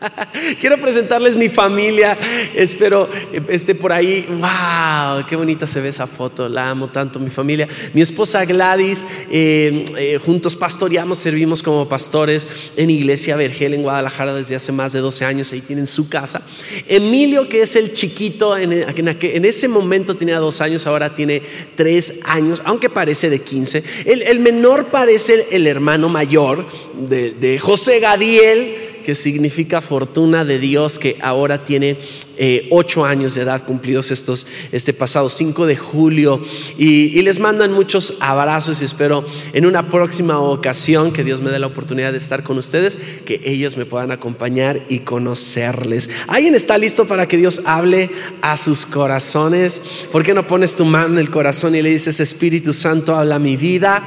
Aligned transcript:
Quiero 0.60 0.78
presentarles 0.78 1.36
mi 1.36 1.48
familia. 1.48 2.16
Espero 2.54 3.08
esté 3.48 3.74
por 3.74 3.92
ahí. 3.92 4.26
¡Wow! 4.28 5.26
Qué 5.28 5.36
bonita 5.36 5.66
se 5.66 5.80
ve 5.80 5.88
esa 5.88 6.06
foto. 6.06 6.48
La 6.48 6.70
amo 6.70 6.88
tanto, 6.88 7.18
mi 7.18 7.30
familia. 7.30 7.68
Mi 7.92 8.00
esposa 8.00 8.44
Gladys. 8.44 9.04
Eh, 9.30 9.84
eh, 9.96 10.18
juntos 10.24 10.56
pastoreamos, 10.56 11.18
servimos 11.18 11.62
como 11.62 11.88
pastores 11.88 12.46
en 12.76 12.90
Iglesia 12.90 13.36
Vergel 13.36 13.74
en 13.74 13.82
Guadalajara 13.82 14.34
desde 14.34 14.56
hace 14.56 14.72
más 14.72 14.92
de 14.92 15.00
12 15.00 15.24
años. 15.24 15.52
Ahí 15.52 15.60
tienen 15.60 15.86
su 15.86 16.08
casa. 16.08 16.42
Emilio, 16.86 17.48
que 17.48 17.62
es 17.62 17.76
el 17.76 17.92
chiquito, 17.92 18.56
en, 18.56 18.72
ese 18.72 19.68
momento 19.68 20.14
tenía 20.14 20.38
dos 20.38 20.60
años, 20.60 20.86
ahora 20.86 21.14
tiene 21.14 21.42
tres 21.74 22.14
años, 22.24 22.62
aunque 22.64 22.88
parece 22.88 23.30
de 23.30 23.40
15. 23.40 23.82
El, 24.04 24.38
menor 24.40 24.86
parece 24.86 25.48
el 25.50 25.66
hermano 25.66 26.08
mayor 26.08 26.66
de, 26.94 27.32
de 27.32 27.58
José 27.58 28.00
Gadiel 28.00 28.87
que 29.08 29.14
significa 29.14 29.80
fortuna 29.80 30.44
de 30.44 30.58
Dios, 30.58 30.98
que 30.98 31.16
ahora 31.22 31.64
tiene 31.64 31.96
eh, 32.36 32.68
ocho 32.70 33.06
años 33.06 33.34
de 33.34 33.40
edad 33.40 33.64
cumplidos 33.64 34.10
estos, 34.10 34.46
este 34.70 34.92
pasado 34.92 35.30
5 35.30 35.64
de 35.64 35.76
julio. 35.78 36.42
Y, 36.76 37.22
les 37.22 37.38
mandan 37.38 37.72
muchos 37.72 38.12
abrazos 38.20 38.82
y 38.82 38.84
espero 38.84 39.24
en 39.54 39.64
una 39.64 39.88
próxima 39.88 40.38
ocasión 40.40 41.10
que 41.10 41.24
Dios 41.24 41.40
me 41.40 41.50
dé 41.50 41.58
la 41.58 41.68
oportunidad 41.68 42.12
de 42.12 42.18
estar 42.18 42.42
con 42.42 42.58
ustedes, 42.58 42.98
que 43.24 43.40
ellos 43.46 43.78
me 43.78 43.86
puedan 43.86 44.10
acompañar 44.10 44.84
y 44.90 44.98
conocerles. 44.98 46.10
¿Alguien 46.26 46.54
está 46.54 46.76
listo 46.76 47.06
para 47.06 47.26
que 47.26 47.38
Dios 47.38 47.62
hable 47.64 48.10
a 48.42 48.58
sus 48.58 48.84
corazones? 48.84 49.80
¿Por 50.12 50.22
qué 50.22 50.34
no 50.34 50.46
pones 50.46 50.74
tu 50.74 50.84
mano 50.84 51.14
en 51.14 51.18
el 51.18 51.30
corazón 51.30 51.74
y 51.74 51.80
le 51.80 51.88
dices, 51.88 52.20
Espíritu 52.20 52.74
Santo, 52.74 53.16
habla 53.16 53.38
mi 53.38 53.56
vida? 53.56 54.06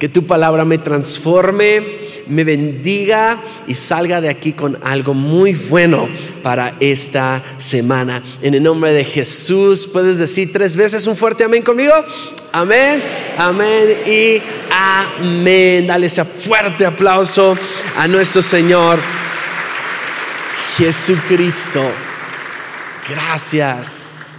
Que 0.00 0.08
tu 0.08 0.26
palabra 0.26 0.64
me 0.64 0.78
transforme 0.78 2.09
me 2.26 2.44
bendiga 2.44 3.42
y 3.66 3.74
salga 3.74 4.20
de 4.20 4.28
aquí 4.28 4.52
con 4.52 4.78
algo 4.82 5.14
muy 5.14 5.52
bueno 5.52 6.08
para 6.42 6.76
esta 6.80 7.42
semana. 7.56 8.22
En 8.42 8.54
el 8.54 8.62
nombre 8.62 8.92
de 8.92 9.04
Jesús, 9.04 9.86
puedes 9.86 10.18
decir 10.18 10.52
tres 10.52 10.76
veces 10.76 11.06
un 11.06 11.16
fuerte 11.16 11.44
amén 11.44 11.62
conmigo. 11.62 11.94
Amén, 12.52 13.02
amén 13.38 14.00
y 14.06 14.42
amén. 14.70 15.86
Dale 15.86 16.06
ese 16.06 16.24
fuerte 16.24 16.86
aplauso 16.86 17.56
a 17.96 18.08
nuestro 18.08 18.42
Señor 18.42 18.98
Jesucristo. 20.76 21.90
Gracias. 23.08 24.34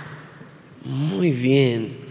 Muy 0.84 1.32
bien. 1.32 2.02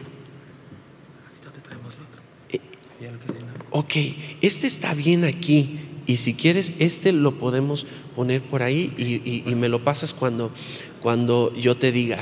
ok, 3.70 3.94
este 4.40 4.66
está 4.66 4.94
bien 4.94 5.24
aquí 5.24 5.78
y 6.06 6.16
si 6.16 6.34
quieres, 6.34 6.72
este 6.78 7.12
lo 7.12 7.38
podemos 7.38 7.86
poner 8.16 8.42
por 8.42 8.62
ahí 8.62 8.92
y, 9.46 9.54
me 9.54 9.68
lo 9.68 9.84
pasas 9.84 10.12
cuando, 10.12 10.50
cuando 11.00 11.54
yo 11.54 11.76
te 11.76 11.92
diga. 11.92 12.18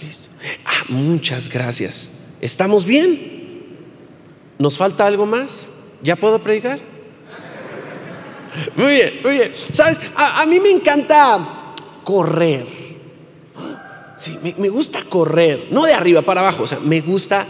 Listo. 0.00 0.28
Ah, 0.64 0.84
muchas 0.88 1.48
gracias. 1.48 2.10
¿Estamos 2.40 2.86
bien? 2.86 3.76
¿Nos 4.58 4.78
falta 4.78 5.06
algo 5.06 5.26
más? 5.26 5.70
¿Ya 6.02 6.14
puedo 6.14 6.40
predicar? 6.40 6.80
Muy 8.76 8.92
bien, 8.92 9.20
muy 9.24 9.32
bien. 9.32 9.52
Sabes, 9.70 10.00
a, 10.14 10.44
mí 10.46 10.60
me 10.60 10.70
encanta 10.70 11.74
correr. 12.04 12.66
Sí, 14.16 14.38
me, 14.40 14.54
me 14.56 14.68
gusta 14.68 15.02
correr, 15.02 15.66
no 15.72 15.84
de 15.84 15.94
arriba 15.94 16.22
para 16.22 16.42
abajo, 16.42 16.62
o 16.62 16.66
sea, 16.68 16.78
me 16.78 17.00
gusta 17.00 17.44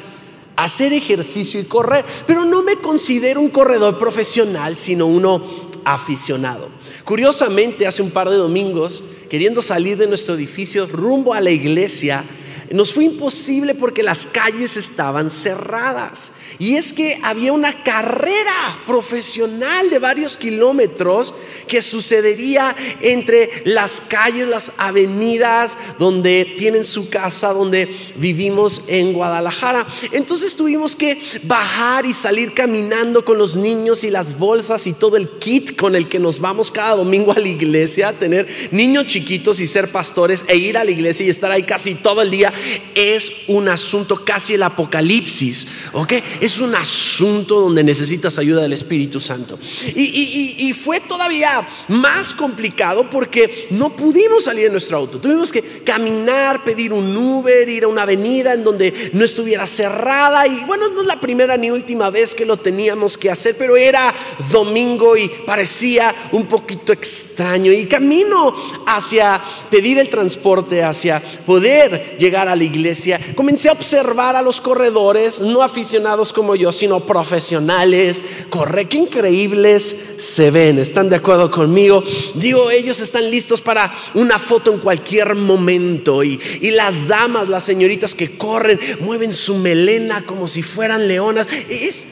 hacer 0.56 0.92
ejercicio 0.92 1.60
y 1.60 1.64
correr, 1.64 2.04
pero 2.26 2.44
no 2.44 2.62
me 2.62 2.76
considero 2.76 3.40
un 3.40 3.50
corredor 3.50 3.98
profesional, 3.98 4.76
sino 4.76 5.06
uno 5.06 5.42
aficionado. 5.84 6.68
Curiosamente, 7.04 7.86
hace 7.86 8.02
un 8.02 8.10
par 8.10 8.30
de 8.30 8.36
domingos, 8.36 9.02
queriendo 9.28 9.62
salir 9.62 9.96
de 9.96 10.06
nuestro 10.06 10.34
edificio 10.34 10.86
rumbo 10.86 11.34
a 11.34 11.40
la 11.40 11.50
iglesia, 11.50 12.24
nos 12.72 12.92
fue 12.92 13.04
imposible 13.04 13.74
porque 13.74 14.02
las 14.02 14.26
calles 14.26 14.76
estaban 14.76 15.30
cerradas. 15.30 16.32
Y 16.58 16.76
es 16.76 16.92
que 16.92 17.18
había 17.22 17.52
una 17.52 17.82
carrera 17.82 18.78
profesional 18.86 19.90
de 19.90 19.98
varios 19.98 20.36
kilómetros 20.36 21.34
que 21.68 21.82
sucedería 21.82 22.74
entre 23.00 23.62
las 23.64 24.00
calles, 24.00 24.48
las 24.48 24.72
avenidas 24.76 25.76
donde 25.98 26.54
tienen 26.56 26.84
su 26.84 27.08
casa, 27.08 27.52
donde 27.52 27.94
vivimos 28.16 28.82
en 28.86 29.12
Guadalajara. 29.12 29.86
Entonces 30.12 30.56
tuvimos 30.56 30.96
que 30.96 31.20
bajar 31.42 32.06
y 32.06 32.12
salir 32.12 32.54
caminando 32.54 33.24
con 33.24 33.38
los 33.38 33.56
niños 33.56 34.04
y 34.04 34.10
las 34.10 34.38
bolsas 34.38 34.86
y 34.86 34.92
todo 34.92 35.16
el 35.16 35.28
kit 35.38 35.76
con 35.76 35.94
el 35.94 36.08
que 36.08 36.18
nos 36.18 36.40
vamos 36.40 36.70
cada 36.70 36.94
domingo 36.94 37.32
a 37.32 37.38
la 37.38 37.48
iglesia, 37.48 38.12
tener 38.18 38.48
niños 38.70 39.06
chiquitos 39.06 39.60
y 39.60 39.66
ser 39.66 39.90
pastores 39.90 40.44
e 40.48 40.56
ir 40.56 40.78
a 40.78 40.84
la 40.84 40.90
iglesia 40.90 41.26
y 41.26 41.30
estar 41.30 41.50
ahí 41.50 41.64
casi 41.64 41.94
todo 41.94 42.22
el 42.22 42.30
día 42.30 42.52
es 42.94 43.32
un 43.48 43.68
asunto 43.68 44.24
casi 44.24 44.54
el 44.54 44.62
apocalipsis, 44.62 45.66
¿ok? 45.92 46.12
Es 46.40 46.58
un 46.58 46.74
asunto 46.74 47.60
donde 47.60 47.82
necesitas 47.82 48.38
ayuda 48.38 48.62
del 48.62 48.72
Espíritu 48.72 49.20
Santo. 49.20 49.58
Y, 49.94 50.72
fue 50.82 51.00
todavía 51.00 51.68
más 51.88 52.32
complicado 52.32 53.08
porque 53.10 53.68
no 53.70 53.94
pudimos 53.94 54.44
salir 54.44 54.64
de 54.64 54.70
nuestro 54.70 54.96
auto. 54.96 55.20
Tuvimos 55.20 55.52
que 55.52 55.82
caminar, 55.84 56.64
pedir 56.64 56.92
un 56.92 57.16
Uber, 57.16 57.68
ir 57.68 57.84
a 57.84 57.88
una 57.88 58.02
avenida 58.02 58.54
en 58.54 58.64
donde 58.64 59.10
no 59.12 59.24
estuviera 59.24 59.66
cerrada. 59.66 60.46
Y 60.46 60.64
bueno, 60.64 60.88
no 60.88 61.02
es 61.02 61.06
la 61.06 61.20
primera 61.20 61.56
ni 61.56 61.70
última 61.70 62.10
vez 62.10 62.34
que 62.34 62.46
lo 62.46 62.56
teníamos 62.56 63.18
que 63.18 63.30
hacer, 63.30 63.56
pero 63.56 63.76
era 63.76 64.14
domingo 64.50 65.16
y 65.16 65.28
parecía 65.46 66.14
un 66.32 66.46
poquito 66.46 66.92
extraño. 66.92 67.70
Y 67.72 67.86
camino 67.86 68.54
hacia 68.86 69.40
pedir 69.70 69.98
el 69.98 70.08
transporte, 70.08 70.82
hacia 70.82 71.22
poder 71.44 72.16
llegar 72.18 72.41
a 72.48 72.56
la 72.56 72.64
iglesia, 72.64 73.20
comencé 73.34 73.68
a 73.68 73.72
observar 73.72 74.36
a 74.36 74.42
los 74.42 74.60
corredores, 74.60 75.40
no 75.40 75.62
aficionados 75.62 76.32
como 76.32 76.56
yo, 76.56 76.72
sino 76.72 77.00
profesionales. 77.00 78.20
Corre, 78.50 78.88
qué 78.88 78.98
increíbles 78.98 79.96
se 80.16 80.50
ven. 80.50 80.78
¿Están 80.78 81.08
de 81.08 81.16
acuerdo 81.16 81.50
conmigo? 81.50 82.02
Digo, 82.34 82.70
ellos 82.70 83.00
están 83.00 83.30
listos 83.30 83.60
para 83.60 83.94
una 84.14 84.38
foto 84.38 84.72
en 84.72 84.80
cualquier 84.80 85.34
momento. 85.34 86.22
Y, 86.22 86.40
y 86.60 86.70
las 86.70 87.08
damas, 87.08 87.48
las 87.48 87.64
señoritas 87.64 88.14
que 88.14 88.36
corren, 88.36 88.78
mueven 89.00 89.32
su 89.32 89.56
melena 89.56 90.24
como 90.26 90.48
si 90.48 90.62
fueran 90.62 91.08
leonas. 91.08 91.46
Es 91.68 92.06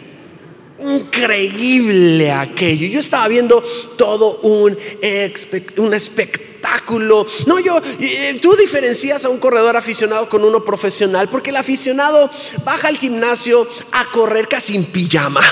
increíble 0.80 2.32
aquello. 2.32 2.86
Yo 2.86 3.00
estaba 3.00 3.28
viendo 3.28 3.62
todo 3.96 4.40
un, 4.42 4.76
un 5.76 5.94
espectáculo 5.94 6.50
no, 7.46 7.58
yo, 7.58 7.80
tú 8.40 8.54
diferencias 8.56 9.24
a 9.24 9.28
un 9.28 9.38
corredor 9.38 9.76
aficionado 9.76 10.28
con 10.28 10.44
uno 10.44 10.64
profesional, 10.64 11.28
porque 11.30 11.50
el 11.50 11.56
aficionado 11.56 12.30
baja 12.64 12.88
al 12.88 12.98
gimnasio 12.98 13.66
a 13.92 14.10
correr 14.10 14.48
casi 14.48 14.76
en 14.76 14.84
pijama. 14.84 15.42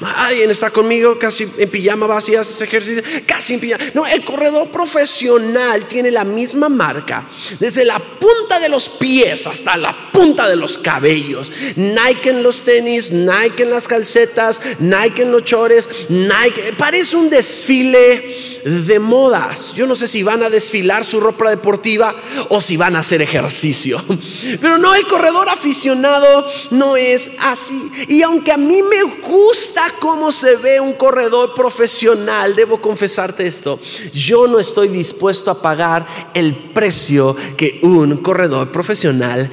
Alguien 0.00 0.50
está 0.50 0.70
conmigo 0.70 1.18
casi 1.18 1.48
en 1.56 1.70
pijama, 1.70 2.06
va 2.06 2.18
así, 2.18 2.34
hace 2.34 2.64
ejercicio, 2.64 3.02
casi 3.26 3.54
en 3.54 3.60
pijama. 3.60 3.84
No, 3.94 4.06
el 4.06 4.24
corredor 4.24 4.68
profesional 4.68 5.86
tiene 5.86 6.10
la 6.10 6.24
misma 6.24 6.68
marca, 6.68 7.26
desde 7.58 7.84
la 7.84 7.98
punta 7.98 8.58
de 8.60 8.68
los 8.68 8.88
pies 8.88 9.46
hasta 9.46 9.76
la 9.76 10.10
punta 10.12 10.48
de 10.48 10.56
los 10.56 10.76
cabellos. 10.76 11.50
Nike 11.76 12.30
en 12.30 12.42
los 12.42 12.64
tenis, 12.64 13.10
Nike 13.10 13.62
en 13.62 13.70
las 13.70 13.88
calcetas, 13.88 14.60
Nike 14.78 15.22
en 15.22 15.32
los 15.32 15.44
chores, 15.44 15.88
Nike. 16.08 16.74
Parece 16.76 17.16
un 17.16 17.30
desfile 17.30 18.56
de 18.66 18.98
modas. 18.98 19.74
Yo 19.74 19.86
no 19.86 19.94
sé 19.94 20.08
si 20.08 20.24
van 20.24 20.42
a 20.42 20.50
desfilar 20.50 21.04
su 21.04 21.20
ropa 21.20 21.48
deportiva 21.48 22.14
o 22.48 22.60
si 22.60 22.76
van 22.76 22.96
a 22.96 22.98
hacer 22.98 23.22
ejercicio. 23.22 24.02
Pero 24.60 24.78
no, 24.78 24.94
el 24.94 25.06
corredor 25.06 25.48
aficionado 25.48 26.46
no 26.70 26.96
es 26.96 27.30
así. 27.38 27.90
Y 28.08 28.22
aunque 28.22 28.50
a 28.50 28.56
mí 28.56 28.82
me 28.82 29.04
gusta 29.04 29.85
cómo 30.00 30.32
se 30.32 30.56
ve 30.56 30.80
un 30.80 30.92
corredor 30.94 31.54
profesional, 31.54 32.54
debo 32.54 32.80
confesarte 32.80 33.46
esto, 33.46 33.80
yo 34.12 34.46
no 34.46 34.58
estoy 34.58 34.88
dispuesto 34.88 35.50
a 35.50 35.62
pagar 35.62 36.06
el 36.34 36.54
precio 36.72 37.36
que 37.56 37.80
un 37.82 38.16
corredor 38.18 38.72
profesional 38.72 39.50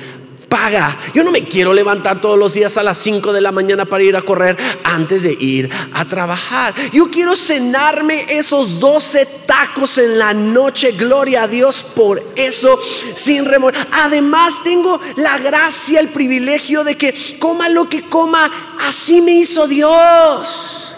paga. 0.54 0.96
Yo 1.16 1.24
no 1.24 1.32
me 1.32 1.46
quiero 1.46 1.74
levantar 1.74 2.22
todos 2.22 2.38
los 2.38 2.54
días 2.54 2.78
a 2.78 2.84
las 2.84 3.00
5 3.00 3.34
de 3.34 3.42
la 3.42 3.52
mañana 3.52 3.86
para 3.86 4.04
ir 4.04 4.16
a 4.16 4.22
correr 4.22 4.56
antes 4.84 5.24
de 5.24 5.36
ir 5.40 5.68
a 5.94 6.06
trabajar. 6.06 6.76
Yo 6.92 7.10
quiero 7.10 7.36
cenarme 7.36 8.28
esos 8.30 8.80
12 8.80 9.26
tacos 9.48 9.98
en 9.98 10.20
la 10.20 10.32
noche. 10.32 10.92
Gloria 10.92 11.44
a 11.44 11.48
Dios 11.48 11.84
por 11.84 12.24
eso, 12.36 12.80
sin 13.16 13.46
remor. 13.46 13.74
Además, 14.04 14.62
tengo 14.64 15.02
la 15.16 15.40
gracia, 15.40 16.00
el 16.00 16.10
privilegio 16.10 16.84
de 16.84 16.98
que 16.98 17.40
coma 17.40 17.68
lo 17.68 17.90
que 17.90 18.04
coma, 18.04 18.78
así 18.80 19.22
me 19.22 19.32
hizo 19.32 19.68
Dios. 19.68 20.96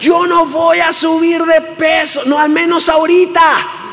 Yo 0.00 0.26
no 0.26 0.46
voy 0.46 0.78
a 0.78 0.94
subir 0.94 1.44
de 1.44 1.60
peso, 1.60 2.22
no 2.24 2.38
al 2.38 2.48
menos 2.48 2.88
ahorita. 2.88 3.83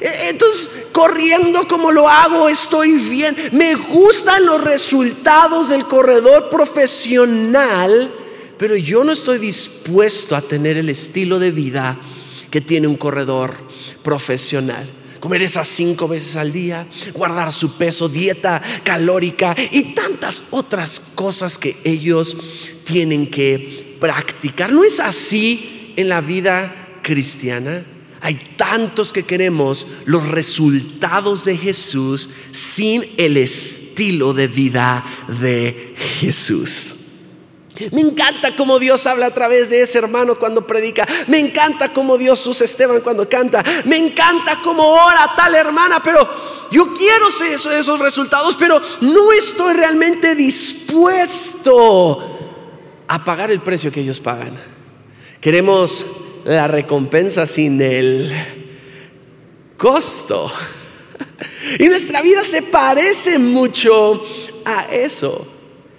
E, 0.00 0.28
entonces, 0.30 0.70
corriendo 0.92 1.66
como 1.68 1.92
lo 1.92 2.08
hago, 2.08 2.48
estoy 2.48 2.92
bien. 2.92 3.36
Me 3.52 3.74
gustan 3.74 4.46
los 4.46 4.62
resultados 4.62 5.68
del 5.68 5.86
corredor 5.86 6.50
profesional, 6.50 8.12
pero 8.58 8.76
yo 8.76 9.04
no 9.04 9.12
estoy 9.12 9.38
dispuesto 9.38 10.36
a 10.36 10.42
tener 10.42 10.76
el 10.76 10.88
estilo 10.88 11.38
de 11.38 11.50
vida 11.50 11.98
que 12.50 12.60
tiene 12.60 12.86
un 12.86 12.96
corredor 12.96 13.54
profesional. 14.02 14.88
Comer 15.20 15.42
esas 15.42 15.66
cinco 15.66 16.06
veces 16.06 16.36
al 16.36 16.52
día, 16.52 16.86
guardar 17.12 17.52
su 17.52 17.76
peso, 17.76 18.08
dieta 18.08 18.62
calórica 18.84 19.56
y 19.72 19.94
tantas 19.94 20.44
otras 20.50 21.00
cosas 21.14 21.58
que 21.58 21.76
ellos 21.84 22.36
tienen 22.84 23.28
que 23.28 23.96
practicar. 23.98 24.72
¿No 24.72 24.84
es 24.84 25.00
así 25.00 25.94
en 25.96 26.08
la 26.08 26.20
vida 26.20 27.00
cristiana? 27.02 27.84
Hay 28.26 28.34
tantos 28.56 29.12
que 29.12 29.22
queremos 29.22 29.86
los 30.04 30.26
resultados 30.26 31.44
de 31.44 31.56
Jesús 31.56 32.28
sin 32.50 33.14
el 33.18 33.36
estilo 33.36 34.34
de 34.34 34.48
vida 34.48 35.04
de 35.40 35.94
Jesús. 36.18 36.96
Me 37.92 38.00
encanta 38.00 38.56
cómo 38.56 38.80
Dios 38.80 39.06
habla 39.06 39.26
a 39.26 39.30
través 39.30 39.70
de 39.70 39.80
ese 39.80 39.98
hermano 39.98 40.34
cuando 40.34 40.66
predica. 40.66 41.06
Me 41.28 41.38
encanta 41.38 41.92
cómo 41.92 42.18
Dios 42.18 42.44
usa 42.48 42.64
Esteban 42.64 43.00
cuando 43.00 43.28
canta. 43.28 43.62
Me 43.84 43.96
encanta 43.96 44.60
cómo 44.60 44.82
ora 44.82 45.32
tal 45.36 45.54
hermana, 45.54 46.02
pero 46.02 46.28
yo 46.72 46.94
quiero 46.94 47.28
esos, 47.28 47.72
esos 47.72 48.00
resultados, 48.00 48.56
pero 48.56 48.82
no 49.02 49.30
estoy 49.30 49.74
realmente 49.74 50.34
dispuesto 50.34 51.76
a 53.06 53.24
pagar 53.24 53.52
el 53.52 53.60
precio 53.60 53.92
que 53.92 54.00
ellos 54.00 54.18
pagan. 54.18 54.60
Queremos 55.40 56.04
la 56.46 56.68
recompensa 56.68 57.46
sin 57.46 57.80
el 57.80 58.32
costo. 59.76 60.50
Y 61.78 61.88
nuestra 61.88 62.22
vida 62.22 62.42
se 62.42 62.62
parece 62.62 63.38
mucho 63.38 64.24
a 64.64 64.86
eso. 64.92 65.46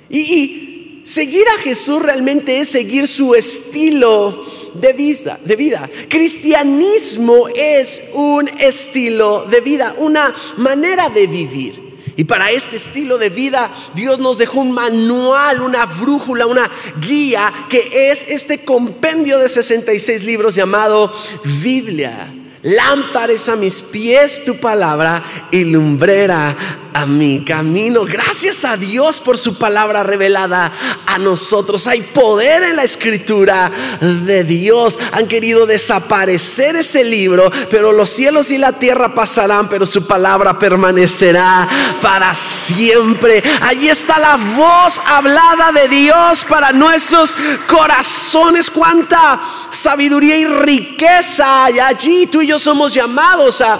Y, 0.09 1.01
seguir 1.03 1.45
a 1.47 1.61
Jesús 1.61 2.01
realmente 2.01 2.59
es 2.59 2.69
seguir 2.69 3.07
su 3.07 3.35
estilo 3.35 4.45
de 4.73 4.93
vida, 4.93 5.39
de 5.43 5.55
vida. 5.55 5.89
Cristianismo 6.09 7.47
es 7.53 8.01
un 8.13 8.47
estilo 8.47 9.45
de 9.45 9.61
vida, 9.61 9.95
una 9.97 10.33
manera 10.57 11.09
de 11.09 11.27
vivir. 11.27 11.86
Y 12.17 12.23
para 12.23 12.49
este 12.49 12.77
estilo 12.77 13.19
de 13.19 13.29
vida, 13.29 13.71
Dios 13.93 14.17
nos 14.17 14.39
dejó 14.39 14.61
un 14.61 14.71
manual, 14.71 15.61
una 15.61 15.85
brújula, 15.85 16.47
una 16.47 16.69
guía, 16.99 17.53
que 17.69 18.09
es 18.09 18.25
este 18.27 18.65
compendio 18.65 19.37
de 19.37 19.47
66 19.47 20.23
libros 20.23 20.55
llamado 20.55 21.13
Biblia. 21.61 22.33
Lámpares 22.63 23.47
a 23.49 23.55
mis 23.55 23.83
pies 23.83 24.43
tu 24.43 24.57
palabra 24.57 25.23
y 25.51 25.63
lumbrera 25.63 26.57
a 26.97 27.05
mi 27.05 27.43
camino. 27.43 28.05
Gracias 28.05 28.65
a 28.65 28.75
Dios 28.75 29.19
por 29.19 29.37
su 29.37 29.55
palabra 29.55 30.01
revelada 30.01 30.71
a 31.05 31.19
nosotros. 31.19 31.85
Hay 31.85 32.01
poder 32.01 32.63
en 32.63 32.75
la 32.75 32.83
escritura 32.83 33.71
de 34.01 34.43
Dios. 34.43 34.97
Han 35.11 35.27
querido 35.27 35.67
desaparecer 35.67 36.75
ese 36.75 37.03
libro, 37.03 37.51
pero 37.69 37.91
los 37.91 38.09
cielos 38.09 38.49
y 38.49 38.57
la 38.57 38.73
tierra 38.73 39.13
pasarán, 39.13 39.69
pero 39.69 39.85
su 39.85 40.07
palabra 40.07 40.57
permanecerá 40.57 41.69
para 42.01 42.33
siempre. 42.33 43.43
Allí 43.61 43.89
está 43.89 44.17
la 44.17 44.37
voz 44.55 44.99
hablada 45.05 45.71
de 45.71 45.87
Dios 45.89 46.45
para 46.49 46.71
nuestros 46.71 47.37
corazones. 47.67 48.71
Cuánta 48.71 49.39
sabiduría 49.69 50.35
y 50.35 50.45
riqueza 50.45 51.65
hay 51.65 51.79
allí. 51.79 52.25
Tú 52.25 52.41
y 52.41 52.47
yo 52.47 52.57
somos 52.57 52.91
llamados 52.91 53.61
a 53.61 53.79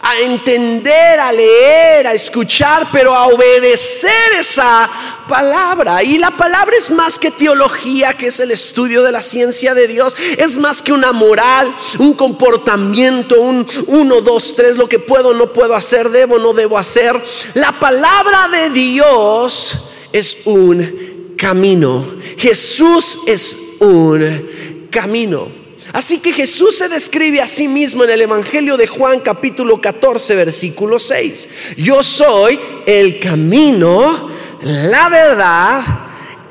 a 0.00 0.18
entender, 0.20 1.18
a 1.20 1.32
leer, 1.32 2.06
a 2.06 2.14
escuchar, 2.14 2.88
pero 2.92 3.14
a 3.14 3.26
obedecer 3.26 4.32
esa 4.38 4.88
palabra. 5.28 6.02
Y 6.02 6.18
la 6.18 6.30
palabra 6.30 6.76
es 6.76 6.90
más 6.90 7.18
que 7.18 7.30
teología, 7.30 8.14
que 8.14 8.28
es 8.28 8.40
el 8.40 8.50
estudio 8.50 9.02
de 9.02 9.12
la 9.12 9.22
ciencia 9.22 9.74
de 9.74 9.88
Dios. 9.88 10.16
Es 10.36 10.56
más 10.56 10.82
que 10.82 10.92
una 10.92 11.12
moral, 11.12 11.74
un 11.98 12.14
comportamiento, 12.14 13.40
un 13.40 13.66
uno, 13.86 14.20
dos, 14.20 14.54
tres, 14.56 14.76
lo 14.76 14.88
que 14.88 14.98
puedo, 14.98 15.34
no 15.34 15.52
puedo 15.52 15.74
hacer, 15.74 16.10
debo, 16.10 16.38
no 16.38 16.52
debo 16.52 16.78
hacer. 16.78 17.20
La 17.54 17.72
palabra 17.78 18.48
de 18.48 18.70
Dios 18.70 19.78
es 20.12 20.38
un 20.44 21.34
camino. 21.36 22.04
Jesús 22.36 23.18
es 23.26 23.56
un 23.80 24.88
camino. 24.90 25.67
Así 25.92 26.18
que 26.18 26.32
Jesús 26.32 26.76
se 26.76 26.88
describe 26.88 27.40
a 27.40 27.46
sí 27.46 27.68
mismo 27.68 28.04
en 28.04 28.10
el 28.10 28.22
Evangelio 28.22 28.76
de 28.76 28.86
Juan 28.86 29.20
capítulo 29.20 29.80
14 29.80 30.34
versículo 30.34 30.98
6. 30.98 31.48
Yo 31.78 32.02
soy 32.02 32.58
el 32.86 33.18
camino, 33.18 34.28
la 34.62 35.08
verdad 35.08 35.82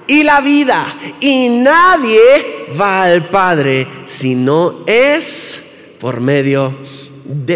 y 0.07 0.23
la 0.23 0.41
vida. 0.41 0.97
Y 1.19 1.49
nadie 1.49 2.65
va 2.79 3.03
al 3.03 3.29
Padre 3.29 3.87
si 4.05 4.35
no 4.35 4.83
es 4.87 5.61
por 5.99 6.19
medio 6.21 6.69
de 6.69 6.96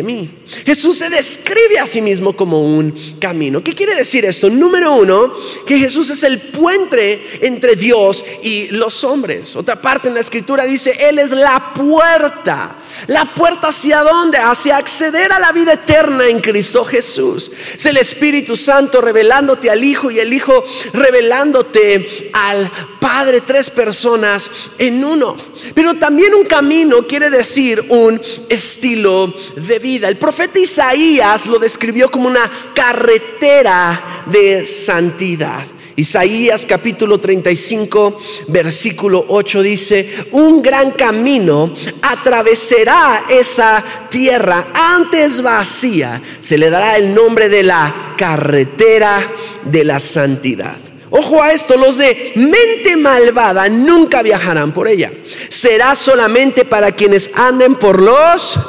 mí. 0.04 0.30
Jesús 0.66 0.98
se 0.98 1.10
describe 1.10 1.80
a 1.80 1.86
sí 1.86 2.02
mismo 2.02 2.36
como 2.36 2.62
un 2.62 2.94
camino. 3.20 3.64
¿Qué 3.64 3.74
quiere 3.74 3.96
decir 3.96 4.26
esto? 4.26 4.50
Número 4.50 4.94
uno, 4.94 5.34
que 5.66 5.80
Jesús 5.80 6.10
es 6.10 6.24
el 6.24 6.40
puente 6.40 7.24
entre 7.42 7.76
Dios 7.76 8.24
y 8.44 8.68
los 8.70 9.04
hombres. 9.04 9.56
Otra 9.56 9.82
parte 9.82 10.10
en 10.10 10.16
la 10.16 10.20
escritura 10.20 10.66
dice, 10.66 10.98
Él 11.00 11.20
es 11.20 11.32
la 11.32 11.74
puerta. 11.74 12.78
La 13.08 13.26
puerta 13.26 13.70
hacia 13.70 14.02
dónde? 14.02 14.38
Hacia 14.38 14.78
acceder 14.78 15.32
a 15.32 15.40
la 15.40 15.52
vida 15.52 15.74
eterna 15.74 16.28
en 16.28 16.40
Cristo 16.40 16.86
Jesús. 16.86 17.52
Es 17.76 17.86
el 17.86 17.98
Espíritu 17.98 18.56
Santo 18.56 19.02
revelándote 19.02 19.70
al 19.70 19.84
Hijo 19.84 20.12
y 20.12 20.20
el 20.20 20.34
Hijo 20.34 20.64
revelándote 20.94 22.30
al 22.34 22.72
Padre, 23.00 23.42
tres 23.42 23.70
personas 23.70 24.50
en 24.78 25.04
uno. 25.04 25.36
Pero 25.74 25.96
también 25.96 26.36
un 26.36 26.46
camino 26.46 27.08
quiere 27.08 27.30
decir 27.30 27.84
un 27.90 28.22
estilo 28.48 29.34
de 29.56 29.80
vida. 29.80 30.08
El 30.08 30.18
profeta 30.18 30.60
Isaías 30.60 31.48
lo 31.48 31.60
describió 31.60 32.12
como 32.12 32.28
una 32.28 32.50
carretera 32.76 34.24
de 34.28 34.64
santidad. 34.64 35.66
Isaías 36.02 36.66
capítulo 36.66 37.20
35, 37.20 38.20
versículo 38.48 39.24
8 39.30 39.62
dice, 39.62 40.10
un 40.32 40.60
gran 40.60 40.94
camino 40.94 41.76
atravesará 42.02 43.26
esa 43.30 43.84
tierra 44.10 44.70
antes 44.74 45.44
vacía. 45.44 46.20
Se 46.40 46.58
le 46.58 46.72
dará 46.72 46.98
el 46.98 47.14
nombre 47.14 47.50
de 47.50 47.62
la 47.62 48.16
carretera 48.18 49.20
de 49.64 49.84
la 49.84 50.00
santidad. 50.00 50.76
Ojo 51.12 51.44
a 51.44 51.52
esto, 51.52 51.78
los 51.78 51.98
de 51.98 52.32
mente 52.36 52.98
malvada 52.98 53.70
nunca 53.70 54.24
viajarán 54.24 54.72
por 54.72 54.88
ella. 54.88 55.14
Será 55.50 55.94
solamente 55.94 56.66
para 56.66 56.94
quienes 56.94 57.30
anden 57.36 57.76
por 57.76 58.02
los 58.02 58.60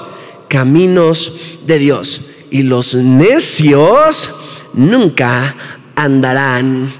caminos 0.49 1.33
de 1.65 1.79
Dios. 1.79 2.21
Y 2.51 2.63
los 2.65 2.95
necios 2.95 4.31
nunca 4.75 5.57
andarán 5.97 6.93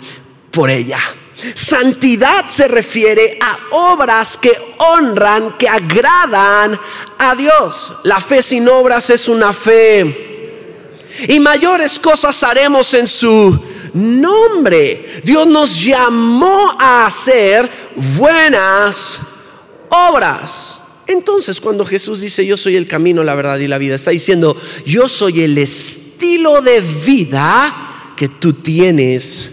por 0.53 0.71
ella. 0.71 1.01
Santidad 1.55 2.47
se 2.47 2.69
refiere 2.69 3.39
a 3.41 3.59
obras 3.73 4.39
que 4.39 4.53
honran, 4.79 5.57
que 5.59 5.69
agradan 5.69 6.79
a 7.19 7.35
Dios. 7.35 7.93
La 8.05 8.21
fe 8.21 8.43
sin 8.43 8.69
obras 8.69 9.11
es 9.11 9.29
una 9.29 9.53
fe. 9.53 10.31
Y 11.29 11.41
mayores 11.41 11.99
cosas 11.99 12.41
haremos 12.45 12.95
en 12.95 13.09
su 13.09 13.59
nombre. 13.95 15.21
Dios 15.25 15.47
nos 15.47 15.83
llamó 15.83 16.77
a 16.79 17.07
hacer 17.07 17.69
buenas 18.17 19.19
obras. 19.89 20.81
Entonces, 21.09 21.61
cuando 21.61 21.85
Jesús 21.85 22.21
dice, 22.21 22.47
yo 22.47 22.57
soy 22.57 22.77
el 22.77 22.87
camino, 22.87 23.25
la 23.25 23.35
verdad 23.35 23.59
y 23.59 23.67
la 23.67 23.79
vida, 23.79 23.97
está 23.97 24.13
diciendo, 24.13 24.57
yo 24.87 25.09
soy 25.09 25.43
el 25.43 25.59
estilo 25.59 26.63
de 26.63 26.81
vida 26.81 28.15
que 28.17 28.29
tú 28.29 28.53
tienes 28.53 29.53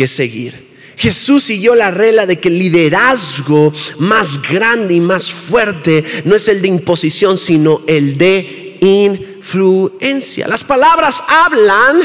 que 0.00 0.06
seguir. 0.06 0.70
Jesús 0.96 1.42
siguió 1.42 1.74
la 1.74 1.90
regla 1.90 2.24
de 2.24 2.40
que 2.40 2.48
el 2.48 2.58
liderazgo 2.58 3.70
más 3.98 4.40
grande 4.40 4.94
y 4.94 5.00
más 5.00 5.30
fuerte 5.30 6.02
no 6.24 6.36
es 6.36 6.48
el 6.48 6.62
de 6.62 6.68
imposición, 6.68 7.36
sino 7.36 7.82
el 7.86 8.16
de 8.16 8.78
influencia. 8.80 10.48
Las 10.48 10.64
palabras 10.64 11.22
hablan, 11.28 12.00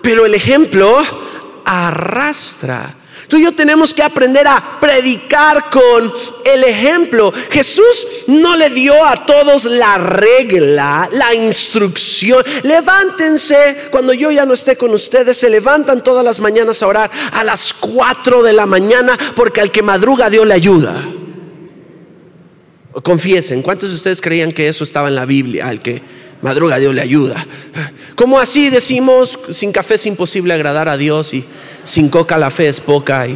pero 0.00 0.24
el 0.24 0.34
ejemplo 0.34 0.96
arrastra. 1.66 2.96
Tú 3.28 3.36
y 3.38 3.44
yo 3.44 3.52
tenemos 3.52 3.94
que 3.94 4.02
aprender 4.02 4.46
a 4.46 4.78
predicar 4.80 5.70
con 5.70 6.12
el 6.44 6.64
ejemplo. 6.64 7.32
Jesús 7.50 8.06
no 8.26 8.56
le 8.56 8.70
dio 8.70 9.04
a 9.04 9.24
todos 9.26 9.64
la 9.64 9.98
regla, 9.98 11.08
la 11.12 11.34
instrucción. 11.34 12.44
Levántense 12.62 13.88
cuando 13.90 14.12
yo 14.12 14.30
ya 14.30 14.44
no 14.44 14.54
esté 14.54 14.76
con 14.76 14.92
ustedes. 14.92 15.36
Se 15.36 15.50
levantan 15.50 16.02
todas 16.02 16.24
las 16.24 16.40
mañanas 16.40 16.82
a 16.82 16.86
orar 16.86 17.10
a 17.32 17.44
las 17.44 17.72
4 17.72 18.42
de 18.42 18.52
la 18.52 18.66
mañana 18.66 19.16
porque 19.34 19.60
al 19.60 19.70
que 19.70 19.82
madruga 19.82 20.30
Dios 20.30 20.46
le 20.46 20.54
ayuda. 20.54 20.94
Confiesen, 23.02 23.62
¿cuántos 23.62 23.90
de 23.90 23.96
ustedes 23.96 24.20
creían 24.20 24.52
que 24.52 24.68
eso 24.68 24.84
estaba 24.84 25.08
en 25.08 25.16
la 25.16 25.26
Biblia? 25.26 25.66
Al 25.66 25.80
que 25.80 26.02
madruga 26.42 26.78
Dios 26.78 26.94
le 26.94 27.02
ayuda. 27.02 27.46
Como 28.14 28.38
así 28.38 28.70
decimos, 28.70 29.38
sin 29.50 29.72
café 29.72 29.94
es 29.94 30.06
imposible 30.06 30.54
agradar 30.54 30.88
a 30.88 30.96
Dios 30.96 31.34
y 31.34 31.44
sin 31.84 32.08
coca 32.08 32.38
la 32.38 32.50
fe 32.50 32.68
es 32.68 32.80
poca. 32.80 33.26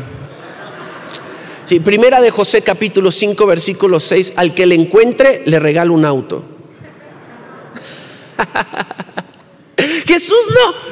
Sí, 1.67 1.81
primera 1.81 2.21
de 2.21 2.31
José 2.31 2.63
capítulo 2.63 3.11
5 3.11 3.47
versículo 3.47 4.01
6, 4.01 4.35
al 4.37 4.55
que 4.55 4.67
le 4.67 4.75
encuentre 4.75 5.43
le 5.47 5.59
regalo 5.59 5.95
un 5.95 6.05
auto. 6.05 6.45
Jesús 10.07 10.39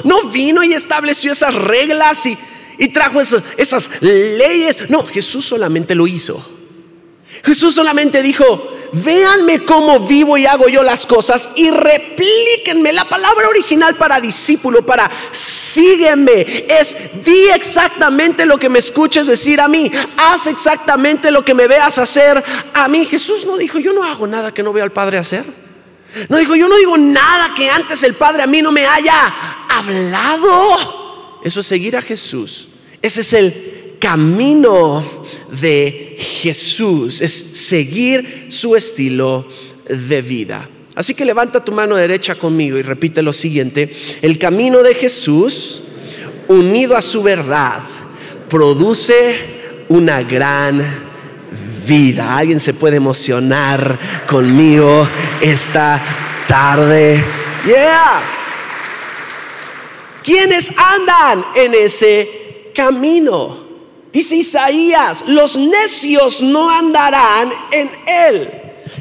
no, 0.04 0.22
no 0.22 0.28
vino 0.30 0.62
y 0.62 0.72
estableció 0.72 1.32
esas 1.32 1.54
reglas 1.54 2.26
y, 2.26 2.36
y 2.78 2.88
trajo 2.88 3.20
esas, 3.20 3.42
esas 3.56 3.90
leyes. 4.00 4.90
No, 4.90 5.06
Jesús 5.06 5.44
solamente 5.44 5.94
lo 5.94 6.06
hizo. 6.06 6.55
Jesús 7.46 7.76
solamente 7.76 8.22
dijo, 8.22 8.66
véanme 8.92 9.64
cómo 9.64 10.00
vivo 10.00 10.36
y 10.36 10.46
hago 10.46 10.68
yo 10.68 10.82
las 10.82 11.06
cosas 11.06 11.48
y 11.54 11.70
replíquenme. 11.70 12.92
La 12.92 13.08
palabra 13.08 13.48
original 13.48 13.94
para 13.94 14.20
discípulo, 14.20 14.84
para 14.84 15.08
sígueme, 15.30 16.66
es 16.68 16.96
di 17.24 17.48
exactamente 17.54 18.46
lo 18.46 18.58
que 18.58 18.68
me 18.68 18.80
escuches 18.80 19.28
decir 19.28 19.60
a 19.60 19.68
mí, 19.68 19.88
haz 20.16 20.48
exactamente 20.48 21.30
lo 21.30 21.44
que 21.44 21.54
me 21.54 21.68
veas 21.68 21.98
hacer 21.98 22.42
a 22.74 22.88
mí. 22.88 23.04
Jesús 23.04 23.46
no 23.46 23.56
dijo, 23.56 23.78
yo 23.78 23.92
no 23.92 24.02
hago 24.02 24.26
nada 24.26 24.52
que 24.52 24.64
no 24.64 24.72
vea 24.72 24.82
al 24.82 24.92
Padre 24.92 25.18
hacer. 25.18 25.44
No 26.28 26.38
dijo, 26.38 26.56
yo 26.56 26.66
no 26.66 26.76
digo 26.76 26.98
nada 26.98 27.54
que 27.54 27.70
antes 27.70 28.02
el 28.02 28.14
Padre 28.14 28.42
a 28.42 28.48
mí 28.48 28.60
no 28.60 28.72
me 28.72 28.86
haya 28.86 29.32
hablado. 29.68 31.38
Eso 31.44 31.60
es 31.60 31.66
seguir 31.66 31.96
a 31.96 32.02
Jesús. 32.02 32.70
Ese 33.00 33.20
es 33.20 33.32
el 33.34 33.96
camino 34.00 35.15
de 35.60 36.16
Jesús, 36.18 37.20
es 37.20 37.32
seguir 37.32 38.46
su 38.48 38.76
estilo 38.76 39.46
de 39.88 40.22
vida. 40.22 40.68
Así 40.94 41.14
que 41.14 41.24
levanta 41.24 41.64
tu 41.64 41.72
mano 41.72 41.96
derecha 41.96 42.36
conmigo 42.36 42.78
y 42.78 42.82
repite 42.82 43.22
lo 43.22 43.32
siguiente, 43.32 43.94
el 44.22 44.38
camino 44.38 44.82
de 44.82 44.94
Jesús 44.94 45.82
unido 46.48 46.96
a 46.96 47.02
su 47.02 47.22
verdad 47.22 47.80
produce 48.48 49.36
una 49.88 50.22
gran 50.22 50.82
vida. 51.86 52.36
Alguien 52.36 52.60
se 52.60 52.74
puede 52.74 52.96
emocionar 52.96 53.98
conmigo 54.26 55.06
esta 55.40 56.02
tarde. 56.46 57.22
Yeah. 57.66 58.22
¿Quiénes 60.22 60.70
andan 60.76 61.44
en 61.54 61.74
ese 61.74 62.70
camino? 62.74 63.65
Dice 64.16 64.36
Isaías, 64.36 65.24
los 65.26 65.58
necios 65.58 66.40
no 66.40 66.70
andarán 66.70 67.52
en 67.70 67.90
él. 68.06 68.50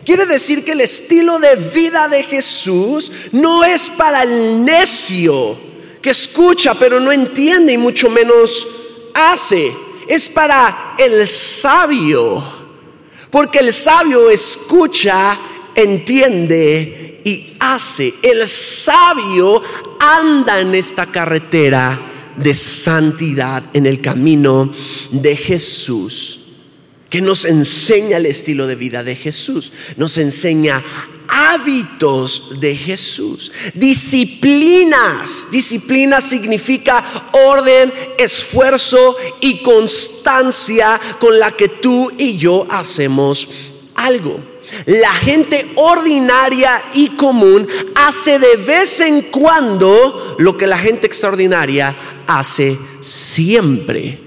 Quiere 0.04 0.26
decir 0.26 0.66
que 0.66 0.74
el 0.74 0.82
estilo 0.82 1.40
de 1.40 1.56
vida 1.56 2.10
de 2.10 2.22
Jesús 2.22 3.10
no 3.32 3.64
es 3.64 3.90
para 3.92 4.24
el 4.24 4.66
necio 4.66 5.58
que 6.02 6.10
escucha 6.10 6.74
pero 6.74 7.00
no 7.00 7.14
entiende 7.14 7.72
y 7.72 7.78
mucho 7.78 8.10
menos 8.10 8.68
hace. 9.14 9.74
Es 10.06 10.28
para 10.28 10.96
el 10.98 11.26
sabio. 11.30 12.44
Porque 13.32 13.60
el 13.60 13.72
sabio 13.72 14.30
escucha, 14.30 15.40
entiende 15.76 17.22
y 17.24 17.56
hace. 17.62 18.16
El 18.22 18.50
sabio 18.50 19.64
anda 19.98 20.60
en 20.60 20.76
esta 20.76 21.06
carretera 21.06 22.15
de 22.38 22.54
santidad 22.54 23.63
en 23.74 23.86
el 23.86 24.01
camino 24.01 24.72
de 25.12 25.36
Jesús, 25.36 26.39
que 27.10 27.22
nos 27.22 27.46
enseña 27.46 28.18
el 28.18 28.25
estilo 28.25 28.68
de 28.68 28.75
vida 28.75 29.04
de 29.04 29.15
Jesús, 29.15 29.72
nos 29.98 30.18
enseña 30.18 30.84
hábitos 31.27 32.60
de 32.60 32.75
Jesús, 32.75 33.51
disciplinas. 33.74 35.48
Disciplina 35.51 36.22
significa 36.22 37.32
orden, 37.34 37.94
esfuerzo 38.18 39.15
y 39.42 39.62
constancia 39.62 41.00
con 41.20 41.39
la 41.39 41.51
que 41.51 41.68
tú 41.68 42.12
y 42.18 42.38
yo 42.38 42.65
hacemos 42.70 43.48
algo. 43.96 44.55
La 44.86 45.14
gente 45.14 45.72
ordinaria 45.76 46.84
y 46.94 47.10
común 47.10 47.68
hace 47.96 48.40
de 48.40 48.58
vez 48.58 49.00
en 49.00 49.24
cuando 49.24 50.36
lo 50.40 50.58
que 50.58 50.68
la 50.68 50.78
gente 50.78 51.08
extraordinaria 51.08 51.96
hace 52.28 52.78
siempre. 53.00 54.20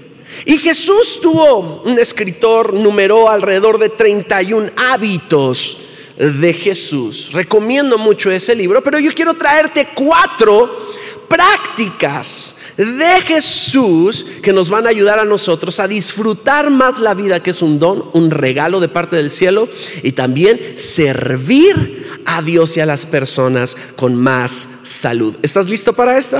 Y 0.45 0.57
Jesús 0.57 1.19
tuvo, 1.21 1.81
un 1.83 1.99
escritor 1.99 2.73
numeró 2.73 3.29
alrededor 3.29 3.77
de 3.77 3.89
31 3.89 4.71
hábitos 4.75 5.77
de 6.17 6.53
Jesús. 6.53 7.31
Recomiendo 7.33 7.97
mucho 7.97 8.31
ese 8.31 8.55
libro, 8.55 8.83
pero 8.83 8.99
yo 8.99 9.13
quiero 9.13 9.33
traerte 9.35 9.89
cuatro 9.93 10.89
prácticas 11.27 12.55
de 12.79 13.21
Jesús 13.25 14.25
que 14.41 14.53
nos 14.53 14.69
van 14.69 14.87
a 14.87 14.89
ayudar 14.89 15.19
a 15.19 15.25
nosotros 15.25 15.81
a 15.81 15.87
disfrutar 15.87 16.69
más 16.69 16.99
la 16.99 17.13
vida, 17.13 17.43
que 17.43 17.49
es 17.49 17.61
un 17.61 17.77
don, 17.77 18.09
un 18.13 18.31
regalo 18.31 18.79
de 18.79 18.87
parte 18.87 19.17
del 19.17 19.29
cielo, 19.29 19.67
y 20.01 20.13
también 20.13 20.77
servir 20.77 22.21
a 22.25 22.41
Dios 22.41 22.77
y 22.77 22.79
a 22.79 22.85
las 22.85 23.05
personas 23.05 23.75
con 23.97 24.15
más 24.15 24.69
salud. 24.83 25.35
¿Estás 25.41 25.67
listo 25.67 25.91
para 25.91 26.17
esto? 26.17 26.39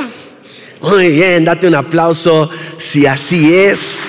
Muy 0.82 1.12
bien, 1.12 1.44
date 1.44 1.68
un 1.68 1.76
aplauso 1.76 2.50
si 2.78 3.06
así 3.06 3.54
es. 3.54 4.08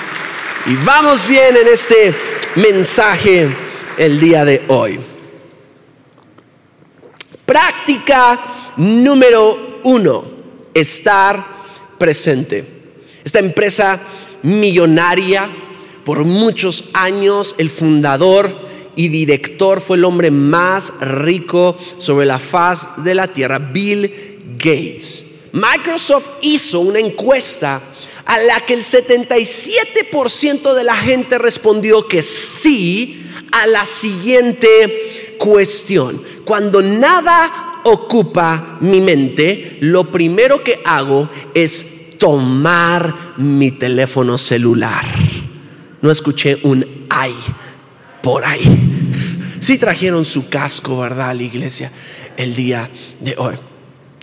Y 0.67 0.77
vamos 0.85 1.27
bien 1.27 1.57
en 1.57 1.67
este 1.67 2.15
mensaje 2.55 3.49
el 3.99 4.21
día 4.21 4.45
de 4.45 4.63
hoy. 4.69 5.01
Práctica 7.45 8.41
número 8.77 9.81
uno, 9.83 10.25
estar 10.73 11.60
presente. 12.00 12.64
Esta 13.23 13.38
empresa 13.38 14.00
millonaria, 14.42 15.49
por 16.02 16.25
muchos 16.25 16.87
años, 16.95 17.54
el 17.59 17.69
fundador 17.69 18.50
y 18.97 19.09
director 19.09 19.83
fue 19.83 19.99
el 19.99 20.04
hombre 20.04 20.30
más 20.30 20.95
rico 21.00 21.76
sobre 21.99 22.25
la 22.25 22.38
faz 22.38 23.04
de 23.04 23.14
la 23.14 23.28
tierra, 23.28 23.59
Bill 23.59 24.40
Gates. 24.57 25.26
Microsoft 25.52 26.30
hizo 26.40 26.80
una 26.80 27.00
encuesta 27.00 27.83
a 28.25 28.38
la 28.38 28.64
que 28.64 28.73
el 28.75 28.83
77% 28.83 30.73
de 30.73 30.85
la 30.85 30.97
gente 30.97 31.37
respondió 31.37 32.09
que 32.09 32.23
sí 32.23 33.26
a 33.52 33.66
la 33.66 33.85
siguiente 33.85 35.37
cuestión. 35.38 36.23
Cuando 36.47 36.80
nada 36.80 37.70
ocupa 37.85 38.79
mi 38.81 39.01
mente, 39.01 39.79
lo 39.81 40.11
primero 40.11 40.63
que 40.63 40.81
hago 40.85 41.29
es 41.55 42.19
tomar 42.19 43.35
mi 43.37 43.71
teléfono 43.73 44.39
celular. 44.39 45.05
No 46.03 46.11
escuché 46.11 46.59
un 46.63 47.07
ay 47.09 47.35
por 48.23 48.45
ahí. 48.45 48.63
Sí 49.61 49.79
trajeron 49.79 50.25
su 50.25 50.49
casco, 50.49 50.99
¿verdad? 50.99 51.31
A 51.31 51.35
la 51.35 51.43
iglesia 51.43 51.93
el 52.37 52.55
día 52.55 52.91
de 53.21 53.35
hoy. 53.39 53.55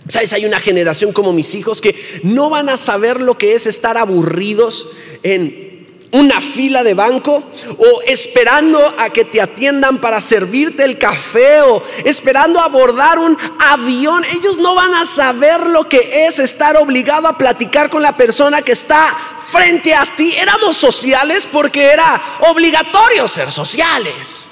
¿Sabes? 0.06 0.32
Hay 0.32 0.46
una 0.46 0.58
generación 0.58 1.12
como 1.12 1.32
mis 1.32 1.54
hijos 1.54 1.80
que 1.80 1.94
no 2.22 2.50
van 2.50 2.68
a 2.68 2.76
saber 2.76 3.20
lo 3.20 3.36
que 3.36 3.54
es 3.54 3.66
estar 3.66 3.98
aburridos 3.98 4.88
en 5.22 5.67
una 6.12 6.40
fila 6.40 6.82
de 6.82 6.94
banco 6.94 7.42
o 7.76 8.02
esperando 8.06 8.94
a 8.98 9.10
que 9.10 9.24
te 9.24 9.40
atiendan 9.40 10.00
para 10.00 10.20
servirte 10.20 10.84
el 10.84 10.98
café 10.98 11.60
o 11.62 11.82
esperando 12.04 12.60
abordar 12.60 13.18
un 13.18 13.36
avión. 13.58 14.24
Ellos 14.32 14.58
no 14.58 14.74
van 14.74 14.94
a 14.94 15.06
saber 15.06 15.66
lo 15.66 15.88
que 15.88 16.26
es 16.26 16.38
estar 16.38 16.76
obligado 16.76 17.28
a 17.28 17.36
platicar 17.36 17.90
con 17.90 18.02
la 18.02 18.16
persona 18.16 18.62
que 18.62 18.72
está 18.72 19.16
frente 19.50 19.94
a 19.94 20.06
ti. 20.16 20.34
Éramos 20.36 20.76
sociales 20.76 21.48
porque 21.50 21.86
era 21.86 22.20
obligatorio 22.50 23.28
ser 23.28 23.52
sociales. 23.52 24.48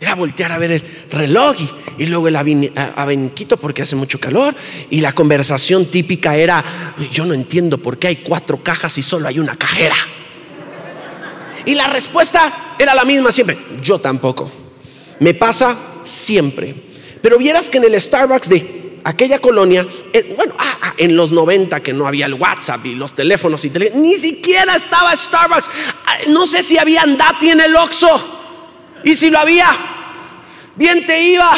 Era 0.00 0.14
voltear 0.14 0.50
a 0.50 0.58
ver 0.58 0.72
el 0.72 1.06
reloj 1.10 1.56
y, 1.98 2.06
luego 2.06 2.28
el 2.28 2.36
abaniquito 2.36 3.58
porque 3.58 3.82
hace 3.82 3.96
mucho 3.96 4.18
calor. 4.18 4.54
Y 4.88 5.02
la 5.02 5.12
conversación 5.12 5.86
típica 5.86 6.36
era, 6.36 6.64
yo 7.12 7.26
no 7.26 7.34
entiendo 7.34 7.78
por 7.78 7.98
qué 7.98 8.08
hay 8.08 8.16
cuatro 8.16 8.62
cajas 8.62 8.96
y 8.96 9.02
solo 9.02 9.28
hay 9.28 9.38
una 9.38 9.56
cajera. 9.56 9.96
Y 11.64 11.74
la 11.74 11.88
respuesta 11.88 12.74
era 12.78 12.94
la 12.94 13.04
misma 13.04 13.32
siempre. 13.32 13.58
Yo 13.80 14.00
tampoco. 14.00 14.50
Me 15.18 15.34
pasa 15.34 15.76
siempre. 16.04 16.74
Pero 17.22 17.38
vieras 17.38 17.68
que 17.68 17.78
en 17.78 17.84
el 17.84 18.00
Starbucks 18.00 18.48
de 18.48 19.00
aquella 19.04 19.38
colonia, 19.38 19.86
eh, 20.12 20.34
bueno, 20.36 20.54
ah, 20.58 20.78
ah, 20.82 20.94
en 20.96 21.16
los 21.16 21.32
90 21.32 21.80
que 21.80 21.92
no 21.92 22.06
había 22.06 22.26
el 22.26 22.34
WhatsApp 22.34 22.84
y 22.86 22.94
los 22.94 23.14
teléfonos 23.14 23.64
y 23.64 23.70
ni 23.94 24.14
siquiera 24.14 24.76
estaba 24.76 25.14
Starbucks. 25.14 25.70
Ah, 26.06 26.16
no 26.28 26.46
sé 26.46 26.62
si 26.62 26.78
había 26.78 27.02
Andati 27.02 27.50
en 27.50 27.60
el 27.60 27.76
Oxxo. 27.76 28.38
Y 29.04 29.14
si 29.14 29.30
lo 29.30 29.38
había, 29.38 29.68
bien 30.76 31.06
te 31.06 31.22
iba. 31.22 31.50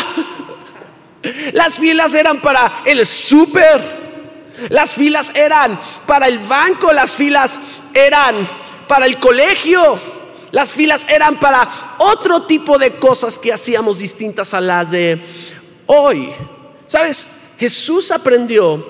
Las 1.53 1.79
filas 1.79 2.15
eran 2.15 2.41
para 2.41 2.83
el 2.85 3.07
súper. 3.07 4.03
Las 4.69 4.95
filas 4.95 5.33
eran 5.35 5.81
para 6.07 6.29
el 6.29 6.39
banco, 6.41 6.93
las 6.93 7.17
filas 7.17 7.59
eran 7.95 8.47
para 8.93 9.07
el 9.07 9.19
colegio, 9.19 9.99
las 10.51 10.75
filas 10.75 11.07
eran 11.09 11.41
para 11.41 11.97
otro 11.99 12.43
tipo 12.43 12.77
de 12.77 12.97
cosas 12.97 13.39
que 13.39 13.51
hacíamos 13.51 14.01
distintas 14.01 14.53
a 14.53 14.61
las 14.61 14.91
de 14.91 15.19
hoy. 15.87 16.29
¿Sabes? 16.85 17.25
Jesús 17.59 18.11
aprendió 18.11 18.85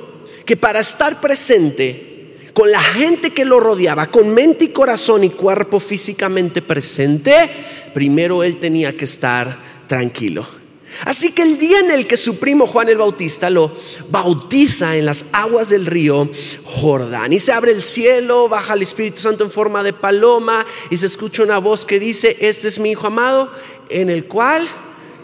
que 0.44 0.56
para 0.56 0.80
estar 0.80 1.20
presente, 1.20 2.36
con 2.52 2.72
la 2.72 2.80
gente 2.80 3.32
que 3.32 3.44
lo 3.44 3.60
rodeaba, 3.60 4.08
con 4.08 4.34
mente 4.34 4.64
y 4.64 4.68
corazón 4.70 5.22
y 5.22 5.30
cuerpo 5.30 5.78
físicamente 5.78 6.62
presente, 6.62 7.48
primero 7.94 8.42
él 8.42 8.58
tenía 8.58 8.96
que 8.96 9.04
estar 9.04 9.56
tranquilo. 9.86 10.61
Así 11.04 11.32
que 11.32 11.42
el 11.42 11.58
día 11.58 11.80
en 11.80 11.90
el 11.90 12.06
que 12.06 12.16
su 12.16 12.38
primo 12.38 12.66
Juan 12.66 12.88
el 12.88 12.98
Bautista 12.98 13.50
lo 13.50 13.76
bautiza 14.08 14.96
en 14.96 15.06
las 15.06 15.24
aguas 15.32 15.68
del 15.68 15.86
río 15.86 16.30
Jordán 16.64 17.32
y 17.32 17.38
se 17.38 17.52
abre 17.52 17.72
el 17.72 17.82
cielo, 17.82 18.48
baja 18.48 18.74
el 18.74 18.82
Espíritu 18.82 19.20
Santo 19.20 19.44
en 19.44 19.50
forma 19.50 19.82
de 19.82 19.92
paloma 19.92 20.66
y 20.90 20.96
se 20.96 21.06
escucha 21.06 21.42
una 21.42 21.58
voz 21.58 21.84
que 21.84 21.98
dice, 21.98 22.36
este 22.40 22.68
es 22.68 22.78
mi 22.78 22.92
Hijo 22.92 23.06
amado 23.06 23.50
en 23.88 24.10
el 24.10 24.26
cual 24.26 24.68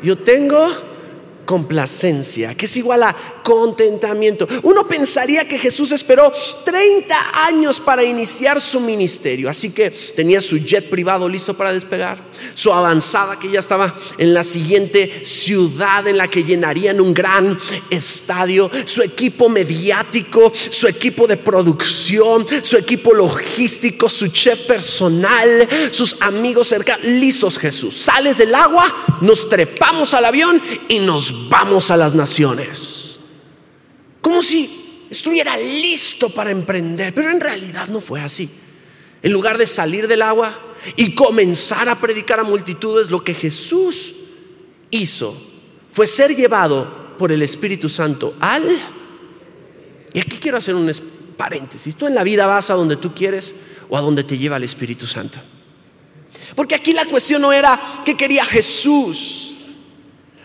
yo 0.02 0.16
tengo 0.16 0.68
complacencia, 1.48 2.54
que 2.54 2.66
es 2.66 2.76
igual 2.76 3.02
a 3.04 3.16
contentamiento. 3.42 4.46
Uno 4.64 4.86
pensaría 4.86 5.48
que 5.48 5.58
Jesús 5.58 5.92
esperó 5.92 6.30
30 6.62 7.16
años 7.46 7.80
para 7.80 8.04
iniciar 8.04 8.60
su 8.60 8.80
ministerio, 8.80 9.48
así 9.48 9.70
que 9.70 9.90
tenía 9.90 10.42
su 10.42 10.58
jet 10.58 10.90
privado 10.90 11.26
listo 11.26 11.54
para 11.54 11.72
despegar, 11.72 12.22
su 12.52 12.70
avanzada 12.70 13.38
que 13.38 13.50
ya 13.50 13.60
estaba 13.60 13.98
en 14.18 14.34
la 14.34 14.42
siguiente 14.42 15.24
ciudad 15.24 16.06
en 16.06 16.18
la 16.18 16.28
que 16.28 16.44
llenarían 16.44 17.00
un 17.00 17.14
gran 17.14 17.58
estadio, 17.88 18.70
su 18.84 19.00
equipo 19.00 19.48
mediático, 19.48 20.52
su 20.68 20.86
equipo 20.86 21.26
de 21.26 21.38
producción, 21.38 22.46
su 22.60 22.76
equipo 22.76 23.14
logístico, 23.14 24.10
su 24.10 24.28
chef 24.28 24.66
personal, 24.66 25.66
sus 25.92 26.20
amigos 26.20 26.68
cercanos, 26.68 27.06
listos 27.06 27.58
Jesús. 27.58 27.96
Sales 27.96 28.36
del 28.36 28.54
agua, 28.54 28.84
nos 29.22 29.48
trepamos 29.48 30.12
al 30.12 30.26
avión 30.26 30.60
y 30.88 30.98
nos 30.98 31.37
vamos 31.48 31.90
a 31.90 31.96
las 31.96 32.14
naciones. 32.14 33.18
Como 34.20 34.42
si 34.42 35.06
estuviera 35.10 35.56
listo 35.56 36.30
para 36.30 36.50
emprender, 36.50 37.14
pero 37.14 37.30
en 37.30 37.40
realidad 37.40 37.88
no 37.88 38.00
fue 38.00 38.20
así. 38.20 38.48
En 39.22 39.32
lugar 39.32 39.58
de 39.58 39.66
salir 39.66 40.06
del 40.06 40.22
agua 40.22 40.58
y 40.96 41.14
comenzar 41.14 41.88
a 41.88 42.00
predicar 42.00 42.40
a 42.40 42.44
multitudes, 42.44 43.10
lo 43.10 43.24
que 43.24 43.34
Jesús 43.34 44.14
hizo 44.90 45.36
fue 45.90 46.06
ser 46.06 46.36
llevado 46.36 47.16
por 47.18 47.32
el 47.32 47.42
Espíritu 47.42 47.88
Santo 47.88 48.34
al... 48.40 48.64
Y 50.14 50.20
aquí 50.20 50.38
quiero 50.38 50.58
hacer 50.58 50.74
un 50.74 50.90
paréntesis. 51.36 51.94
Tú 51.94 52.06
en 52.06 52.14
la 52.14 52.22
vida 52.22 52.46
vas 52.46 52.70
a 52.70 52.74
donde 52.74 52.96
tú 52.96 53.14
quieres 53.14 53.54
o 53.88 53.96
a 53.96 54.00
donde 54.00 54.24
te 54.24 54.38
lleva 54.38 54.56
el 54.56 54.64
Espíritu 54.64 55.06
Santo. 55.06 55.38
Porque 56.54 56.74
aquí 56.74 56.92
la 56.92 57.04
cuestión 57.04 57.42
no 57.42 57.52
era 57.52 58.00
qué 58.04 58.16
quería 58.16 58.44
Jesús. 58.44 59.57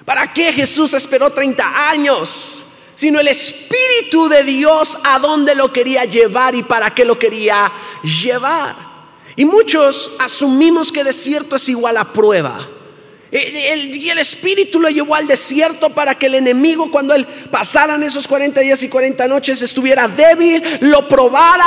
¿Para 0.06 0.32
qué 0.34 0.52
Jesús 0.52 0.94
esperó 0.94 1.30
30 1.32 1.90
años? 1.90 2.66
Sino 2.96 3.20
el 3.20 3.28
Espíritu 3.28 4.28
de 4.28 4.44
Dios 4.44 4.98
a 5.04 5.20
dónde 5.20 5.56
lo 5.56 5.72
quería 5.72 6.06
llevar 6.06 6.56
y 6.56 6.64
para 6.64 6.94
qué 6.94 7.06
lo 7.06 7.18
quería 7.18 7.72
llevar. 8.04 8.76
Y 9.36 9.46
muchos 9.46 10.12
asumimos 10.20 10.92
que 10.92 11.04
desierto 11.04 11.56
es 11.56 11.70
igual 11.70 11.98
a 11.98 12.12
prueba. 12.12 12.70
y 13.32 14.10
el 14.10 14.20
Espíritu 14.20 14.80
lo 14.80 14.90
llevó 14.90 15.16
al 15.16 15.26
desierto 15.26 15.90
para 15.90 16.16
que 16.16 16.28
el 16.28 16.36
enemigo, 16.36 16.92
cuando 16.92 17.16
él 17.16 17.26
pasaran 17.50 18.04
esos 18.04 18.28
40 18.28 18.62
días 18.62 18.84
y 18.84 18.90
40 18.90 19.28
noches, 19.28 19.62
estuviera 19.62 20.08
débil, 20.08 20.62
lo 20.82 21.08
probara 21.08 21.66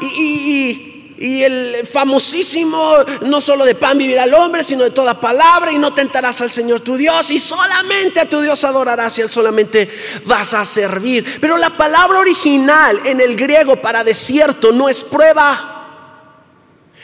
y 0.00 0.95
y 0.95 0.95
el 1.18 1.86
famosísimo, 1.86 2.96
no 3.22 3.40
solo 3.40 3.64
de 3.64 3.74
pan 3.74 3.96
vivirá 3.96 4.24
el 4.24 4.34
hombre, 4.34 4.62
sino 4.62 4.84
de 4.84 4.90
toda 4.90 5.20
palabra, 5.20 5.72
y 5.72 5.78
no 5.78 5.94
tentarás 5.94 6.40
al 6.40 6.50
Señor 6.50 6.80
tu 6.80 6.96
Dios, 6.96 7.30
y 7.30 7.38
solamente 7.38 8.20
a 8.20 8.28
tu 8.28 8.40
Dios 8.40 8.64
adorarás 8.64 9.18
y 9.18 9.22
él 9.22 9.30
solamente 9.30 9.88
vas 10.24 10.54
a 10.54 10.64
servir. 10.64 11.38
Pero 11.40 11.56
la 11.56 11.70
palabra 11.70 12.18
original 12.18 13.00
en 13.04 13.20
el 13.20 13.36
griego 13.36 13.76
para 13.76 14.04
desierto 14.04 14.72
no 14.72 14.88
es 14.88 15.04
prueba. 15.04 15.72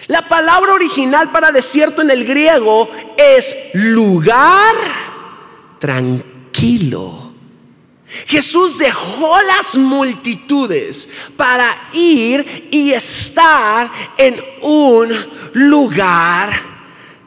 La 0.09 0.29
palabra 0.29 0.73
original 0.73 1.31
para 1.31 1.53
desierto 1.53 2.03
en 2.03 2.11
el 2.11 2.25
griego 2.25 2.91
es 3.17 3.57
lugar 3.75 4.75
tranquilo. 5.79 7.22
Jesús 8.27 8.79
dejó 8.79 9.37
las 9.43 9.77
multitudes 9.77 11.09
para 11.37 11.91
ir 11.93 12.69
y 12.71 12.93
estar 12.93 13.91
en 14.19 14.37
un 14.63 15.11
lugar 15.55 16.51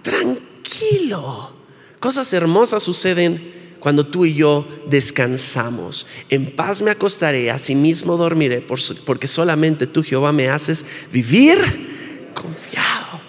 tranquilo. 0.02 1.54
Cosas 2.00 2.32
hermosas 2.34 2.84
suceden 2.84 3.54
cuando 3.80 4.06
tú 4.06 4.26
y 4.26 4.34
yo 4.34 4.68
descansamos. 4.88 6.08
En 6.30 6.56
paz 6.56 6.82
me 6.82 6.92
acostaré, 6.92 7.52
asimismo 7.52 8.18
dormiré, 8.18 8.66
porque 9.06 9.28
solamente 9.28 9.88
tú, 9.88 10.04
Jehová, 10.04 10.32
me 10.32 10.50
haces 10.50 10.86
vivir 11.12 12.32
confiado. 12.34 13.22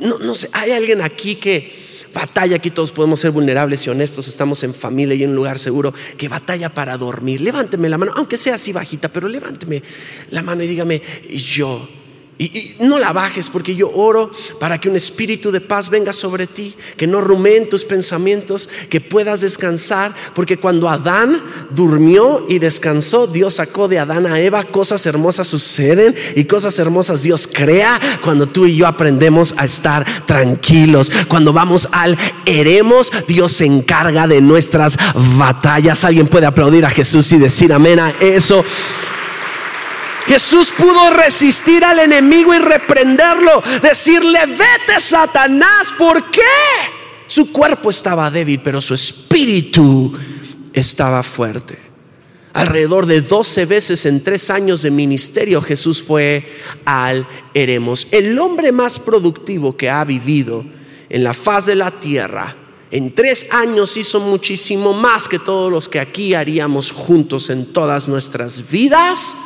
No, 0.00 0.18
no 0.18 0.34
sé, 0.34 0.50
hay 0.52 0.72
alguien 0.72 1.00
aquí 1.00 1.36
que 1.36 1.85
batalla, 2.16 2.56
aquí 2.56 2.70
todos 2.70 2.92
podemos 2.92 3.20
ser 3.20 3.30
vulnerables 3.30 3.86
y 3.86 3.90
honestos, 3.90 4.26
estamos 4.26 4.62
en 4.62 4.72
familia 4.72 5.14
y 5.14 5.22
en 5.22 5.30
un 5.30 5.36
lugar 5.36 5.58
seguro, 5.58 5.92
que 6.16 6.28
batalla 6.28 6.70
para 6.70 6.96
dormir. 6.96 7.42
Levánteme 7.42 7.90
la 7.90 7.98
mano, 7.98 8.12
aunque 8.16 8.38
sea 8.38 8.54
así 8.54 8.72
bajita, 8.72 9.12
pero 9.12 9.28
levánteme 9.28 9.82
la 10.30 10.42
mano 10.42 10.62
y 10.62 10.66
dígame, 10.66 11.02
yo 11.28 11.86
y, 12.38 12.76
no 12.80 12.98
la 12.98 13.12
bajes 13.12 13.48
porque 13.48 13.74
yo 13.74 13.90
oro 13.90 14.30
para 14.60 14.78
que 14.78 14.88
un 14.88 14.96
espíritu 14.96 15.50
de 15.50 15.60
paz 15.60 15.88
venga 15.88 16.12
sobre 16.12 16.46
ti, 16.46 16.74
que 16.96 17.06
no 17.06 17.20
rumeen 17.20 17.68
tus 17.68 17.84
pensamientos, 17.84 18.68
que 18.88 19.00
puedas 19.00 19.40
descansar, 19.40 20.14
porque 20.34 20.58
cuando 20.58 20.88
Adán 20.88 21.42
durmió 21.70 22.44
y 22.48 22.58
descansó, 22.58 23.26
Dios 23.26 23.54
sacó 23.54 23.88
de 23.88 23.98
Adán 23.98 24.26
a 24.26 24.38
Eva, 24.40 24.62
cosas 24.64 25.06
hermosas 25.06 25.46
suceden 25.46 26.14
y 26.34 26.44
cosas 26.44 26.78
hermosas 26.78 27.22
Dios 27.22 27.48
crea 27.50 27.98
cuando 28.22 28.46
tú 28.46 28.66
y 28.66 28.76
yo 28.76 28.86
aprendemos 28.86 29.54
a 29.56 29.64
estar 29.64 30.04
tranquilos. 30.26 31.10
Cuando 31.28 31.52
vamos 31.52 31.88
al 31.92 32.18
heremos, 32.44 33.10
Dios 33.26 33.52
se 33.52 33.64
encarga 33.64 34.26
de 34.26 34.40
nuestras 34.40 34.96
batallas. 35.38 36.04
Alguien 36.04 36.28
puede 36.28 36.46
aplaudir 36.46 36.84
a 36.84 36.90
Jesús 36.90 37.32
y 37.32 37.38
decir 37.38 37.72
amén 37.72 38.00
a 38.00 38.10
eso. 38.20 38.64
Jesús 40.26 40.72
pudo 40.76 41.10
resistir 41.10 41.84
al 41.84 42.00
enemigo 42.00 42.52
y 42.52 42.58
reprenderlo, 42.58 43.62
decirle, 43.80 44.40
vete 44.46 45.00
Satanás, 45.00 45.94
¿por 45.96 46.30
qué? 46.30 46.40
Su 47.26 47.52
cuerpo 47.52 47.90
estaba 47.90 48.30
débil, 48.30 48.60
pero 48.62 48.80
su 48.80 48.94
espíritu 48.94 50.12
estaba 50.72 51.22
fuerte. 51.22 51.78
Alrededor 52.52 53.06
de 53.06 53.20
12 53.20 53.66
veces 53.66 54.06
en 54.06 54.22
tres 54.22 54.50
años 54.50 54.82
de 54.82 54.90
ministerio 54.90 55.60
Jesús 55.60 56.02
fue 56.02 56.46
al 56.84 57.26
Eremos, 57.54 58.08
el 58.10 58.38
hombre 58.38 58.72
más 58.72 58.98
productivo 58.98 59.76
que 59.76 59.90
ha 59.90 60.04
vivido 60.04 60.64
en 61.08 61.22
la 61.22 61.34
faz 61.34 61.66
de 61.66 61.74
la 61.74 61.90
tierra. 62.00 62.56
En 62.90 63.14
tres 63.14 63.46
años 63.50 63.96
hizo 63.96 64.20
muchísimo 64.20 64.92
más 64.94 65.28
que 65.28 65.38
todos 65.38 65.70
los 65.70 65.88
que 65.88 66.00
aquí 66.00 66.34
haríamos 66.34 66.92
juntos 66.92 67.50
en 67.50 67.72
todas 67.72 68.08
nuestras 68.08 68.70
vidas 68.70 69.36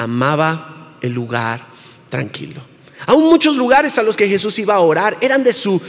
amaba 0.00 0.94
el 1.02 1.12
lugar 1.12 1.66
tranquilo. 2.08 2.62
Aún 3.06 3.24
muchos 3.24 3.56
lugares 3.56 3.98
a 3.98 4.02
los 4.02 4.16
que 4.16 4.28
Jesús 4.28 4.58
iba 4.58 4.74
a 4.74 4.80
orar 4.80 5.18
eran 5.20 5.44
de 5.44 5.52
su 5.52 5.80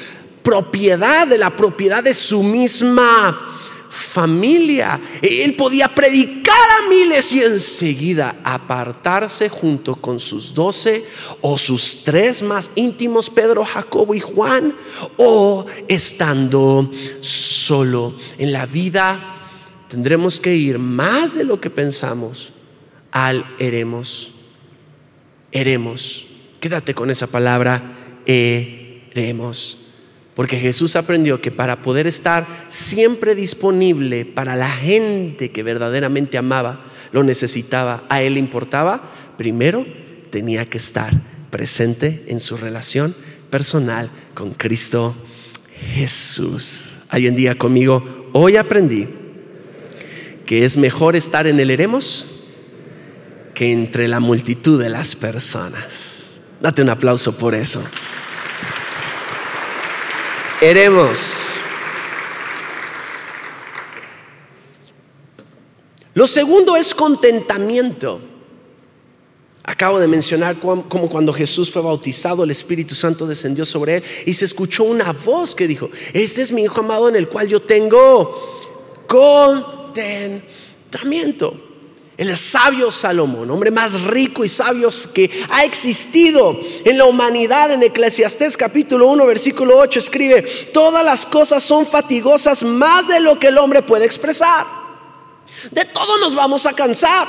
propiedad, 0.44 1.28
de 1.28 1.38
la 1.38 1.56
propiedad 1.56 2.04
de 2.04 2.14
su 2.14 2.44
misma 2.44 3.58
familia. 3.90 5.00
Él 5.22 5.56
podía 5.56 5.88
predicar 5.88 6.56
a 6.80 6.90
miles 6.90 7.32
y 7.34 7.42
enseguida 7.42 8.38
apartarse 8.44 9.48
junto 9.48 9.96
con 9.96 10.20
sus 10.20 10.54
doce 10.54 11.06
o 11.40 11.58
sus 11.58 12.04
tres 12.04 12.42
más 12.42 12.72
íntimos, 12.76 13.30
Pedro, 13.30 13.64
Jacobo 13.64 14.14
y 14.14 14.20
Juan, 14.20 14.76
o 15.18 15.66
estando 15.88 16.92
solo. 17.22 18.16
En 18.38 18.52
la 18.52 18.66
vida 18.66 19.48
tendremos 19.88 20.40
que 20.40 20.54
ir 20.54 20.80
más 20.80 21.36
de 21.36 21.46
lo 21.46 21.62
que 21.62 21.70
pensamos 21.70 22.52
al 23.12 23.46
eremos. 23.60 24.34
Eremos. 25.52 26.28
Quédate 26.60 26.94
con 26.94 27.10
esa 27.10 27.28
palabra, 27.28 27.84
eremos. 28.26 29.78
Porque 30.36 30.58
Jesús 30.58 30.96
aprendió 30.96 31.42
que 31.42 31.52
para 31.52 31.82
poder 31.82 32.08
estar 32.08 32.48
siempre 32.70 33.36
disponible 33.36 34.26
para 34.26 34.56
la 34.56 34.70
gente 34.70 35.52
que 35.52 35.64
verdaderamente 35.64 36.38
amaba, 36.38 36.86
lo 37.12 37.24
necesitaba, 37.24 38.06
a 38.10 38.22
Él 38.22 38.36
le 38.36 38.40
importaba, 38.40 39.12
primero 39.38 39.86
tenía 40.30 40.70
que 40.70 40.78
estar 40.78 41.12
presente 41.50 42.24
en 42.28 42.40
su 42.40 42.56
relación 42.56 43.14
personal 43.50 44.10
con 44.34 44.54
Cristo 44.54 45.14
Jesús. 45.94 46.94
Hay 47.10 47.28
un 47.28 47.36
día 47.36 47.58
conmigo, 47.58 48.30
hoy 48.32 48.56
aprendí 48.56 49.10
que 50.46 50.64
es 50.64 50.78
mejor 50.78 51.18
estar 51.18 51.46
en 51.46 51.60
el 51.60 51.70
eremos 51.70 52.31
entre 53.62 54.08
la 54.08 54.20
multitud 54.20 54.82
de 54.82 54.90
las 54.90 55.16
personas. 55.16 56.40
Date 56.60 56.82
un 56.82 56.90
aplauso 56.90 57.38
por 57.38 57.54
eso. 57.54 57.80
Eremos. 60.60 61.44
Lo 66.14 66.28
segundo 66.28 66.76
es 66.76 66.94
contentamiento. 66.96 68.20
Acabo 69.64 70.00
de 70.00 70.08
mencionar 70.08 70.58
como 70.60 71.08
cuando 71.10 71.32
Jesús 71.32 71.72
fue 71.72 71.84
bautizado, 71.84 72.44
el 72.44 72.52
Espíritu 72.52 72.96
Santo 72.96 73.28
descendió 73.28 73.64
sobre 73.64 73.98
él 73.98 74.04
y 74.26 74.34
se 74.34 74.46
escuchó 74.46 74.84
una 74.84 75.14
voz 75.14 75.54
que 75.54 75.68
dijo, 75.68 75.92
este 76.14 76.42
es 76.42 76.52
mi 76.52 76.64
Hijo 76.64 76.82
amado 76.82 77.10
en 77.10 77.16
el 77.16 77.30
cual 77.30 77.48
yo 77.48 77.62
tengo 77.62 78.58
contentamiento. 79.08 81.71
El 82.22 82.38
sabio 82.38 82.92
Salomón, 82.92 83.50
hombre 83.50 83.72
más 83.72 84.00
rico 84.04 84.46
y 84.46 84.48
sabio 84.48 84.90
que 85.12 85.44
ha 85.50 85.66
existido 85.66 86.56
en 86.86 87.00
la 87.00 87.06
humanidad, 87.06 87.72
en 87.72 87.82
Eclesiastés 87.82 88.56
capítulo 88.58 89.08
1, 89.08 89.26
versículo 89.26 89.80
8, 89.80 89.98
escribe, 89.98 90.44
todas 90.72 91.04
las 91.04 91.26
cosas 91.26 91.64
son 91.64 91.88
fatigosas 91.88 92.62
más 92.62 93.08
de 93.08 93.22
lo 93.22 93.40
que 93.40 93.48
el 93.48 93.58
hombre 93.58 93.82
puede 93.82 94.06
expresar. 94.06 94.68
De 95.72 95.84
todo 95.86 96.20
nos 96.20 96.36
vamos 96.36 96.68
a 96.68 96.74
cansar. 96.74 97.28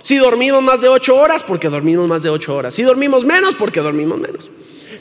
Si 0.00 0.16
dormimos 0.16 0.62
más 0.62 0.80
de 0.80 0.88
ocho 0.88 1.16
horas, 1.16 1.42
porque 1.42 1.68
dormimos 1.68 2.06
más 2.06 2.22
de 2.22 2.30
ocho 2.30 2.54
horas. 2.54 2.72
Si 2.72 2.84
dormimos 2.84 3.24
menos, 3.24 3.56
porque 3.56 3.80
dormimos 3.80 4.20
menos. 4.20 4.48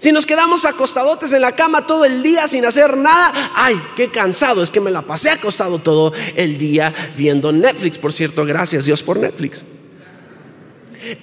Si 0.04 0.12
nos 0.12 0.26
quedamos 0.26 0.66
acostadotes 0.66 1.32
en 1.32 1.40
la 1.40 1.56
cama 1.56 1.88
todo 1.88 2.04
el 2.04 2.22
día 2.22 2.46
sin 2.50 2.66
hacer 2.66 2.98
nada, 2.98 3.54
ay, 3.56 3.82
qué 3.96 4.12
cansado, 4.12 4.62
es 4.62 4.70
que 4.70 4.82
me 4.82 4.92
la 4.92 5.04
pasé 5.04 5.30
acostado 5.30 5.80
todo 5.80 6.12
el 6.36 6.58
día 6.58 6.94
viendo 7.16 7.54
Netflix. 7.54 7.98
Por 8.00 8.12
cierto, 8.12 8.44
gracias 8.44 8.84
Dios 8.84 9.02
por 9.02 9.16
Netflix. 9.16 9.64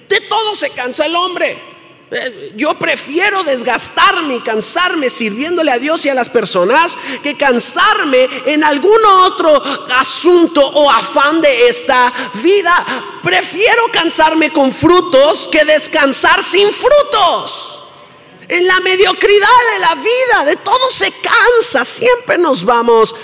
De 0.09 0.21
todo 0.21 0.55
se 0.55 0.71
cansa 0.71 1.05
el 1.05 1.15
hombre. 1.15 1.61
Eh, 2.09 2.53
yo 2.57 2.73
prefiero 2.79 3.43
desgastarme 3.43 4.37
y 4.37 4.41
cansarme 4.41 5.11
sirviéndole 5.11 5.69
a 5.69 5.77
Dios 5.77 6.03
y 6.07 6.09
a 6.09 6.15
las 6.15 6.29
personas 6.29 6.97
que 7.21 7.37
cansarme 7.37 8.27
en 8.47 8.63
algún 8.63 9.05
otro 9.05 9.61
asunto 9.95 10.67
o 10.67 10.89
afán 10.89 11.39
de 11.39 11.67
esta 11.67 12.11
vida. 12.41 12.83
Prefiero 13.21 13.83
cansarme 13.93 14.51
con 14.51 14.71
frutos 14.71 15.47
que 15.51 15.65
descansar 15.65 16.43
sin 16.43 16.67
frutos 16.71 17.80
en 18.51 18.67
la 18.67 18.81
mediocridad 18.81 19.47
de 19.73 19.79
la 19.79 19.95
vida, 19.95 20.45
de 20.45 20.57
todo 20.57 20.91
se 20.91 21.09
cansa, 21.21 21.85
siempre 21.85 22.37
nos 22.37 22.65
vamos 22.65 23.15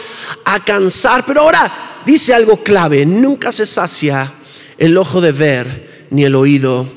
a 0.45 0.63
cansar. 0.63 1.25
Pero 1.25 1.41
ahora 1.41 2.01
dice 2.05 2.33
algo 2.33 2.63
clave, 2.63 3.05
nunca 3.05 3.51
se 3.51 3.65
sacia 3.65 4.33
el 4.77 4.97
ojo 4.97 5.19
de 5.19 5.33
ver 5.33 6.07
ni 6.11 6.23
el 6.23 6.33
oído 6.33 6.87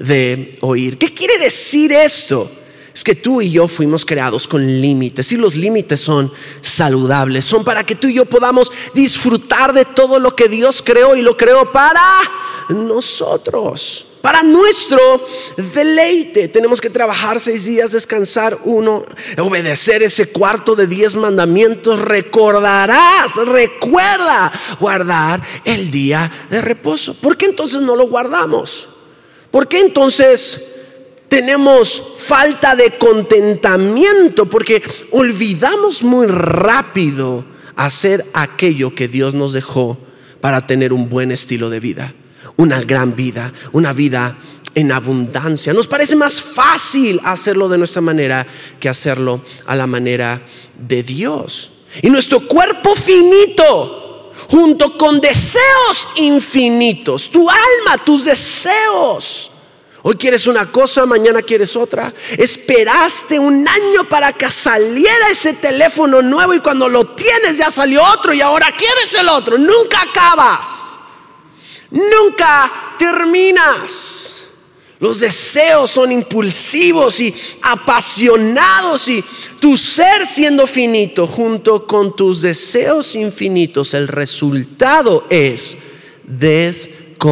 de 0.00 0.58
oír. 0.62 0.98
¿Qué 0.98 1.14
quiere 1.14 1.38
decir 1.38 1.92
esto? 1.92 2.50
Es 2.92 3.04
que 3.04 3.14
tú 3.14 3.40
y 3.40 3.52
yo 3.52 3.68
fuimos 3.68 4.04
creados 4.04 4.48
con 4.48 4.66
límites 4.66 5.30
y 5.30 5.36
los 5.36 5.54
límites 5.54 6.00
son 6.00 6.32
saludables, 6.62 7.44
son 7.44 7.62
para 7.62 7.86
que 7.86 7.94
tú 7.94 8.08
y 8.08 8.14
yo 8.14 8.24
podamos 8.24 8.72
disfrutar 8.94 9.72
de 9.72 9.84
todo 9.84 10.18
lo 10.18 10.34
que 10.34 10.48
Dios 10.48 10.82
creó 10.84 11.14
y 11.14 11.22
lo 11.22 11.36
creó 11.36 11.70
para 11.70 12.02
nosotros 12.68 14.06
para 14.26 14.42
nuestro 14.42 15.24
deleite. 15.72 16.48
Tenemos 16.48 16.80
que 16.80 16.90
trabajar 16.90 17.38
seis 17.38 17.64
días, 17.64 17.92
descansar 17.92 18.58
uno, 18.64 19.04
obedecer 19.38 20.02
ese 20.02 20.26
cuarto 20.26 20.74
de 20.74 20.88
diez 20.88 21.14
mandamientos. 21.14 22.00
Recordarás, 22.00 23.36
recuerda 23.36 24.50
guardar 24.80 25.40
el 25.64 25.92
día 25.92 26.28
de 26.50 26.60
reposo. 26.60 27.14
¿Por 27.14 27.36
qué 27.36 27.46
entonces 27.46 27.80
no 27.82 27.94
lo 27.94 28.08
guardamos? 28.08 28.88
¿Por 29.52 29.68
qué 29.68 29.78
entonces 29.78 30.60
tenemos 31.28 32.02
falta 32.16 32.74
de 32.74 32.98
contentamiento? 32.98 34.50
Porque 34.50 34.82
olvidamos 35.12 36.02
muy 36.02 36.26
rápido 36.26 37.44
hacer 37.76 38.26
aquello 38.34 38.92
que 38.92 39.06
Dios 39.06 39.34
nos 39.34 39.52
dejó 39.52 39.96
para 40.40 40.66
tener 40.66 40.92
un 40.92 41.08
buen 41.08 41.30
estilo 41.30 41.70
de 41.70 41.78
vida 41.78 42.12
una 42.56 42.80
gran 42.80 43.14
vida, 43.14 43.52
una 43.72 43.92
vida 43.92 44.36
en 44.74 44.92
abundancia. 44.92 45.72
Nos 45.72 45.88
parece 45.88 46.16
más 46.16 46.40
fácil 46.40 47.20
hacerlo 47.24 47.68
de 47.68 47.78
nuestra 47.78 48.02
manera 48.02 48.46
que 48.78 48.88
hacerlo 48.88 49.42
a 49.66 49.74
la 49.74 49.86
manera 49.86 50.42
de 50.78 51.02
Dios. 51.02 51.70
Y 52.02 52.10
nuestro 52.10 52.46
cuerpo 52.46 52.94
finito, 52.94 54.32
junto 54.48 54.96
con 54.98 55.20
deseos 55.20 56.08
infinitos, 56.16 57.30
tu 57.30 57.48
alma, 57.48 58.04
tus 58.04 58.26
deseos. 58.26 59.50
Hoy 60.02 60.14
quieres 60.14 60.46
una 60.46 60.70
cosa, 60.70 61.04
mañana 61.04 61.42
quieres 61.42 61.74
otra. 61.74 62.14
Esperaste 62.36 63.38
un 63.38 63.66
año 63.66 64.08
para 64.08 64.32
que 64.32 64.48
saliera 64.50 65.30
ese 65.32 65.54
teléfono 65.54 66.22
nuevo 66.22 66.54
y 66.54 66.60
cuando 66.60 66.88
lo 66.88 67.06
tienes 67.06 67.58
ya 67.58 67.70
salió 67.70 68.04
otro 68.04 68.32
y 68.32 68.40
ahora 68.40 68.72
quieres 68.76 69.14
el 69.14 69.28
otro. 69.28 69.58
Nunca 69.58 70.02
acabas. 70.02 70.95
Nunca 71.96 72.94
terminas. 72.98 74.34
Los 74.98 75.20
deseos 75.20 75.90
son 75.90 76.12
impulsivos 76.12 77.20
y 77.20 77.34
apasionados 77.62 79.08
y 79.08 79.22
tu 79.60 79.76
ser 79.76 80.26
siendo 80.26 80.66
finito 80.66 81.26
junto 81.26 81.86
con 81.86 82.16
tus 82.16 82.40
deseos 82.42 83.14
infinitos, 83.14 83.92
el 83.92 84.08
resultado 84.08 85.26
es 85.28 85.76
descontento. 86.26 87.30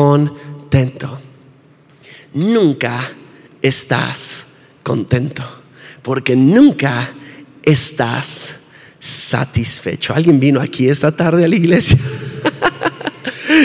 Nunca 2.34 3.14
estás 3.62 4.44
contento 4.82 5.42
porque 6.02 6.36
nunca 6.36 7.14
estás 7.62 8.56
satisfecho. 9.00 10.12
¿Alguien 10.14 10.38
vino 10.38 10.60
aquí 10.60 10.86
esta 10.88 11.16
tarde 11.16 11.44
a 11.44 11.48
la 11.48 11.56
iglesia? 11.56 11.98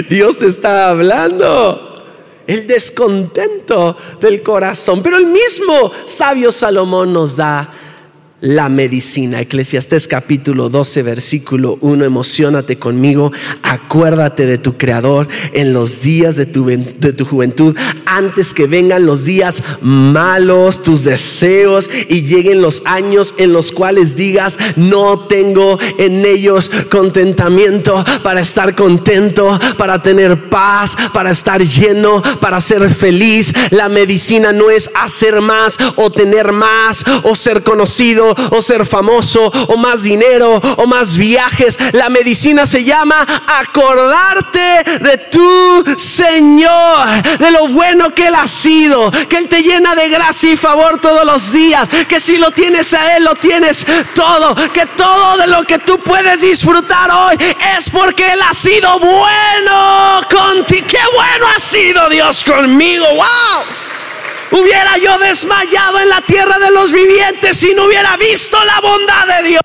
Dios 0.10 0.41
está 0.41 0.89
hablando. 0.89 1.86
El 2.47 2.65
descontento 2.65 3.95
del 4.19 4.41
corazón. 4.41 5.04
Pero 5.04 5.17
el 5.17 5.28
mismo 5.28 5.91
sabio 6.06 6.52
Salomón 6.52 7.13
nos 7.13 7.36
da 7.36 7.71
la 8.41 8.69
medicina. 8.69 9.41
Eclesiastés 9.41 10.08
capítulo 10.08 10.69
12, 10.69 11.04
versículo 11.04 11.78
1. 11.82 12.06
Emocionate 12.06 12.78
conmigo. 12.78 13.32
Acuérdate 13.63 14.45
de 14.45 14.58
tu 14.58 14.78
Creador 14.78 15.28
en 15.54 15.73
los 15.73 16.02
días 16.02 16.36
de 16.36 16.45
tu, 16.45 16.65
de 16.65 17.13
tu 17.13 17.25
juventud, 17.25 17.75
antes 18.06 18.54
que 18.54 18.67
vengan 18.67 19.06
los 19.06 19.25
días 19.25 19.63
malos, 19.82 20.82
tus 20.84 21.04
deseos 21.04 21.89
y 22.08 22.23
lleguen 22.23 22.62
los 22.62 22.82
años 22.86 23.34
en 23.38 23.54
los 23.54 23.71
cuales 23.71 24.15
digas, 24.15 24.58
no 24.75 25.28
tengo 25.28 25.78
en 25.97 26.25
ellos 26.25 26.71
contentamiento 26.89 28.04
para 28.23 28.41
estar 28.41 28.75
contento, 28.75 29.60
para 29.78 30.02
tener 30.02 30.49
paz, 30.49 30.95
para 31.13 31.32
estar 31.32 31.62
lleno, 31.62 32.21
para 32.39 32.60
ser 32.60 32.89
feliz. 32.89 33.54
La 33.71 33.89
medicina 33.89 34.52
no 34.52 34.69
es 34.69 34.89
hacer 34.95 35.41
más 35.41 35.78
o 35.95 36.12
tener 36.12 36.52
más 36.52 37.04
o 37.23 37.36
ser 37.36 37.63
conocido 37.63 38.28
o 38.51 38.61
ser 38.61 38.85
famoso 38.85 39.51
o 39.67 39.77
más 39.77 40.03
dinero 40.03 40.59
o 40.77 40.85
más 40.85 41.17
viajes. 41.17 41.77
La 41.93 42.09
medicina 42.09 42.65
se 42.65 42.83
llama 42.83 43.25
acordarte 43.47 44.99
de 45.01 45.17
tu 45.31 45.83
Señor, 45.97 47.07
de 47.39 47.51
lo 47.51 47.67
bueno 47.67 48.13
que 48.13 48.27
Él 48.27 48.35
ha 48.35 48.47
sido, 48.47 49.11
que 49.11 49.37
Él 49.37 49.47
te 49.47 49.61
llena 49.61 49.95
de 49.95 50.09
gracia 50.09 50.51
y 50.51 50.57
favor 50.57 50.99
todos 50.99 51.25
los 51.25 51.51
días, 51.51 51.87
que 52.07 52.19
si 52.19 52.37
lo 52.37 52.51
tienes 52.51 52.93
a 52.93 53.15
Él, 53.15 53.23
lo 53.23 53.35
tienes 53.35 53.85
todo, 54.13 54.55
que 54.73 54.85
todo 54.97 55.37
de 55.37 55.47
lo 55.47 55.63
que 55.63 55.79
tú 55.79 55.99
puedes 55.99 56.41
disfrutar 56.41 57.11
hoy 57.11 57.37
es 57.77 57.89
porque 57.89 58.33
Él 58.33 58.39
ha 58.41 58.53
sido 58.53 58.99
bueno 58.99 60.21
contigo. 60.29 60.85
Qué 60.87 60.99
bueno 61.13 61.45
ha 61.55 61.59
sido 61.59 62.09
Dios 62.09 62.43
conmigo. 62.43 63.05
¡Wow! 63.15 63.65
Hubiera 64.51 64.97
yo 64.97 65.17
desmayado 65.19 65.99
en 65.99 66.09
la 66.09 66.21
tierra 66.21 66.57
de 66.59 66.71
los 66.71 66.91
vivientes 66.91 67.57
si 67.57 67.73
no 67.73 67.85
hubiera 67.85 68.17
visto 68.17 68.57
la 68.65 68.81
bondad 68.81 69.27
de 69.27 69.49
Dios. 69.49 69.62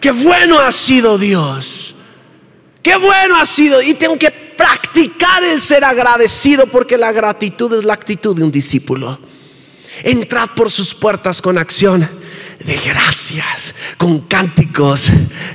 Qué 0.00 0.10
bueno 0.12 0.58
ha 0.58 0.72
sido 0.72 1.18
Dios. 1.18 1.94
Qué 2.82 2.96
bueno 2.96 3.36
ha 3.36 3.46
sido. 3.46 3.82
Y 3.82 3.94
tengo 3.94 4.18
que 4.18 4.30
practicar 4.30 5.42
el 5.42 5.60
ser 5.60 5.84
agradecido 5.84 6.66
porque 6.66 6.96
la 6.96 7.12
gratitud 7.12 7.72
es 7.74 7.84
la 7.84 7.94
actitud 7.94 8.36
de 8.36 8.44
un 8.44 8.50
discípulo. 8.50 9.18
Entrad 10.02 10.50
por 10.54 10.70
sus 10.70 10.94
puertas 10.94 11.40
con 11.40 11.56
acción 11.56 12.08
de 12.66 12.76
gracias, 12.78 13.74
con 13.96 14.20
cánticos 14.22 15.08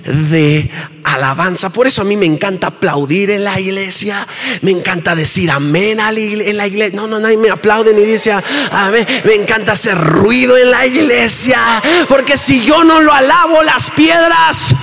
de 0.05 0.71
alabanza. 1.03 1.69
Por 1.69 1.85
eso 1.85 2.01
a 2.01 2.05
mí 2.05 2.15
me 2.15 2.25
encanta 2.25 2.67
aplaudir 2.67 3.31
en 3.31 3.43
la 3.43 3.59
iglesia, 3.59 4.25
me 4.61 4.71
encanta 4.71 5.13
decir 5.13 5.51
amén 5.51 5.99
en 5.99 6.57
la 6.57 6.67
iglesia. 6.67 6.95
No, 6.95 7.07
no, 7.07 7.19
nadie 7.19 7.35
me 7.35 7.49
aplaude 7.49 7.93
ni 7.93 8.03
dice 8.03 8.31
amén. 8.71 9.05
Me 9.25 9.35
encanta 9.35 9.73
hacer 9.73 9.97
ruido 9.97 10.57
en 10.57 10.71
la 10.71 10.85
iglesia, 10.85 11.59
porque 12.07 12.37
si 12.37 12.63
yo 12.63 12.85
no 12.85 13.01
lo 13.01 13.11
alabo, 13.11 13.61
las 13.61 13.91
piedras 13.91 14.73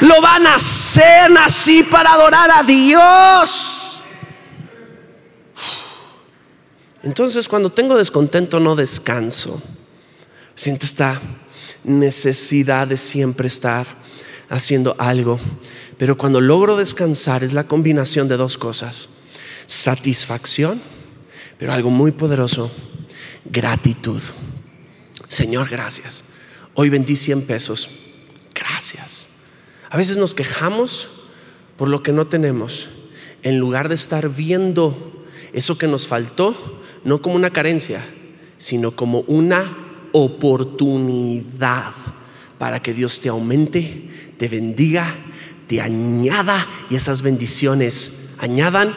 lo 0.00 0.20
van 0.20 0.46
a 0.46 0.56
hacer 0.56 1.32
así 1.38 1.82
para 1.82 2.12
adorar 2.12 2.50
a 2.50 2.62
Dios. 2.62 4.02
Entonces 7.02 7.48
cuando 7.48 7.72
tengo 7.72 7.96
descontento 7.96 8.60
no 8.60 8.76
descanso. 8.76 9.62
Siento 10.54 10.84
esta 10.84 11.18
necesidad 11.84 12.86
de 12.86 12.96
siempre 12.96 13.48
estar 13.48 13.86
haciendo 14.48 14.96
algo. 14.98 15.38
Pero 15.96 16.16
cuando 16.16 16.40
logro 16.40 16.76
descansar 16.76 17.44
es 17.44 17.52
la 17.52 17.66
combinación 17.66 18.28
de 18.28 18.36
dos 18.36 18.58
cosas. 18.58 19.08
Satisfacción, 19.66 20.80
Pero 21.58 21.72
algo 21.72 21.90
muy 21.90 22.10
poderoso, 22.10 22.72
gratitud. 23.44 24.20
Señor, 25.28 25.68
gracias. 25.68 26.24
Hoy 26.74 26.88
vendí 26.88 27.16
100 27.16 27.42
pesos. 27.42 27.90
Gracias. 28.54 29.26
A 29.90 29.96
veces 29.96 30.16
nos 30.16 30.34
quejamos 30.34 31.08
por 31.76 31.88
lo 31.88 32.02
que 32.02 32.12
no 32.12 32.26
tenemos, 32.26 32.88
en 33.42 33.58
lugar 33.58 33.88
de 33.88 33.94
estar 33.94 34.28
viendo 34.28 35.26
eso 35.52 35.78
que 35.78 35.86
nos 35.86 36.06
faltó, 36.06 36.80
no 37.04 37.22
como 37.22 37.36
una 37.36 37.50
carencia, 37.50 38.04
sino 38.58 38.96
como 38.96 39.20
una 39.20 39.89
oportunidad 40.12 41.92
para 42.58 42.82
que 42.82 42.92
Dios 42.92 43.20
te 43.20 43.28
aumente, 43.28 44.08
te 44.36 44.48
bendiga, 44.48 45.06
te 45.66 45.80
añada 45.80 46.66
y 46.90 46.96
esas 46.96 47.22
bendiciones 47.22 48.12
añadan 48.38 48.94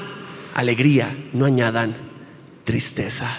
alegría, 0.53 1.17
no 1.33 1.45
añadan 1.45 1.95
tristeza. 2.63 3.29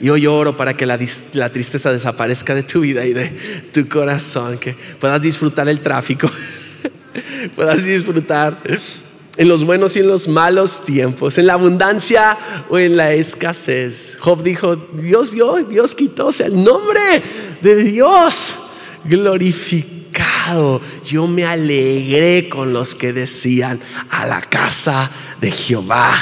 Y 0.00 0.10
hoy 0.10 0.26
oro 0.26 0.56
para 0.56 0.76
que 0.76 0.84
la, 0.84 0.98
tristeza 0.98 1.90
desaparezca 1.90 2.54
de 2.54 2.62
tu 2.62 2.80
vida 2.80 3.06
y 3.06 3.14
de 3.14 3.28
tu 3.72 3.88
corazón, 3.88 4.58
que 4.58 4.76
puedas 5.00 5.22
disfrutar 5.22 5.68
el 5.68 5.80
tráfico, 5.80 6.30
puedas 7.56 7.84
disfrutar 7.84 8.60
en 9.36 9.48
los 9.48 9.64
buenos 9.64 9.96
y 9.96 10.00
en 10.00 10.08
los 10.08 10.28
malos 10.28 10.82
tiempos, 10.84 11.38
en 11.38 11.46
la 11.46 11.54
abundancia 11.54 12.38
o 12.68 12.78
en 12.78 12.96
la 12.96 13.12
escasez. 13.12 14.16
Job 14.20 14.42
dijo, 14.42 14.76
Dios 14.76 15.32
dio, 15.32 15.56
Dios 15.64 15.94
quitó, 15.94 16.32
sea, 16.32 16.46
el 16.46 16.62
nombre 16.62 17.00
de 17.60 17.76
Dios 17.76 18.54
glorificado. 19.04 20.80
Yo 21.04 21.26
me 21.26 21.44
alegré 21.44 22.48
con 22.48 22.72
los 22.72 22.94
que 22.94 23.12
decían 23.12 23.80
a 24.10 24.26
la 24.26 24.40
casa 24.40 25.10
de 25.40 25.50
Jehová 25.50 26.12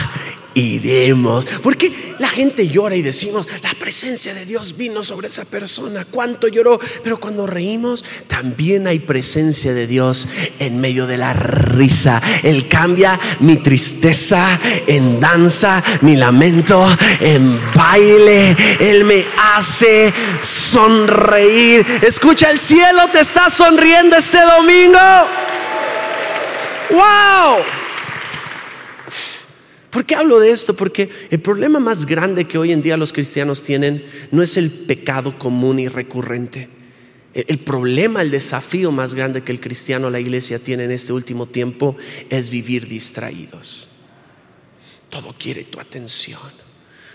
iremos. 0.55 1.47
Porque 1.63 2.15
la 2.19 2.29
gente 2.29 2.69
llora 2.69 2.97
y 2.97 3.03
decimos, 3.03 3.47
la 3.63 3.75
presencia 3.75 4.35
de 4.35 4.47
Dios 4.47 4.77
vino 4.77 5.05
sobre 5.05 5.29
esa 5.29 5.45
persona, 5.45 6.07
cuánto 6.11 6.49
lloró. 6.49 6.81
Pero 7.03 7.19
cuando 7.19 7.47
reímos, 7.47 8.05
también 8.27 8.87
hay 8.87 9.01
presencia 9.01 9.75
de 9.75 9.87
Dios 9.87 10.29
en 10.59 10.81
medio 10.81 11.07
de 11.07 11.19
la 11.19 11.33
risa. 11.33 12.23
Él 12.43 12.69
cambia 12.69 13.19
mi 13.41 13.57
tristeza 13.57 14.61
en 14.87 15.21
danza, 15.21 15.83
mi 16.01 16.17
lamento 16.17 16.87
en 17.21 17.61
baile. 17.75 18.57
Él 18.81 19.05
me 19.05 19.27
hace 19.55 20.13
sonreír. 20.43 21.85
Escucha, 22.03 22.51
el 22.51 22.59
cielo 22.59 23.09
te 23.13 23.21
está 23.21 23.51
sonriendo 23.51 24.17
este 24.17 24.39
domingo. 24.41 24.99
¡Wow! 26.91 27.84
¿Por 29.95 30.05
qué 30.07 30.17
hablo 30.17 30.41
de 30.41 30.51
esto? 30.51 30.75
Porque 30.75 31.09
el 31.31 31.41
problema 31.41 31.79
más 31.79 32.05
grande 32.05 32.47
que 32.47 32.59
hoy 32.59 32.73
en 32.73 32.83
día 32.83 32.97
los 32.97 33.13
cristianos 33.13 33.63
tienen 33.63 34.05
no 34.33 34.43
es 34.43 34.57
el 34.57 34.73
pecado 34.73 35.39
común 35.39 35.79
y 35.79 35.87
recurrente. 35.87 36.69
El 37.33 37.59
problema, 37.61 38.21
el 38.21 38.33
desafío 38.33 38.91
más 38.91 39.15
grande 39.15 39.45
que 39.45 39.53
el 39.53 39.61
cristiano, 39.61 40.11
la 40.11 40.19
iglesia 40.19 40.59
tiene 40.59 40.83
en 40.83 40.91
este 40.91 41.13
último 41.13 41.47
tiempo 41.47 41.97
es 42.29 42.51
vivir 42.51 42.89
distraídos. 42.89 43.87
Todo 45.11 45.33
quiere 45.39 45.63
tu 45.63 45.79
atención, 45.79 46.41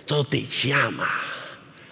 todo 0.06 0.24
te 0.24 0.46
llama 0.46 1.10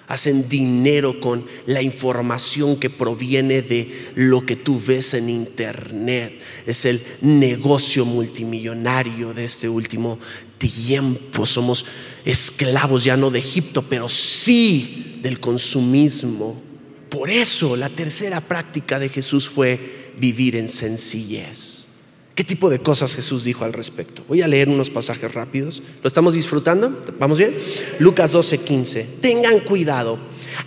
hacen 0.08 0.47
dinero 0.47 1.19
con 1.19 1.45
la 1.65 1.82
información 1.82 2.78
que 2.78 2.89
proviene 2.89 3.62
de 3.62 4.12
lo 4.15 4.45
que 4.45 4.56
tú 4.56 4.82
ves 4.86 5.13
en 5.13 5.30
internet. 5.30 6.41
Es 6.65 6.86
el 6.86 7.04
negocio 7.21 8.06
multimillonario 8.06 9.34
de 9.34 9.43
este 9.43 9.67
último 9.67 10.17
tiempo. 10.58 11.46
Somos 11.46 11.86
esclavos 12.26 13.04
ya 13.04 13.17
no 13.17 13.32
de 13.32 13.39
Egipto, 13.39 13.84
pero 13.89 14.10
sí 14.10 15.20
del 15.22 15.39
consumismo. 15.39 16.62
Por 17.10 17.30
eso 17.30 17.76
la 17.76 17.89
tercera 17.89 18.41
práctica 18.41 19.00
de 19.00 19.10
Jesús 19.10 19.48
fue 19.48 20.13
vivir 20.20 20.56
en 20.56 20.70
sencillez. 20.70 21.88
¿Qué 22.36 22.43
tipo 22.43 22.70
de 22.70 22.80
cosas 22.80 23.15
Jesús 23.15 23.46
dijo 23.46 23.65
al 23.65 23.74
respecto? 23.74 24.24
Voy 24.28 24.43
a 24.43 24.48
leer 24.48 24.70
unos 24.70 24.91
pasajes 24.91 25.34
rápidos. 25.34 25.82
¿Lo 26.04 26.08
estamos 26.08 26.36
disfrutando? 26.36 27.02
¿Vamos 27.20 27.39
bien? 27.39 27.58
Lucas 27.98 28.32
12, 28.32 28.60
15. 28.60 29.04
Tengan 29.22 29.60
cuidado 29.62 30.20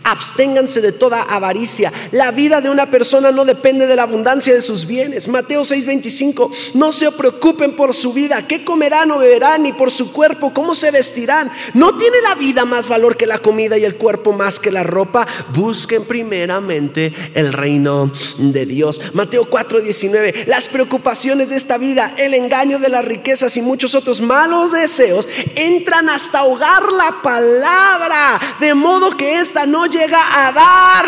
Absténganse 0.05 0.81
de 0.81 0.92
toda 0.92 1.22
avaricia. 1.22 1.92
La 2.12 2.31
vida 2.31 2.61
de 2.61 2.70
una 2.70 2.90
persona 2.90 3.31
no 3.31 3.44
depende 3.44 3.87
de 3.87 3.96
la 3.96 4.03
abundancia 4.03 4.55
de 4.55 4.61
sus 4.61 4.87
bienes. 4.87 5.29
Mateo 5.29 5.62
6:25. 5.64 6.50
No 6.74 6.92
se 6.92 7.11
preocupen 7.12 7.76
por 7.76 7.94
su 7.94 8.12
vida, 8.12 8.46
qué 8.46 8.64
comerán 8.64 9.11
o 9.11 9.18
beberán, 9.18 9.62
ni 9.62 9.72
por 9.72 9.90
su 9.90 10.12
cuerpo, 10.12 10.53
cómo 10.53 10.74
se 10.74 10.90
vestirán. 10.90 11.50
¿No 11.74 11.96
tiene 11.96 12.20
la 12.22 12.35
vida 12.35 12.64
más 12.64 12.88
valor 12.88 13.16
que 13.16 13.26
la 13.26 13.38
comida 13.38 13.79
y 13.79 13.85
el 13.85 13.96
cuerpo 13.96 14.33
más 14.33 14.59
que 14.59 14.72
la 14.72 14.83
ropa? 14.83 15.26
Busquen 15.55 16.05
primeramente 16.05 17.12
el 17.35 17.53
reino 17.53 18.12
de 18.38 18.66
Dios. 18.66 19.00
Mateo 19.14 19.48
4:19. 19.48 20.46
Las 20.46 20.68
preocupaciones 20.68 21.50
de 21.50 21.57
esta 21.57 21.79
vida, 21.79 22.14
el 22.16 22.35
engaño 22.35 22.79
de 22.79 22.88
las 22.88 23.05
riquezas 23.05 23.57
y 23.57 23.62
muchos 23.62 23.94
otros 23.94 24.20
malos 24.20 24.72
deseos 24.72 25.29
entran 25.55 26.09
hasta 26.09 26.40
ahogar 26.40 26.90
la 26.92 27.22
palabra, 27.22 28.40
de 28.61 28.74
modo 28.74 29.11
que 29.11 29.40
esta 29.40 29.66
no 29.81 29.87
llega 29.87 30.47
a 30.47 30.53
dar 30.53 31.07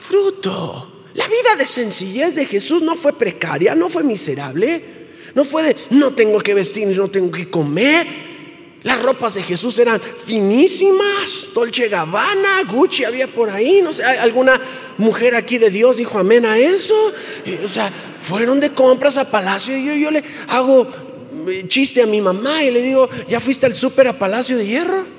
fruto. 0.00 0.90
La 1.14 1.28
vida 1.28 1.54
de 1.56 1.66
sencillez 1.66 2.34
de 2.34 2.46
Jesús 2.46 2.82
no 2.82 2.96
fue 2.96 3.12
precaria, 3.12 3.74
no 3.74 3.90
fue 3.90 4.02
miserable, 4.02 4.82
no 5.34 5.44
fue 5.44 5.62
de 5.62 5.76
no 5.90 6.14
tengo 6.14 6.40
que 6.40 6.54
vestir, 6.54 6.88
no 6.88 7.10
tengo 7.10 7.30
que 7.30 7.50
comer. 7.50 8.06
Las 8.82 9.02
ropas 9.02 9.34
de 9.34 9.42
Jesús 9.42 9.78
eran 9.78 10.00
finísimas, 10.00 11.50
Dolce 11.54 11.88
Gabbana, 11.88 12.62
Gucci 12.70 13.04
había 13.04 13.26
por 13.26 13.50
ahí, 13.50 13.80
no 13.82 13.92
sé, 13.92 14.02
alguna 14.02 14.60
mujer 14.98 15.34
aquí 15.34 15.58
de 15.58 15.70
Dios 15.70 15.98
dijo 15.98 16.18
amén 16.18 16.46
a 16.46 16.58
eso. 16.58 16.94
O 17.62 17.68
sea, 17.68 17.92
fueron 18.18 18.60
de 18.60 18.70
compras 18.70 19.18
a 19.18 19.30
Palacio 19.30 19.76
y 19.76 19.86
yo, 19.86 19.94
yo 19.94 20.10
le 20.10 20.24
hago 20.48 20.88
eh, 21.48 21.64
chiste 21.68 22.02
a 22.02 22.06
mi 22.06 22.22
mamá 22.22 22.64
y 22.64 22.70
le 22.70 22.82
digo, 22.82 23.08
¿ya 23.28 23.40
fuiste 23.40 23.66
al 23.66 23.74
súper 23.74 24.08
a 24.08 24.18
Palacio 24.18 24.56
de 24.56 24.66
Hierro? 24.66 25.13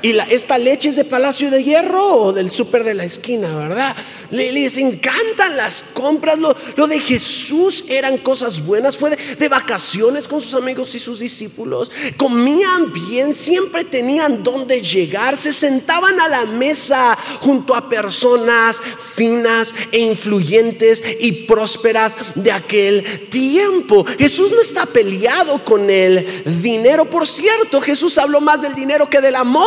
Y 0.00 0.16
esta 0.30 0.58
leche 0.58 0.90
es 0.90 0.96
de 0.96 1.04
Palacio 1.04 1.50
de 1.50 1.64
Hierro 1.64 2.14
o 2.16 2.32
del 2.32 2.50
súper 2.50 2.84
de 2.84 2.94
la 2.94 3.04
esquina, 3.04 3.56
¿verdad? 3.56 3.96
les 4.30 4.76
encantan 4.76 5.56
las 5.56 5.84
compras. 5.94 6.38
Lo, 6.38 6.86
de 6.86 7.00
Jesús 7.00 7.84
eran 7.88 8.18
cosas 8.18 8.64
buenas. 8.64 8.96
Fue 8.96 9.10
de, 9.10 9.48
vacaciones 9.48 10.28
con 10.28 10.40
sus 10.40 10.54
amigos 10.54 10.94
y 10.94 10.98
sus 10.98 11.20
discípulos. 11.20 11.90
Comían 12.16 12.92
bien, 12.92 13.34
siempre 13.34 13.84
tenían 13.84 14.42
donde 14.42 14.82
llegar. 14.82 15.36
Se 15.36 15.52
sentaban 15.52 16.20
a 16.20 16.28
la 16.28 16.46
mesa 16.46 17.16
junto 17.40 17.74
a 17.74 17.88
personas 17.88 18.80
finas 19.00 19.74
e 19.92 19.98
influyentes 19.98 21.02
y 21.20 21.46
prósperas 21.46 22.16
de 22.34 22.52
aquel 22.52 23.28
tiempo. 23.30 24.04
Jesús 24.18 24.50
no 24.50 24.60
está 24.60 24.86
peleado 24.86 25.64
con 25.64 25.88
el 25.90 26.60
dinero. 26.62 27.08
Por 27.08 27.26
cierto, 27.26 27.80
Jesús 27.80 28.18
habló 28.18 28.40
más 28.40 28.62
del 28.62 28.74
dinero 28.74 29.08
que 29.08 29.20
del 29.20 29.36
amor. 29.36 29.64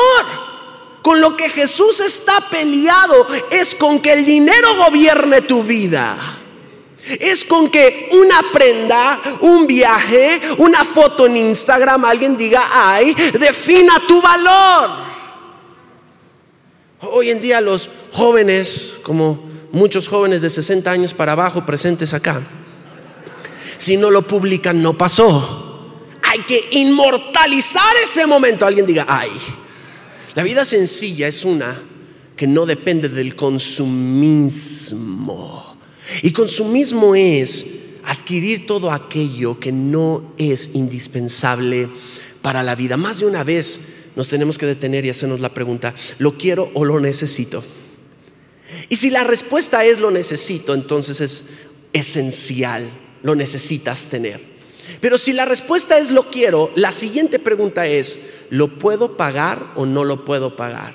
Con 1.02 1.20
lo 1.20 1.36
que 1.36 1.50
Jesús 1.50 2.00
está 2.00 2.50
peleado 2.50 3.28
es 3.50 3.74
con 3.76 4.00
que 4.00 4.14
el 4.14 4.26
dinero 4.26 4.76
gobierne 4.78 5.42
tu 5.42 5.64
vida. 5.64 6.16
Es 7.20 7.44
con 7.46 7.70
que 7.70 8.10
una 8.12 8.52
prenda, 8.54 9.20
un 9.42 9.66
viaje, 9.66 10.40
una 10.60 10.86
foto 10.86 11.26
en 11.26 11.38
Instagram, 11.38 12.06
alguien 12.06 12.38
diga, 12.38 12.70
ay, 12.72 13.16
defina 13.40 14.02
tu 14.08 14.22
valor. 14.22 14.92
Hoy 17.02 17.32
en 17.32 17.42
día 17.42 17.60
los 17.60 17.90
jóvenes, 18.12 19.00
como 19.02 19.44
muchos 19.72 20.08
jóvenes 20.08 20.44
de 20.44 20.52
60 20.52 20.92
años 20.92 21.16
para 21.16 21.32
abajo 21.32 21.66
presentes 21.66 22.14
acá, 22.14 22.44
si 23.80 23.98
no 23.98 24.12
lo 24.12 24.28
publican 24.28 24.84
no 24.84 24.96
pasó. 24.96 25.68
Hay 26.22 26.44
que 26.44 26.68
inmortalizar 26.72 27.96
ese 28.04 28.28
momento. 28.28 28.68
Alguien 28.68 28.86
diga, 28.86 29.06
ay, 29.10 29.32
la 30.36 30.44
vida 30.44 30.66
sencilla 30.66 31.28
es 31.28 31.44
una 31.44 31.82
que 32.36 32.48
no 32.48 32.66
depende 32.66 33.10
del 33.10 33.36
consumismo. 33.36 34.98
Y 36.24 36.32
consumismo 36.32 37.14
es 37.16 37.66
adquirir 38.04 38.66
todo 38.66 38.92
aquello 38.92 39.60
que 39.60 39.72
no 39.72 40.34
es 40.38 40.72
indispensable 40.74 41.90
para 42.42 42.64
la 42.64 42.76
vida. 42.76 42.98
Más 42.98 43.20
de 43.20 43.28
una 43.28 43.44
vez 43.44 43.80
nos 44.16 44.28
tenemos 44.28 44.58
que 44.58 44.66
detener 44.66 45.06
y 45.06 45.10
hacernos 45.10 45.40
la 45.40 45.54
pregunta, 45.54 45.94
¿lo 46.18 46.38
quiero 46.38 46.72
o 46.74 46.84
lo 46.86 47.00
necesito? 47.00 47.64
Y 48.90 48.96
si 48.96 49.10
la 49.10 49.24
respuesta 49.24 49.86
es 49.86 50.00
lo 50.00 50.12
necesito, 50.12 50.74
entonces 50.74 51.22
es 51.22 51.44
esencial, 51.94 52.90
lo 53.22 53.36
necesitas 53.36 54.08
tener. 54.08 54.51
Pero 55.00 55.18
si 55.18 55.34
la 55.34 55.46
respuesta 55.46 55.98
es 55.98 56.12
lo 56.12 56.30
quiero, 56.30 56.72
la 56.76 56.92
siguiente 56.92 57.40
pregunta 57.40 57.88
es, 57.88 58.20
¿lo 58.50 58.80
puedo 58.80 59.18
pagar 59.18 59.72
o 59.76 59.86
no 59.86 60.04
lo 60.04 60.26
puedo 60.26 60.56
pagar? 60.56 60.94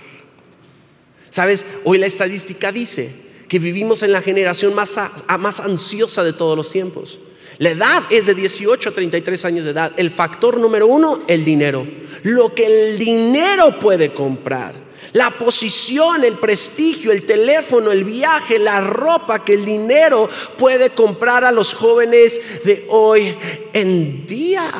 Sabes, 1.30 1.66
hoy 1.84 1.98
la 1.98 2.06
estadística 2.06 2.72
dice 2.72 3.10
que 3.48 3.58
vivimos 3.58 4.02
en 4.02 4.12
la 4.12 4.22
generación 4.22 4.74
más, 4.74 4.96
más 5.38 5.60
ansiosa 5.60 6.24
de 6.24 6.32
todos 6.32 6.56
los 6.56 6.70
tiempos. 6.70 7.18
La 7.58 7.70
edad 7.70 8.02
es 8.10 8.26
de 8.26 8.34
18 8.34 8.90
a 8.90 8.92
33 8.92 9.44
años 9.44 9.64
de 9.64 9.70
edad. 9.70 9.92
El 9.96 10.10
factor 10.10 10.58
número 10.58 10.86
uno, 10.86 11.22
el 11.26 11.44
dinero. 11.44 11.86
Lo 12.22 12.54
que 12.54 12.66
el 12.66 12.98
dinero 12.98 13.78
puede 13.78 14.12
comprar. 14.12 14.85
La 15.16 15.30
posición, 15.30 16.24
el 16.24 16.34
prestigio, 16.34 17.10
el 17.10 17.24
teléfono, 17.24 17.90
el 17.90 18.04
viaje, 18.04 18.58
la 18.58 18.82
ropa 18.82 19.42
que 19.42 19.54
el 19.54 19.64
dinero 19.64 20.28
puede 20.58 20.90
comprar 20.90 21.42
a 21.42 21.52
los 21.52 21.72
jóvenes 21.72 22.38
de 22.66 22.84
hoy 22.90 23.34
en 23.72 24.26
día. 24.26 24.70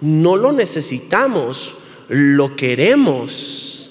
No 0.00 0.36
lo 0.36 0.52
necesitamos, 0.52 1.74
lo 2.06 2.54
queremos. 2.54 3.90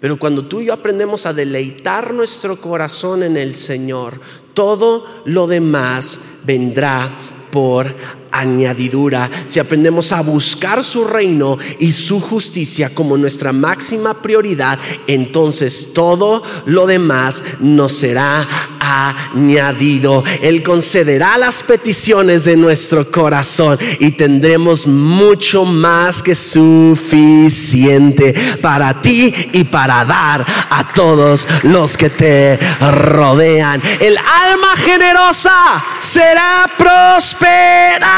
Pero 0.00 0.18
cuando 0.18 0.46
tú 0.46 0.62
y 0.62 0.66
yo 0.66 0.72
aprendemos 0.72 1.26
a 1.26 1.34
deleitar 1.34 2.14
nuestro 2.14 2.58
corazón 2.58 3.22
en 3.22 3.36
el 3.36 3.52
Señor, 3.52 4.22
todo 4.54 5.04
lo 5.26 5.46
demás 5.46 6.20
vendrá 6.44 7.18
por 7.52 7.94
añadidura. 8.32 9.30
Si 9.46 9.60
aprendemos 9.60 10.12
a 10.12 10.20
buscar 10.20 10.84
su 10.84 11.04
reino 11.04 11.58
y 11.78 11.92
su 11.92 12.20
justicia 12.20 12.94
como 12.94 13.16
nuestra 13.16 13.52
máxima 13.52 14.14
prioridad, 14.14 14.78
entonces 15.06 15.92
todo 15.94 16.42
lo 16.66 16.86
demás 16.86 17.42
nos 17.60 17.92
será 17.92 18.46
añadido. 18.80 20.24
Él 20.42 20.62
concederá 20.62 21.38
las 21.38 21.62
peticiones 21.62 22.44
de 22.44 22.56
nuestro 22.56 23.10
corazón 23.10 23.78
y 23.98 24.12
tendremos 24.12 24.86
mucho 24.86 25.64
más 25.64 26.22
que 26.22 26.34
suficiente 26.34 28.34
para 28.60 29.00
ti 29.00 29.32
y 29.52 29.64
para 29.64 30.04
dar 30.04 30.44
a 30.70 30.92
todos 30.94 31.48
los 31.62 31.96
que 31.96 32.10
te 32.10 32.58
rodean. 32.92 33.80
El 34.00 34.18
alma 34.18 34.76
generosa 34.76 35.84
será 36.00 36.70
prosperada. 36.76 38.17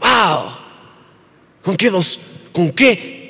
Wow. 0.00 0.50
¿Con 1.62 1.76
qué 1.76 1.90
dos? 1.90 2.18
¿Con 2.52 2.70
qué 2.70 3.20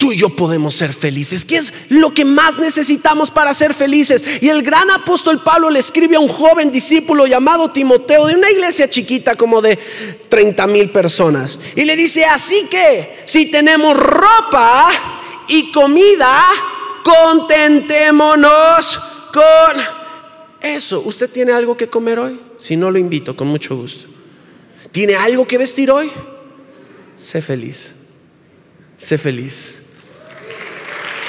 tú 0.00 0.12
y 0.12 0.16
yo 0.16 0.30
podemos 0.30 0.74
ser 0.74 0.94
felices. 0.94 1.44
¿Qué 1.44 1.58
es 1.58 1.74
lo 1.90 2.14
que 2.14 2.24
más 2.24 2.58
necesitamos 2.58 3.30
para 3.30 3.52
ser 3.52 3.74
felices? 3.74 4.24
Y 4.40 4.48
el 4.48 4.62
gran 4.62 4.90
apóstol 4.90 5.42
Pablo 5.42 5.68
le 5.68 5.78
escribe 5.78 6.16
a 6.16 6.20
un 6.20 6.28
joven 6.28 6.70
discípulo 6.70 7.26
llamado 7.26 7.70
Timoteo 7.70 8.26
de 8.26 8.34
una 8.34 8.50
iglesia 8.50 8.88
chiquita 8.88 9.36
como 9.36 9.60
de 9.60 9.78
30 10.30 10.66
mil 10.68 10.90
personas. 10.90 11.58
Y 11.76 11.84
le 11.84 11.96
dice, 11.96 12.24
así 12.24 12.66
que 12.70 13.22
si 13.26 13.50
tenemos 13.50 13.94
ropa 13.94 14.88
y 15.48 15.70
comida, 15.70 16.46
contentémonos 17.04 19.00
con 19.34 19.82
eso. 20.62 21.02
¿Usted 21.04 21.28
tiene 21.28 21.52
algo 21.52 21.76
que 21.76 21.88
comer 21.88 22.20
hoy? 22.20 22.49
Si 22.60 22.76
no, 22.76 22.90
lo 22.90 22.98
invito 22.98 23.34
con 23.34 23.48
mucho 23.48 23.74
gusto. 23.74 24.06
¿Tiene 24.92 25.16
algo 25.16 25.46
que 25.46 25.58
vestir 25.58 25.90
hoy? 25.90 26.10
Sé 27.16 27.42
feliz. 27.42 27.94
Sé 28.96 29.18
feliz. 29.18 29.74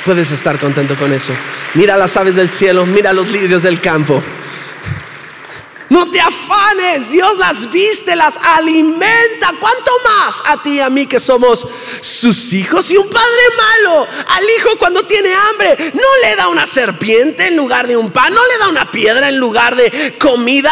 Puedes 0.05 0.31
estar 0.31 0.59
contento 0.59 0.95
con 0.95 1.13
eso. 1.13 1.33
Mira 1.73 1.97
las 1.97 2.17
aves 2.17 2.35
del 2.35 2.49
cielo, 2.49 2.85
mira 2.85 3.13
los 3.13 3.31
lirios 3.31 3.63
del 3.63 3.79
campo. 3.79 4.21
No 5.91 6.09
te 6.09 6.21
afanes, 6.21 7.11
Dios 7.11 7.37
las 7.37 7.69
viste, 7.69 8.15
las 8.15 8.39
alimenta. 8.41 9.51
¿Cuánto 9.59 9.91
más 10.05 10.41
a 10.45 10.63
ti 10.63 10.75
y 10.75 10.79
a 10.79 10.89
mí 10.89 11.05
que 11.05 11.19
somos 11.19 11.67
sus 11.99 12.53
hijos? 12.53 12.89
Y 12.91 12.95
un 12.95 13.09
padre 13.09 13.41
malo 13.57 14.07
al 14.25 14.43
hijo 14.57 14.69
cuando 14.79 15.05
tiene 15.05 15.33
hambre 15.33 15.91
no 15.93 16.29
le 16.29 16.35
da 16.37 16.47
una 16.47 16.65
serpiente 16.65 17.47
en 17.47 17.57
lugar 17.57 17.89
de 17.89 17.97
un 17.97 18.09
pan, 18.09 18.33
no 18.33 18.39
le 18.39 18.57
da 18.57 18.69
una 18.69 18.89
piedra 18.89 19.27
en 19.27 19.37
lugar 19.37 19.75
de 19.75 20.15
comida. 20.17 20.71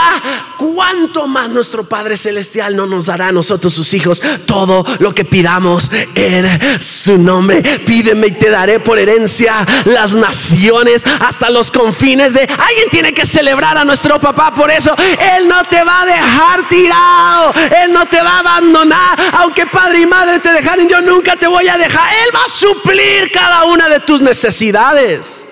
¿Cuánto 0.57 1.27
más 1.27 1.49
nuestro 1.49 1.83
Padre 1.83 2.15
Celestial 2.15 2.75
no 2.75 2.85
nos 2.85 3.05
dará 3.05 3.27
a 3.27 3.31
nosotros 3.31 3.73
sus 3.73 3.93
hijos 3.93 4.21
todo 4.45 4.85
lo 4.99 5.13
que 5.13 5.25
pidamos 5.25 5.91
en 6.15 6.81
su 6.81 7.17
nombre? 7.17 7.61
Pídeme 7.85 8.27
y 8.27 8.31
te 8.31 8.49
daré 8.49 8.79
por 8.79 8.99
herencia 8.99 9.65
las 9.83 10.15
naciones 10.15 11.03
hasta 11.19 11.49
los 11.49 11.71
confines 11.71 12.33
de... 12.33 12.41
Alguien 12.41 12.89
tiene 12.89 13.13
que 13.13 13.25
celebrar 13.25 13.77
a 13.77 13.83
nuestro 13.83 14.19
papá 14.19 14.53
por 14.53 14.71
eso. 14.71 14.95
Él 15.35 15.47
no 15.47 15.63
te 15.65 15.83
va 15.83 16.01
a 16.01 16.05
dejar 16.05 16.69
tirado. 16.69 17.53
Él 17.83 17.91
no 17.91 18.07
te 18.07 18.21
va 18.21 18.37
a 18.37 18.39
abandonar. 18.39 19.17
Aunque 19.33 19.65
padre 19.65 20.01
y 20.01 20.05
madre 20.05 20.39
te 20.39 20.51
dejaron, 20.53 20.87
yo 20.87 21.01
nunca 21.01 21.35
te 21.35 21.47
voy 21.47 21.67
a 21.67 21.77
dejar. 21.77 22.07
Él 22.25 22.35
va 22.35 22.43
a 22.45 22.49
suplir 22.49 23.31
cada 23.31 23.65
una 23.65 23.89
de 23.89 23.99
tus 23.99 24.21
necesidades. 24.21 25.45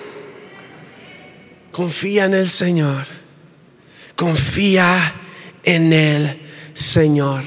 Confía 1.72 2.26
en 2.26 2.34
el 2.34 2.50
Señor. 2.50 3.06
Confía 4.16 5.16
en 5.64 5.94
el 5.94 6.42
Señor. 6.74 7.44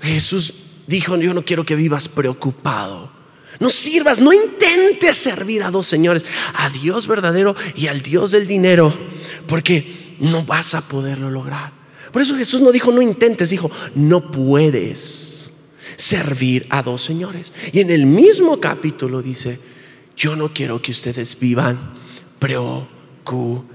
Jesús 0.00 0.54
dijo, 0.86 1.16
yo 1.16 1.32
no 1.34 1.44
quiero 1.44 1.64
que 1.64 1.76
vivas 1.76 2.08
preocupado. 2.08 3.12
No 3.60 3.70
sirvas, 3.70 4.20
no 4.20 4.32
intentes 4.32 5.16
servir 5.16 5.62
a 5.62 5.70
dos 5.70 5.86
señores, 5.86 6.24
a 6.54 6.68
Dios 6.70 7.06
verdadero 7.06 7.54
y 7.76 7.86
al 7.86 8.02
Dios 8.02 8.32
del 8.32 8.46
dinero, 8.46 8.92
porque 9.46 10.03
no 10.24 10.44
vas 10.44 10.74
a 10.74 10.80
poderlo 10.82 11.30
lograr. 11.30 11.72
Por 12.12 12.22
eso 12.22 12.36
Jesús 12.36 12.60
no 12.60 12.72
dijo 12.72 12.92
no 12.92 13.02
intentes, 13.02 13.50
dijo 13.50 13.70
no 13.94 14.30
puedes 14.30 15.50
servir 15.96 16.66
a 16.70 16.82
dos 16.82 17.02
señores. 17.02 17.52
Y 17.72 17.80
en 17.80 17.90
el 17.90 18.06
mismo 18.06 18.60
capítulo 18.60 19.22
dice, 19.22 19.60
yo 20.16 20.36
no 20.36 20.52
quiero 20.52 20.80
que 20.80 20.92
ustedes 20.92 21.38
vivan 21.38 21.94
preocupados. 22.38 23.72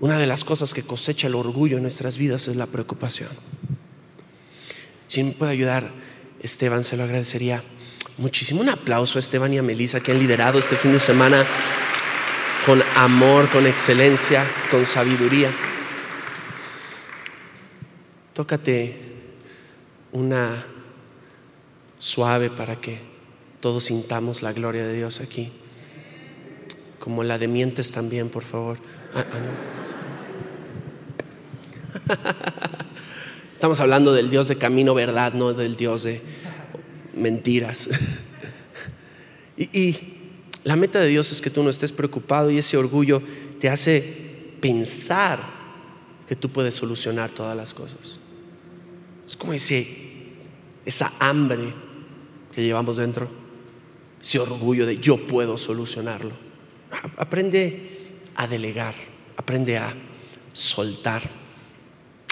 Una 0.00 0.18
de 0.18 0.26
las 0.26 0.44
cosas 0.44 0.72
que 0.74 0.82
cosecha 0.82 1.26
el 1.26 1.34
orgullo 1.34 1.76
en 1.76 1.82
nuestras 1.82 2.18
vidas 2.18 2.46
es 2.48 2.56
la 2.56 2.66
preocupación. 2.66 3.30
Si 5.08 5.22
me 5.22 5.32
puede 5.32 5.52
ayudar, 5.52 5.90
Esteban, 6.40 6.84
se 6.84 6.96
lo 6.96 7.02
agradecería 7.02 7.64
muchísimo. 8.16 8.60
Un 8.60 8.68
aplauso 8.68 9.18
a 9.18 9.20
Esteban 9.20 9.52
y 9.54 9.58
a 9.58 9.62
Melissa 9.62 10.00
que 10.00 10.12
han 10.12 10.20
liderado 10.20 10.58
este 10.58 10.76
fin 10.76 10.92
de 10.92 11.00
semana 11.00 11.44
con 12.68 12.82
amor, 12.96 13.48
con 13.48 13.66
excelencia, 13.66 14.46
con 14.70 14.84
sabiduría. 14.84 15.50
Tócate 18.34 18.94
una 20.12 20.66
suave 21.98 22.50
para 22.50 22.76
que 22.76 22.98
todos 23.60 23.84
sintamos 23.84 24.42
la 24.42 24.52
gloria 24.52 24.86
de 24.86 24.94
Dios 24.94 25.20
aquí. 25.20 25.50
Como 26.98 27.24
la 27.24 27.38
de 27.38 27.48
mientes 27.48 27.90
también, 27.90 28.28
por 28.28 28.42
favor. 28.42 28.76
Ah, 29.14 29.24
ah, 32.06 32.24
Estamos 33.54 33.80
hablando 33.80 34.12
del 34.12 34.28
Dios 34.28 34.46
de 34.46 34.56
camino 34.56 34.92
verdad, 34.92 35.32
no 35.32 35.54
del 35.54 35.76
Dios 35.76 36.02
de 36.02 36.20
mentiras. 37.14 37.88
y 39.56 40.17
la 40.68 40.76
meta 40.76 41.00
de 41.00 41.08
Dios 41.08 41.32
es 41.32 41.40
que 41.40 41.48
tú 41.48 41.62
no 41.62 41.70
estés 41.70 41.92
preocupado 41.92 42.50
y 42.50 42.58
ese 42.58 42.76
orgullo 42.76 43.22
te 43.58 43.70
hace 43.70 44.02
pensar 44.60 45.42
que 46.28 46.36
tú 46.36 46.50
puedes 46.50 46.74
solucionar 46.74 47.30
todas 47.30 47.56
las 47.56 47.72
cosas. 47.72 48.20
Es 49.26 49.34
como 49.34 49.54
ese, 49.54 49.88
esa 50.84 51.10
hambre 51.20 51.72
que 52.54 52.62
llevamos 52.62 52.98
dentro, 52.98 53.30
ese 54.20 54.40
orgullo 54.40 54.84
de 54.84 54.98
yo 54.98 55.16
puedo 55.16 55.56
solucionarlo. 55.56 56.32
Aprende 57.16 58.18
a 58.34 58.46
delegar, 58.46 58.94
aprende 59.38 59.78
a 59.78 59.94
soltar, 60.52 61.30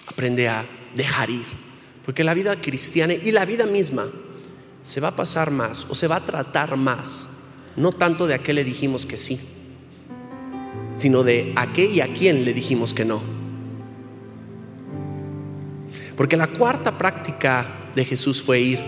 aprende 0.09 0.47
a 0.51 0.69
dejar 0.95 1.31
ir. 1.31 1.47
Porque 2.05 2.23
la 2.23 2.35
vida 2.35 2.61
cristiana 2.61 3.15
y 3.15 3.33
la 3.33 3.47
vida 3.47 3.65
misma 3.65 4.11
se 4.83 5.01
va 5.01 5.09
a 5.09 5.17
pasar 5.17 5.51
más 5.51 5.87
o 5.89 5.95
se 5.95 6.07
va 6.07 6.17
a 6.17 6.27
tratar 6.27 6.77
más 6.77 7.31
no 7.77 7.93
tanto 7.93 8.27
de 8.27 8.35
a 8.35 8.39
qué 8.39 8.53
le 8.53 8.65
dijimos 8.65 9.07
que 9.07 9.17
sí, 9.17 9.39
sino 10.97 11.23
de 11.23 11.53
a 11.57 11.73
qué 11.73 11.87
y 11.87 12.01
a 12.01 12.13
quién 12.13 12.45
le 12.45 12.55
dijimos 12.55 12.95
que 12.95 13.05
no. 13.05 13.21
Porque 16.17 16.37
la 16.37 16.47
cuarta 16.47 16.97
práctica 16.97 17.91
de 17.95 18.05
Jesús 18.05 18.43
fue 18.43 18.61
ir 18.61 18.81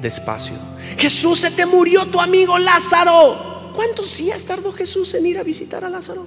despacio. 0.00 0.54
Jesús, 0.98 1.38
se 1.38 1.52
te 1.52 1.64
murió 1.64 2.04
tu 2.06 2.20
amigo 2.20 2.58
Lázaro. 2.58 3.70
¿Cuántos 3.74 4.18
días 4.18 4.44
tardó 4.44 4.72
Jesús 4.72 5.14
en 5.14 5.26
ir 5.26 5.38
a 5.38 5.44
visitar 5.44 5.84
a 5.84 5.88
Lázaro? 5.88 6.26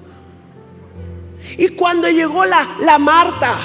Y 1.57 1.67
cuando 1.69 2.09
llegó 2.09 2.45
la, 2.45 2.77
la 2.79 2.97
Marta, 2.97 3.59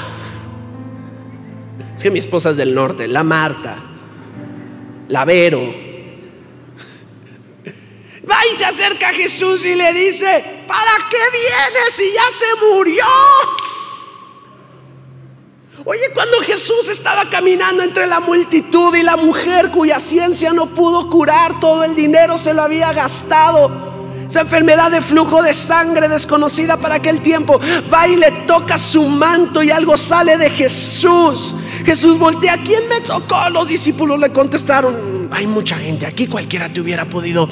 es 1.96 2.02
que 2.02 2.10
mi 2.10 2.18
esposa 2.18 2.50
es 2.50 2.56
del 2.56 2.74
norte, 2.74 3.06
la 3.08 3.22
Marta, 3.22 3.82
la 5.08 5.24
Vero, 5.24 5.89
Va 8.30 8.38
y 8.50 8.54
se 8.56 8.64
acerca 8.64 9.08
a 9.08 9.12
Jesús 9.12 9.64
y 9.64 9.74
le 9.74 9.92
dice, 9.92 10.64
¿para 10.68 11.08
qué 11.10 11.18
vienes 11.32 11.90
si 11.94 12.12
ya 12.12 12.22
se 12.32 12.66
murió? 12.66 13.04
Oye, 15.84 16.10
cuando 16.12 16.38
Jesús 16.40 16.90
estaba 16.90 17.30
caminando 17.30 17.82
entre 17.82 18.06
la 18.06 18.20
multitud 18.20 18.94
y 18.94 19.02
la 19.02 19.16
mujer 19.16 19.70
cuya 19.70 19.98
ciencia 19.98 20.52
no 20.52 20.66
pudo 20.66 21.08
curar, 21.08 21.58
todo 21.58 21.84
el 21.84 21.94
dinero 21.96 22.36
se 22.36 22.52
lo 22.52 22.62
había 22.62 22.92
gastado. 22.92 23.90
Esa 24.28 24.42
enfermedad 24.42 24.92
de 24.92 25.00
flujo 25.00 25.42
de 25.42 25.52
sangre 25.54 26.08
desconocida 26.08 26.76
para 26.76 26.96
aquel 26.96 27.20
tiempo, 27.20 27.58
va 27.92 28.06
y 28.06 28.14
le 28.14 28.30
toca 28.46 28.78
su 28.78 29.02
manto 29.08 29.60
y 29.62 29.72
algo 29.72 29.96
sale 29.96 30.36
de 30.36 30.50
Jesús. 30.50 31.56
Jesús 31.84 32.16
voltea, 32.16 32.58
¿quién 32.58 32.88
me 32.88 33.00
tocó? 33.00 33.50
Los 33.50 33.66
discípulos 33.66 34.20
le 34.20 34.30
contestaron, 34.30 35.19
hay 35.30 35.46
mucha 35.46 35.78
gente 35.78 36.06
aquí, 36.06 36.26
cualquiera 36.26 36.72
te 36.72 36.80
hubiera 36.80 37.08
podido 37.08 37.48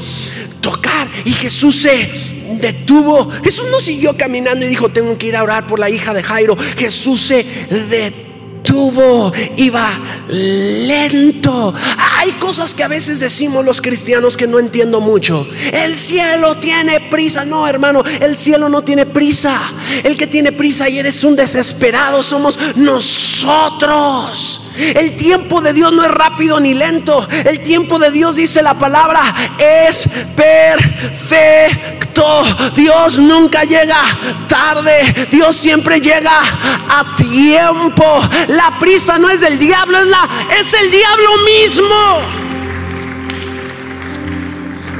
tocar. 0.61 1.09
Y 1.24 1.33
Jesús 1.33 1.76
se 1.76 2.39
detuvo. 2.61 3.31
Jesús 3.43 3.66
no 3.70 3.81
siguió 3.81 4.16
caminando 4.16 4.64
y 4.64 4.68
dijo, 4.68 4.89
tengo 4.89 5.16
que 5.18 5.26
ir 5.26 5.37
a 5.37 5.43
orar 5.43 5.66
por 5.66 5.79
la 5.79 5.91
hija 5.91 6.14
de 6.14 6.22
Jairo. 6.22 6.57
Jesús 6.76 7.20
se 7.20 7.45
detuvo, 7.70 9.33
iba 9.57 9.89
lento. 10.29 11.74
Hay 12.16 12.33
cosas 12.33 12.74
que 12.74 12.83
a 12.83 12.89
veces 12.89 13.20
decimos 13.20 13.64
los 13.64 13.81
cristianos 13.81 14.37
que 14.37 14.47
no 14.47 14.59
entiendo 14.59 15.01
mucho. 15.01 15.47
El 15.72 15.97
cielo 15.97 16.57
tiene 16.57 17.01
prisa. 17.01 17.45
No, 17.45 17.66
hermano, 17.66 18.03
el 18.20 18.37
cielo 18.37 18.68
no 18.68 18.83
tiene 18.83 19.07
prisa. 19.07 19.61
El 20.03 20.16
que 20.16 20.26
tiene 20.26 20.53
prisa 20.53 20.89
y 20.89 20.99
eres 20.99 21.22
un 21.24 21.37
desesperado 21.37 22.22
somos 22.22 22.59
nosotros. 22.76 24.62
El 24.79 25.16
tiempo 25.16 25.61
de 25.61 25.72
Dios 25.72 25.93
no 25.93 26.05
es 26.05 26.11
rápido 26.11 26.61
ni 26.61 26.72
lento. 26.72 27.26
El 27.45 27.61
tiempo 27.61 27.99
de 27.99 28.12
Dios, 28.12 28.37
dice 28.37 28.62
la 28.62 28.79
palabra, 28.79 29.20
es 29.59 30.09
perfecto. 30.37 31.99
Dios 32.74 33.18
nunca 33.18 33.64
llega 33.64 34.03
tarde. 34.49 35.29
Dios 35.31 35.57
siempre 35.57 36.01
llega 36.01 36.41
a 36.41 37.16
tiempo. 37.16 38.22
La 38.49 38.79
prisa 38.79 39.18
no 39.18 39.29
es 39.29 39.41
del 39.41 39.59
diablo, 39.59 39.99
es, 39.99 40.07
la, 40.07 40.29
es 40.59 40.72
el 40.74 40.91
diablo 40.91 41.31
mismo. 41.45 41.87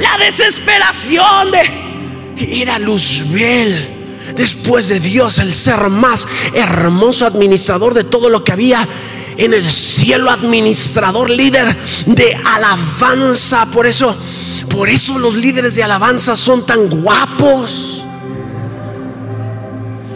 La 0.01 0.19
desesperación 0.19 1.53
de 1.53 2.45
ir 2.45 2.71
a 2.71 2.79
Luzbel 2.79 3.97
después 4.35 4.89
de 4.89 5.01
Dios, 5.01 5.39
el 5.39 5.53
ser 5.53 5.89
más 5.89 6.27
hermoso 6.53 7.27
administrador 7.27 7.95
de 7.95 8.05
todo 8.05 8.31
lo 8.31 8.45
que 8.45 8.53
había 8.53 8.87
en 9.39 9.55
el 9.55 9.65
cielo, 9.65 10.31
administrador, 10.31 11.31
líder 11.31 11.75
de 12.07 12.35
alabanza. 12.45 13.67
Por 13.67 13.87
eso, 13.87 14.15
por 14.69 14.91
eso 14.91 15.19
los 15.19 15.35
líderes 15.37 15.77
de 15.77 15.85
alabanza 15.85 16.37
son 16.37 16.67
tan 16.67 16.89
guapos. 16.89 18.05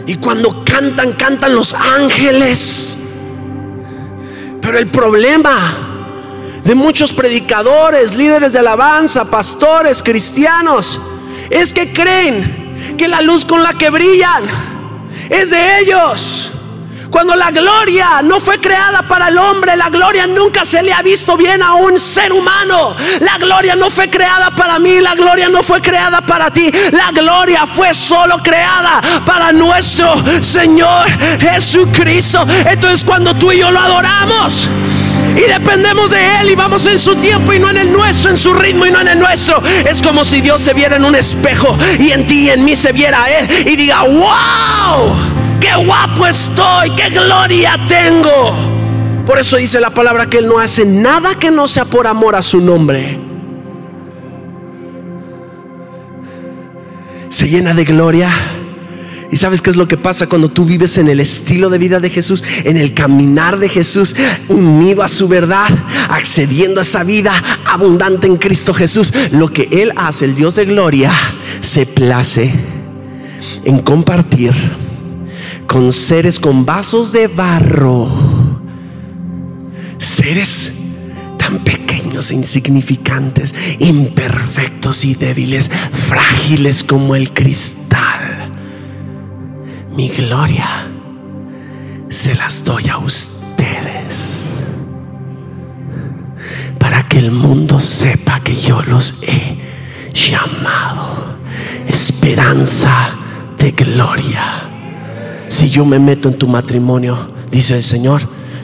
Y 0.05 0.15
cuando 0.15 0.63
cantan, 0.65 1.13
cantan 1.13 1.55
los 1.55 1.73
ángeles. 1.73 2.97
Pero 4.61 4.77
el 4.77 4.91
problema 4.91 5.57
de 6.63 6.75
muchos 6.75 7.13
predicadores, 7.13 8.15
líderes 8.15 8.51
de 8.51 8.59
alabanza, 8.59 9.25
pastores, 9.25 10.03
cristianos, 10.03 10.99
es 11.49 11.71
que 11.71 11.93
creen 11.93 12.95
que 12.97 13.07
la 13.07 13.21
luz 13.21 13.45
con 13.45 13.63
la 13.63 13.73
que 13.73 13.89
brillan 13.89 14.45
es 15.29 15.49
de 15.49 15.79
ellos. 15.79 16.53
Cuando 17.13 17.35
la 17.35 17.51
gloria 17.51 18.23
no 18.23 18.39
fue 18.39 18.59
creada 18.59 19.03
para 19.03 19.27
el 19.27 19.37
hombre, 19.37 19.75
la 19.75 19.91
gloria 19.91 20.25
nunca 20.25 20.65
se 20.65 20.81
le 20.81 20.91
ha 20.91 21.03
visto 21.03 21.37
bien 21.37 21.61
a 21.61 21.75
un 21.75 21.99
ser 21.99 22.33
humano. 22.33 22.95
La 23.19 23.37
gloria 23.37 23.75
no 23.75 23.91
fue 23.91 24.09
creada 24.09 24.49
para 24.49 24.79
mí, 24.79 24.99
la 24.99 25.13
gloria 25.13 25.47
no 25.47 25.61
fue 25.61 25.79
creada 25.79 26.21
para 26.21 26.49
ti. 26.49 26.71
La 26.91 27.11
gloria 27.11 27.67
fue 27.67 27.93
solo 27.93 28.39
creada 28.39 28.99
para 29.27 29.53
nuestro 29.53 30.15
Señor 30.41 31.07
Jesucristo. 31.39 32.47
Entonces 32.65 33.05
cuando 33.05 33.35
tú 33.35 33.51
y 33.51 33.59
yo 33.59 33.69
lo 33.69 33.79
adoramos, 33.79 34.67
y 35.37 35.41
dependemos 35.41 36.09
de 36.09 36.39
Él 36.39 36.49
y 36.49 36.55
vamos 36.55 36.87
en 36.87 36.97
su 36.97 37.15
tiempo 37.15 37.53
y 37.53 37.59
no 37.59 37.69
en 37.69 37.77
el 37.77 37.93
nuestro, 37.93 38.31
en 38.31 38.37
su 38.37 38.55
ritmo 38.55 38.87
y 38.87 38.91
no 38.91 39.01
en 39.01 39.09
el 39.09 39.19
nuestro. 39.19 39.61
Es 39.85 40.01
como 40.01 40.25
si 40.25 40.41
Dios 40.41 40.61
se 40.61 40.73
viera 40.73 40.95
en 40.95 41.05
un 41.05 41.13
espejo 41.13 41.77
y 41.99 42.09
en 42.09 42.25
ti 42.25 42.45
y 42.45 42.49
en 42.49 42.65
mí 42.65 42.75
se 42.75 42.91
viera 42.91 43.29
Él 43.29 43.67
y 43.67 43.75
diga, 43.75 44.01
wow 44.01 45.32
qué 45.63 45.85
guapo 45.85 46.27
estoy, 46.27 46.93
qué 46.93 47.09
gloria 47.09 47.79
tengo. 47.87 48.53
Por 49.25 49.39
eso 49.39 49.55
dice 49.55 49.79
la 49.79 49.93
palabra 49.93 50.29
que 50.29 50.39
Él 50.39 50.47
no 50.47 50.59
hace 50.59 50.83
nada 50.83 51.35
que 51.35 51.51
no 51.51 51.69
sea 51.69 51.85
por 51.85 52.05
amor 52.05 52.35
a 52.35 52.41
su 52.41 52.59
nombre. 52.59 53.21
Se 57.29 57.47
llena 57.47 57.73
de 57.73 57.85
gloria. 57.85 58.29
¿Y 59.31 59.37
sabes 59.37 59.61
qué 59.61 59.69
es 59.69 59.77
lo 59.77 59.87
que 59.87 59.97
pasa 59.97 60.27
cuando 60.27 60.49
tú 60.49 60.65
vives 60.65 60.97
en 60.97 61.07
el 61.07 61.19
estilo 61.19 61.69
de 61.69 61.79
vida 61.79 61.99
de 61.99 62.09
Jesús, 62.11 62.43
en 62.65 62.77
el 62.77 62.93
caminar 62.93 63.57
de 63.57 63.67
Jesús, 63.67 64.15
unido 64.49 65.01
a 65.01 65.07
su 65.07 65.27
verdad, 65.27 65.69
accediendo 66.09 66.81
a 66.81 66.83
esa 66.83 67.03
vida 67.03 67.31
abundante 67.65 68.27
en 68.27 68.37
Cristo 68.37 68.73
Jesús? 68.73 69.11
Lo 69.31 69.51
que 69.51 69.69
Él 69.71 69.93
hace, 69.95 70.25
el 70.25 70.35
Dios 70.35 70.55
de 70.55 70.65
gloria, 70.65 71.11
se 71.61 71.87
place 71.87 72.53
en 73.63 73.79
compartir 73.79 74.82
con 75.67 75.91
seres 75.91 76.39
con 76.39 76.65
vasos 76.65 77.11
de 77.11 77.27
barro, 77.27 78.07
seres 79.97 80.71
tan 81.37 81.63
pequeños 81.63 82.31
e 82.31 82.35
insignificantes, 82.35 83.53
imperfectos 83.79 85.05
y 85.05 85.15
débiles, 85.15 85.69
frágiles 86.07 86.83
como 86.83 87.15
el 87.15 87.33
cristal. 87.33 88.51
Mi 89.95 90.09
gloria 90.09 90.67
se 92.09 92.35
las 92.35 92.63
doy 92.63 92.89
a 92.89 92.97
ustedes 92.97 94.43
para 96.79 97.07
que 97.07 97.19
el 97.19 97.31
mundo 97.31 97.79
sepa 97.79 98.39
que 98.41 98.59
yo 98.59 98.81
los 98.81 99.15
he 99.21 99.57
llamado 100.13 101.37
esperanza 101.87 103.15
de 103.57 103.71
gloria. 103.71 104.72
Si 105.53 105.69
yo 105.69 105.85
me 105.85 105.99
meto 105.99 106.29
en 106.29 106.35
tu 106.39 106.47
matrimonio, 106.47 107.15
dice 107.51 107.75
el 107.75 107.83
Señor, 107.83 108.23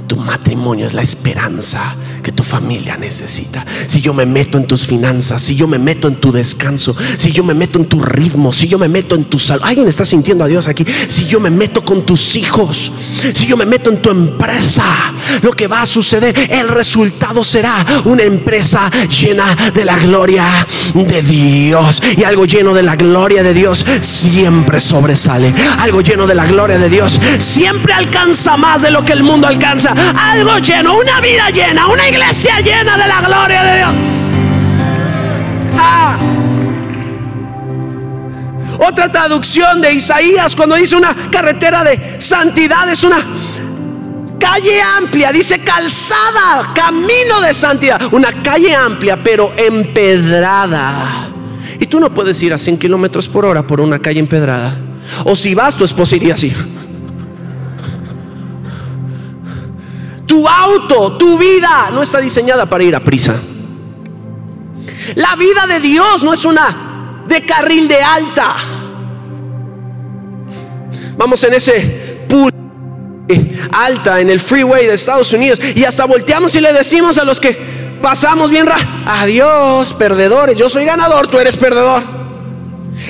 tu 0.10 0.18
matrimonio 0.18 0.88
es 0.88 0.93
la 0.95 1.03
esperanza 1.03 1.95
que 2.24 2.32
tu 2.32 2.41
familia 2.41 2.97
necesita. 2.97 3.64
Si 3.86 4.01
yo 4.01 4.12
me 4.12 4.26
meto 4.26 4.57
en 4.57 4.66
tus 4.66 4.88
finanzas, 4.88 5.39
si 5.39 5.55
yo 5.55 5.68
me 5.68 5.78
meto 5.78 6.07
en 6.07 6.16
tu 6.16 6.32
descanso, 6.32 6.95
si 7.18 7.32
yo 7.32 7.43
me 7.43 7.53
meto 7.53 7.78
en 7.78 7.86
tu 7.86 8.01
ritmo, 8.01 8.51
si 8.51 8.68
yo 8.68 8.80
me 8.80 8.89
meto 8.89 9.16
en 9.16 9.26
tu 9.26 9.38
salud. 9.38 9.62
¿Alguien 9.64 9.88
está 9.88 10.03
sintiendo 10.03 10.43
a 10.43 10.47
Dios 10.47 10.68
aquí? 10.68 10.84
Si 11.07 11.28
yo 11.28 11.39
me 11.39 11.51
meto 11.51 11.86
con 11.86 12.07
tus 12.07 12.36
hijos, 12.36 12.91
si 13.36 13.45
yo 13.45 13.55
me 13.55 13.68
meto 13.68 13.91
en 13.91 14.01
tu 14.01 14.10
empresa, 14.10 14.84
lo 15.43 15.51
que 15.51 15.68
va 15.68 15.84
a 15.84 15.86
suceder, 15.86 16.36
el 16.49 16.70
resultado 16.70 17.43
será 17.43 17.86
una 18.05 18.24
empresa 18.24 18.89
llena 19.07 19.72
de 19.72 19.86
la 19.86 19.99
gloria 19.99 20.68
de 20.95 21.22
Dios. 21.22 22.01
Y 22.18 22.24
algo 22.24 22.45
lleno 22.45 22.74
de 22.74 22.82
la 22.82 22.95
gloria 22.95 23.43
de 23.43 23.53
Dios 23.53 23.86
siempre 24.01 24.80
sobresale. 24.80 25.53
Algo 25.78 26.01
lleno 26.01 26.26
de 26.26 26.34
la 26.34 26.47
gloria 26.47 26.80
de 26.80 26.89
Dios 26.89 27.22
siempre 27.38 27.93
alcanza 27.93 28.57
más 28.57 28.82
de 28.82 28.89
lo 28.89 29.05
que 29.05 29.14
el 29.14 29.22
mundo 29.22 29.45
alcanza 29.45 29.93
algo 30.00 30.58
lleno, 30.60 30.97
una 30.97 31.22
vida 31.22 31.50
llena, 31.50 31.88
una 31.88 32.08
iglesia 32.08 32.60
llena 32.60 32.97
de 32.97 33.08
la 33.08 33.22
gloria 33.22 33.64
de 33.64 33.78
Dios. 33.78 33.93
Ah. 35.78 36.18
Otra 38.80 39.12
traducción 39.12 39.82
de 39.82 39.93
Isaías 39.93 40.56
cuando 40.56 40.76
dice 40.76 40.95
una 40.95 41.16
carretera 41.32 41.84
de 41.84 42.22
santidad 42.22 42.89
es 42.89 43.04
una 43.04 43.26
calle 44.39 44.82
amplia, 44.82 45.32
dice 45.32 45.60
calzada, 45.60 46.72
camino 46.74 47.41
de 47.41 47.54
santidad, 47.54 48.02
una 48.14 48.41
calle 48.41 48.74
amplia 48.74 49.22
pero 49.22 49.54
empedrada. 49.58 51.30
Y 51.80 51.88
tú 51.88 52.00
no 52.00 52.14
puedes 52.14 52.41
ir 52.41 52.54
a 52.54 52.58
100 52.58 52.78
kilómetros 52.78 53.30
por 53.30 53.45
hora 53.45 53.66
por 53.66 53.82
una 53.82 54.00
calle 54.00 54.20
empedrada. 54.20 54.78
O 55.26 55.36
si 55.36 55.56
vas, 55.56 55.76
tu 55.76 55.84
esposa 55.84 56.16
iría 56.16 56.36
así. 56.36 56.54
Tu 60.30 60.48
auto, 60.48 61.18
tu 61.18 61.40
vida 61.40 61.90
no 61.92 62.04
está 62.04 62.20
diseñada 62.20 62.68
para 62.68 62.84
ir 62.84 62.96
a 62.96 63.00
prisa. 63.00 63.34
La 65.16 65.36
vida 65.36 65.66
de 65.66 65.80
Dios 65.80 66.24
no 66.24 66.32
es 66.34 66.46
una 66.46 67.24
de 67.26 67.44
carril 67.44 67.88
de 67.88 68.00
alta. 68.00 68.56
Vamos 71.18 71.44
en 71.44 71.54
ese 71.56 72.26
pool 72.30 72.52
alta 73.72 74.22
en 74.22 74.30
el 74.30 74.40
freeway 74.40 74.86
de 74.86 74.94
Estados 74.94 75.34
Unidos 75.34 75.60
y 75.74 75.84
hasta 75.84 76.06
volteamos 76.06 76.54
y 76.54 76.62
le 76.62 76.74
decimos 76.74 77.18
a 77.18 77.24
los 77.24 77.40
que 77.40 77.98
pasamos 78.00 78.52
bien, 78.52 78.68
adiós, 79.08 79.96
perdedores, 79.96 80.60
yo 80.60 80.70
soy 80.70 80.86
ganador, 80.86 81.26
tú 81.26 81.40
eres 81.40 81.58
perdedor. 81.58 82.18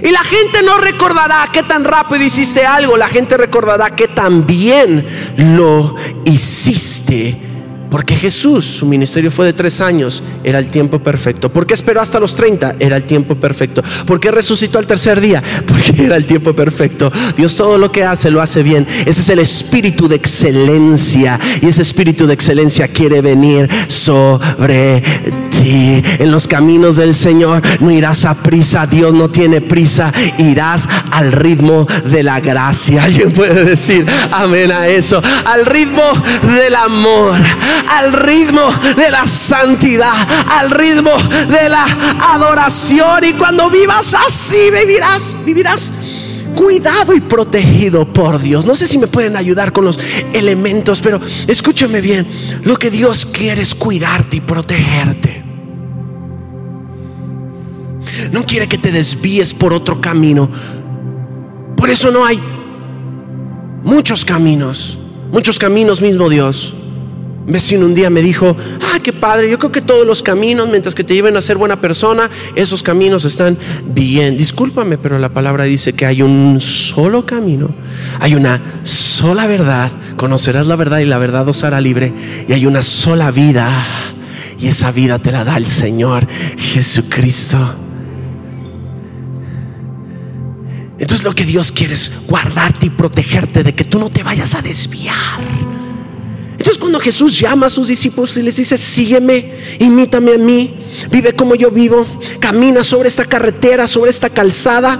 Y 0.01 0.11
la 0.11 0.23
gente 0.23 0.61
no 0.63 0.77
recordará 0.77 1.49
qué 1.51 1.63
tan 1.63 1.83
rápido 1.83 2.23
hiciste 2.23 2.65
algo, 2.65 2.97
la 2.97 3.07
gente 3.07 3.37
recordará 3.37 3.95
que 3.95 4.07
tan 4.07 4.45
bien 4.45 5.05
lo 5.37 5.95
hiciste 6.25 7.48
Porque 7.89 8.15
Jesús, 8.15 8.65
su 8.65 8.85
ministerio 8.85 9.31
fue 9.31 9.47
de 9.47 9.53
tres 9.53 9.81
años, 9.81 10.21
era 10.43 10.59
el 10.59 10.67
tiempo 10.67 10.99
perfecto. 10.99 11.51
¿Por 11.51 11.65
qué 11.65 11.73
esperó 11.73 12.01
hasta 12.01 12.19
los 12.19 12.35
30? 12.35 12.75
Era 12.79 12.97
el 12.97 13.03
tiempo 13.03 13.35
perfecto. 13.35 13.81
¿Por 14.05 14.19
qué 14.19 14.31
resucitó 14.31 14.77
al 14.77 14.85
tercer 14.85 15.19
día? 15.19 15.41
Porque 15.65 16.05
era 16.05 16.15
el 16.15 16.25
tiempo 16.25 16.55
perfecto. 16.55 17.11
Dios 17.35 17.55
todo 17.55 17.77
lo 17.77 17.91
que 17.91 18.03
hace 18.03 18.29
lo 18.29 18.41
hace 18.41 18.61
bien. 18.61 18.85
Ese 19.05 19.21
es 19.21 19.29
el 19.29 19.39
espíritu 19.39 20.07
de 20.07 20.15
excelencia. 20.15 21.39
Y 21.61 21.67
ese 21.67 21.81
espíritu 21.81 22.27
de 22.27 22.33
excelencia 22.33 22.87
quiere 22.87 23.21
venir 23.21 23.67
sobre 23.87 25.01
ti. 25.49 26.03
En 26.19 26.31
los 26.31 26.47
caminos 26.47 26.95
del 26.95 27.15
Señor 27.15 27.61
no 27.79 27.91
irás 27.91 28.25
a 28.25 28.35
prisa. 28.35 28.85
Dios 28.85 29.13
no 29.15 29.31
tiene 29.31 29.61
prisa. 29.61 30.13
Irás 30.37 30.87
al 31.11 31.31
ritmo 31.31 31.87
de 32.05 32.21
la 32.21 32.39
gracia. 32.39 33.03
Alguien 33.09 33.31
puede 33.31 33.65
decir 33.65 34.05
amén 34.31 34.71
a 34.71 34.87
eso. 34.87 35.21
Al 35.45 35.65
ritmo 35.65 36.03
del 36.55 36.75
amor 36.75 37.39
al 37.87 38.13
ritmo 38.13 38.71
de 38.95 39.11
la 39.11 39.25
santidad, 39.27 40.13
al 40.49 40.71
ritmo 40.71 41.11
de 41.47 41.69
la 41.69 41.85
adoración. 42.33 43.23
Y 43.23 43.33
cuando 43.33 43.69
vivas 43.69 44.13
así, 44.13 44.69
vivirás, 44.71 45.35
vivirás 45.45 45.91
cuidado 46.55 47.13
y 47.13 47.21
protegido 47.21 48.11
por 48.11 48.39
Dios. 48.39 48.65
No 48.65 48.75
sé 48.75 48.87
si 48.87 48.97
me 48.97 49.07
pueden 49.07 49.35
ayudar 49.35 49.71
con 49.71 49.85
los 49.85 49.99
elementos, 50.33 51.01
pero 51.01 51.19
escúchame 51.47 52.01
bien. 52.01 52.27
Lo 52.63 52.75
que 52.75 52.89
Dios 52.89 53.25
quiere 53.25 53.61
es 53.61 53.75
cuidarte 53.75 54.37
y 54.37 54.41
protegerte. 54.41 55.45
No 58.31 58.45
quiere 58.45 58.67
que 58.67 58.77
te 58.77 58.91
desvíes 58.91 59.53
por 59.53 59.73
otro 59.73 60.01
camino. 60.01 60.49
Por 61.77 61.89
eso 61.89 62.11
no 62.11 62.25
hay 62.25 62.41
muchos 63.83 64.25
caminos, 64.25 64.97
muchos 65.31 65.57
caminos 65.57 66.01
mismo 66.01 66.29
Dios 66.29 66.73
vecino 67.49 67.85
un 67.85 67.95
día 67.95 68.09
me 68.09 68.21
dijo, 68.21 68.55
ah, 68.81 68.99
qué 69.03 69.11
padre, 69.11 69.49
yo 69.49 69.57
creo 69.57 69.71
que 69.71 69.81
todos 69.81 70.05
los 70.05 70.23
caminos, 70.23 70.69
mientras 70.69 70.95
que 70.95 71.03
te 71.03 71.13
lleven 71.13 71.35
a 71.35 71.41
ser 71.41 71.57
buena 71.57 71.81
persona, 71.81 72.29
esos 72.55 72.83
caminos 72.83 73.25
están 73.25 73.57
bien. 73.85 74.37
Discúlpame, 74.37 74.97
pero 74.97 75.17
la 75.19 75.33
palabra 75.33 75.63
dice 75.63 75.93
que 75.93 76.05
hay 76.05 76.21
un 76.21 76.61
solo 76.61 77.25
camino, 77.25 77.69
hay 78.19 78.35
una 78.35 78.61
sola 78.83 79.47
verdad, 79.47 79.91
conocerás 80.15 80.67
la 80.67 80.75
verdad 80.75 80.99
y 80.99 81.05
la 81.05 81.17
verdad 81.17 81.47
os 81.49 81.63
hará 81.63 81.81
libre, 81.81 82.13
y 82.47 82.53
hay 82.53 82.65
una 82.65 82.81
sola 82.81 83.31
vida, 83.31 83.85
y 84.59 84.67
esa 84.67 84.91
vida 84.91 85.19
te 85.19 85.31
la 85.31 85.43
da 85.43 85.57
el 85.57 85.65
Señor 85.65 86.27
Jesucristo. 86.57 87.57
Entonces 90.99 91.23
lo 91.23 91.33
que 91.33 91.45
Dios 91.45 91.71
quiere 91.71 91.93
es 91.93 92.11
guardarte 92.27 92.87
y 92.87 92.89
protegerte 92.89 93.63
de 93.63 93.73
que 93.73 93.85
tú 93.85 93.99
no 93.99 94.09
te 94.09 94.21
vayas 94.21 94.53
a 94.53 94.61
desviar. 94.61 95.78
Cuando 96.79 96.99
Jesús 96.99 97.37
llama 97.39 97.67
a 97.67 97.69
sus 97.69 97.87
discípulos 97.87 98.37
y 98.37 98.41
les 98.41 98.55
dice, 98.55 98.77
sígueme, 98.77 99.53
imítame 99.79 100.33
a 100.33 100.37
mí, 100.37 100.75
vive 101.11 101.35
como 101.35 101.55
yo 101.55 101.71
vivo, 101.71 102.05
camina 102.39 102.83
sobre 102.83 103.09
esta 103.09 103.25
carretera, 103.25 103.87
sobre 103.87 104.11
esta 104.11 104.29
calzada, 104.29 104.99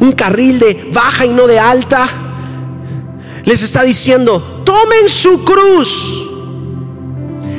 un 0.00 0.12
carril 0.12 0.58
de 0.58 0.90
baja 0.92 1.24
y 1.24 1.30
no 1.30 1.46
de 1.46 1.58
alta, 1.58 2.08
les 3.44 3.62
está 3.62 3.82
diciendo, 3.82 4.62
tomen 4.64 5.08
su 5.08 5.44
cruz, 5.44 6.26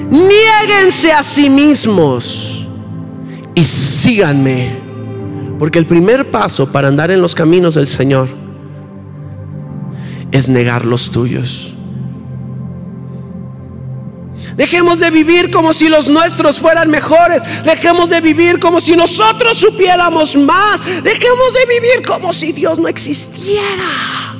niéguense 0.09 1.11
a 1.11 1.23
sí 1.23 1.49
mismos 1.49 2.67
y 3.55 3.63
síganme. 3.63 4.83
Porque 5.57 5.79
el 5.79 5.85
primer 5.85 6.31
paso 6.31 6.71
para 6.71 6.89
andar 6.89 7.11
en 7.11 7.21
los 7.21 7.33
caminos 7.33 7.75
del 7.75 7.87
Señor 7.87 8.29
es 10.31 10.49
negar 10.49 10.85
los 10.85 11.09
tuyos. 11.11 11.74
Dejemos 14.55 14.99
de 14.99 15.09
vivir 15.09 15.51
como 15.51 15.73
si 15.73 15.89
los 15.89 16.07
nuestros 16.09 16.59
fueran 16.59 16.89
mejores. 16.89 17.41
Dejemos 17.63 18.09
de 18.09 18.21
vivir 18.21 18.59
como 18.59 18.79
si 18.79 18.95
nosotros 18.95 19.57
supiéramos 19.57 20.35
más. 20.35 20.79
Dejemos 21.03 21.53
de 21.53 21.65
vivir 21.79 22.05
como 22.05 22.31
si 22.31 22.53
Dios 22.53 22.79
no 22.79 22.87
existiera. 22.87 24.35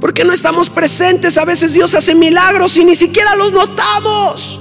Porque 0.00 0.24
no 0.24 0.32
estamos 0.32 0.70
presentes. 0.70 1.36
A 1.36 1.44
veces 1.44 1.72
Dios 1.72 1.94
hace 1.94 2.14
milagros 2.14 2.76
y 2.76 2.84
ni 2.84 2.94
siquiera 2.94 3.34
los 3.36 3.52
notamos. 3.52 4.60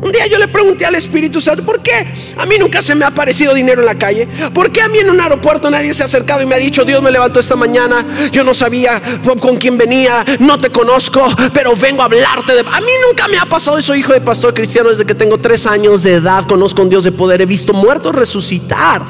Un 0.00 0.12
día 0.12 0.28
yo 0.28 0.38
le 0.38 0.46
pregunté 0.46 0.86
al 0.86 0.94
Espíritu 0.94 1.40
Santo, 1.40 1.64
¿por 1.64 1.80
qué 1.80 2.06
a 2.36 2.46
mí 2.46 2.54
nunca 2.56 2.80
se 2.82 2.94
me 2.94 3.04
ha 3.04 3.08
aparecido 3.08 3.52
dinero 3.52 3.80
en 3.80 3.86
la 3.86 3.96
calle? 3.96 4.28
¿Por 4.54 4.70
qué 4.70 4.80
a 4.80 4.88
mí 4.88 4.98
en 4.98 5.10
un 5.10 5.20
aeropuerto 5.20 5.68
nadie 5.70 5.92
se 5.92 6.04
ha 6.04 6.06
acercado 6.06 6.40
y 6.40 6.46
me 6.46 6.54
ha 6.54 6.58
dicho, 6.58 6.84
Dios 6.84 7.02
me 7.02 7.10
levantó 7.10 7.40
esta 7.40 7.56
mañana, 7.56 8.06
yo 8.30 8.44
no 8.44 8.54
sabía 8.54 9.02
con 9.40 9.56
quién 9.56 9.76
venía, 9.76 10.24
no 10.38 10.60
te 10.60 10.70
conozco, 10.70 11.26
pero 11.52 11.74
vengo 11.74 12.02
a 12.02 12.04
hablarte 12.04 12.54
de... 12.54 12.60
A 12.60 12.80
mí 12.80 12.92
nunca 13.08 13.26
me 13.26 13.38
ha 13.38 13.46
pasado 13.46 13.76
eso, 13.76 13.92
hijo 13.92 14.12
de 14.12 14.20
pastor 14.20 14.54
cristiano, 14.54 14.90
desde 14.90 15.04
que 15.04 15.16
tengo 15.16 15.36
tres 15.36 15.66
años 15.66 16.04
de 16.04 16.14
edad, 16.14 16.44
conozco 16.44 16.80
a 16.82 16.84
un 16.84 16.90
Dios 16.90 17.02
de 17.02 17.10
poder, 17.10 17.42
he 17.42 17.46
visto 17.46 17.72
muertos 17.72 18.14
resucitar, 18.14 19.02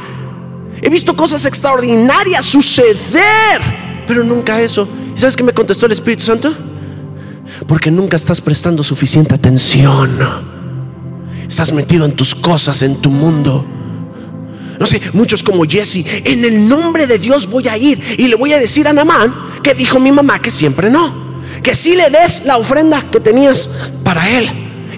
he 0.81 0.89
visto 0.89 1.15
cosas 1.15 1.45
extraordinarias 1.45 2.47
suceder, 2.47 3.61
pero 4.07 4.25
nunca 4.25 4.59
eso. 4.59 4.89
¿Y 5.15 5.19
sabes 5.19 5.37
qué 5.37 5.43
me 5.43 5.53
contestó 5.53 5.85
el 5.85 5.93
Espíritu 5.93 6.23
Santo? 6.23 6.51
Porque 7.67 7.91
nunca 7.91 8.17
estás 8.17 8.41
prestando 8.41 8.83
suficiente 8.83 9.35
atención. 9.35 10.57
Estás 11.49 11.73
metido 11.73 12.05
en 12.05 12.13
tus 12.13 12.35
cosas, 12.35 12.83
en 12.83 12.97
tu 12.97 13.11
mundo. 13.11 13.65
No 14.79 14.87
sé, 14.87 15.01
muchos 15.13 15.43
como 15.43 15.65
Jesse, 15.65 16.05
en 16.25 16.45
el 16.45 16.69
nombre 16.69 17.07
de 17.07 17.19
Dios 17.19 17.49
voy 17.49 17.67
a 17.69 17.77
ir 17.77 18.01
y 18.17 18.29
le 18.29 18.37
voy 18.37 18.53
a 18.53 18.59
decir 18.59 18.87
a 18.87 18.93
Namán 18.93 19.35
que 19.63 19.75
dijo 19.75 19.99
mi 19.99 20.13
mamá 20.13 20.41
que 20.41 20.51
siempre 20.51 20.89
no. 20.89 21.29
Que 21.63 21.75
si 21.75 21.97
le 21.97 22.11
des 22.11 22.45
la 22.45 22.59
ofrenda 22.59 23.03
que 23.11 23.19
tenías 23.19 23.69
para 24.05 24.31
él. 24.31 24.49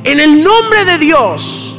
En 0.05 0.20
el 0.20 0.42
nombre 0.42 0.84
de 0.84 0.98
Dios. 0.98 1.78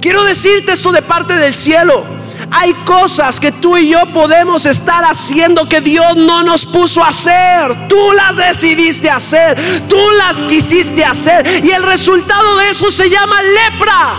Quiero 0.00 0.24
decirte 0.24 0.72
esto 0.72 0.90
de 0.90 1.02
parte 1.02 1.34
del 1.34 1.54
cielo. 1.54 2.04
Hay 2.50 2.74
cosas 2.84 3.40
que 3.40 3.52
tú 3.52 3.76
y 3.76 3.90
yo 3.90 4.00
podemos 4.12 4.66
estar 4.66 5.04
haciendo 5.04 5.68
que 5.68 5.80
Dios 5.80 6.16
no 6.16 6.42
nos 6.42 6.66
puso 6.66 7.02
a 7.02 7.08
hacer. 7.08 7.88
Tú 7.88 8.12
las 8.12 8.36
decidiste 8.36 9.10
hacer, 9.10 9.56
tú 9.88 9.98
las 10.16 10.42
quisiste 10.42 11.04
hacer 11.04 11.64
y 11.64 11.70
el 11.70 11.82
resultado 11.82 12.56
de 12.58 12.70
eso 12.70 12.90
se 12.90 13.08
llama 13.08 13.40
lepra. 13.42 14.18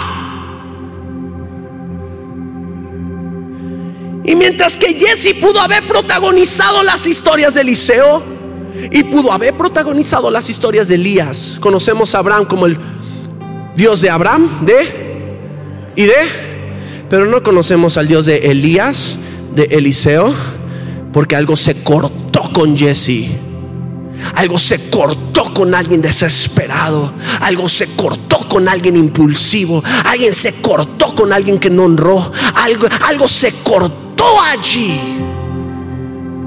Y 4.23 4.35
mientras 4.35 4.75
que 4.75 4.97
Jesse 4.97 5.35
pudo 5.39 5.61
haber 5.61 5.87
protagonizado 5.87 6.83
las 6.83 7.05
historias 7.05 7.53
de 7.53 7.61
Eliseo 7.61 8.23
y 8.91 9.03
pudo 9.03 9.31
haber 9.31 9.53
protagonizado 9.53 10.31
las 10.31 10.49
historias 10.49 10.87
de 10.87 10.95
Elías, 10.95 11.57
conocemos 11.61 12.15
a 12.15 12.19
Abraham 12.19 12.45
como 12.45 12.65
el 12.65 12.79
Dios 13.75 14.01
de 14.01 14.09
Abraham, 14.09 14.65
de 14.65 15.05
y 15.95 16.05
de 16.05 16.54
pero 17.09 17.25
no 17.25 17.43
conocemos 17.43 17.97
al 17.97 18.07
Dios 18.07 18.25
de 18.25 18.37
Elías, 18.37 19.17
de 19.53 19.63
Eliseo, 19.65 20.33
porque 21.13 21.35
algo 21.35 21.55
se 21.55 21.75
cortó 21.83 22.51
con 22.53 22.77
Jesse. 22.77 23.29
Algo 24.35 24.57
se 24.57 24.89
cortó 24.89 25.53
con 25.53 25.75
alguien 25.75 26.01
desesperado. 26.01 27.13
Algo 27.41 27.69
se 27.69 27.87
cortó 27.95 28.47
con 28.47 28.67
alguien 28.67 28.97
impulsivo. 28.97 29.83
Alguien 30.05 30.33
se 30.33 30.53
cortó 30.53 31.13
con 31.15 31.31
alguien 31.31 31.59
que 31.59 31.69
no 31.69 31.83
honró. 31.83 32.31
Algo, 32.55 32.87
algo 33.01 33.27
se 33.27 33.51
cortó 33.63 34.25
allí. 34.51 34.99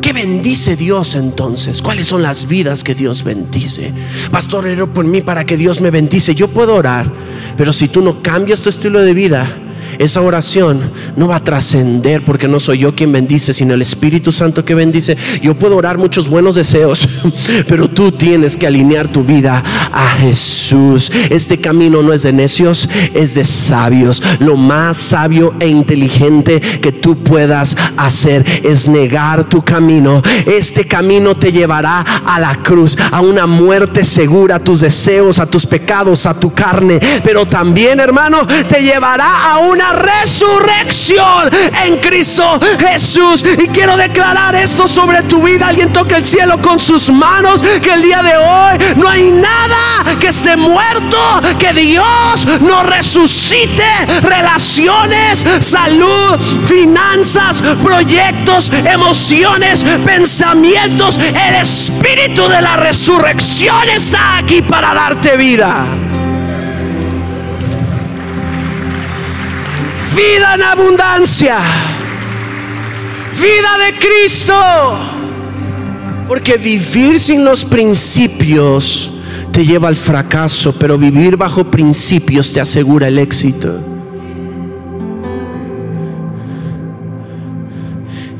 ¿Qué 0.03 0.13
bendice 0.13 0.77
Dios 0.77 1.15
entonces? 1.15 1.83
¿Cuáles 1.83 2.07
son 2.07 2.23
las 2.23 2.47
vidas 2.47 2.83
que 2.83 2.95
Dios 2.95 3.25
bendice? 3.25 3.93
Pastor, 4.31 4.89
por 4.93 5.05
mí 5.05 5.21
para 5.21 5.45
que 5.45 5.57
Dios 5.57 5.81
me 5.81 5.91
bendice. 5.91 6.35
Yo 6.35 6.49
puedo 6.49 6.75
orar, 6.75 7.13
pero 7.57 7.73
si 7.73 7.89
tú 7.89 8.01
no 8.01 8.23
cambias 8.23 8.63
tu 8.63 8.71
estilo 8.71 9.01
de 9.01 9.13
vida, 9.13 9.51
esa 9.99 10.21
oración 10.21 10.93
no 11.17 11.29
va 11.29 11.37
a 11.37 11.45
trascender 11.45 12.25
porque 12.25 12.49
no 12.49 12.61
soy 12.61 12.79
yo 12.79 12.95
quien 12.95 13.13
bendice, 13.13 13.53
sino 13.53 13.75
el 13.75 13.83
Espíritu 13.83 14.33
Santo 14.33 14.65
que 14.65 14.75
bendice. 14.75 15.17
Yo 15.43 15.59
puedo 15.59 15.77
orar 15.77 15.99
muchos 15.99 16.29
buenos 16.29 16.55
deseos, 16.55 17.09
pero 17.69 17.89
tú 17.89 18.13
tienes 18.13 18.57
que 18.57 18.67
alinear 18.67 19.09
tu 19.09 19.25
vida 19.25 19.63
a 19.93 20.07
Jesús. 20.21 21.11
Este 21.31 21.61
camino 21.61 22.03
no 22.03 22.13
es 22.13 22.23
de 22.23 22.33
necios, 22.33 22.89
es 23.15 23.35
de 23.35 23.45
sabios. 23.45 24.23
Lo 24.39 24.57
más 24.57 24.97
sabio 24.97 25.55
e 25.61 25.69
inteligente 25.69 26.61
que 26.61 26.93
tú 26.93 27.23
puedas 27.23 27.77
hacer 27.97 28.45
es 28.65 28.89
negar 28.89 29.49
tu 29.49 29.65
camino. 29.65 30.23
Este 30.47 30.87
camino 30.87 31.35
te 31.35 31.53
llevará 31.53 32.01
a 32.01 32.39
la 32.39 32.57
cruz, 32.63 32.97
a 33.11 33.21
una 33.21 33.47
muerte 33.47 34.05
segura, 34.05 34.57
a 34.57 34.65
tus 34.65 34.81
deseos, 34.81 35.39
a 35.39 35.47
tus 35.47 35.67
pecados, 35.67 36.27
a 36.27 36.39
tu 36.39 36.53
carne, 36.53 37.01
pero 37.25 37.47
también, 37.47 38.01
hermano, 38.01 38.47
te 38.69 38.83
llevará 38.83 39.53
a 39.53 39.59
una 39.59 39.88
resurrección 39.93 41.51
en 41.85 41.99
Cristo 41.99 42.59
Jesús. 42.79 43.45
Y 43.45 43.69
quiero 43.69 43.97
declarar 43.97 44.55
esto 44.55 44.87
sobre 44.87 45.23
tu 45.23 45.43
vida. 45.43 45.69
Alguien 45.69 45.93
toca 45.93 46.17
el 46.17 46.25
cielo 46.25 46.61
con 46.61 46.79
sus 46.79 47.11
manos. 47.11 47.63
Que 47.63 47.93
el 47.95 48.03
día 48.03 48.23
de 48.23 48.37
hoy 48.37 48.97
no 48.97 49.09
hay 49.09 49.31
nada 49.31 50.19
que 50.19 50.29
esté 50.29 50.57
muerto. 50.57 51.19
Que 51.59 51.73
Dios 51.73 52.47
no 52.61 52.83
resucite 52.83 53.85
relaciones, 54.23 55.45
salud, 55.61 56.39
finanzas, 56.67 57.63
proyectos, 57.83 58.71
emociones, 58.85 59.85
pensamientos. 60.05 61.19
El 61.19 61.55
espíritu 61.57 62.49
de 62.49 62.63
la 62.63 62.77
resurrección 62.77 63.89
está 63.89 64.39
aquí 64.39 64.63
para 64.63 64.95
darte 64.95 65.37
vida. 65.37 65.87
Vida 70.19 70.57
en 70.57 70.63
abundancia. 70.63 71.59
Vida 73.41 73.79
de 73.79 73.99
Cristo. 74.01 74.53
Porque 76.27 76.57
vivir 76.57 77.21
sin 77.21 77.45
los 77.45 77.65
principios 77.65 79.13
te 79.53 79.65
lleva 79.65 79.87
al 79.87 79.95
fracaso, 79.95 80.75
pero 80.77 80.99
vivir 80.99 81.37
bajo 81.37 81.71
principios 81.71 82.53
te 82.53 82.61
asegura 82.61 83.07
el 83.07 83.21
éxito. 83.21 83.79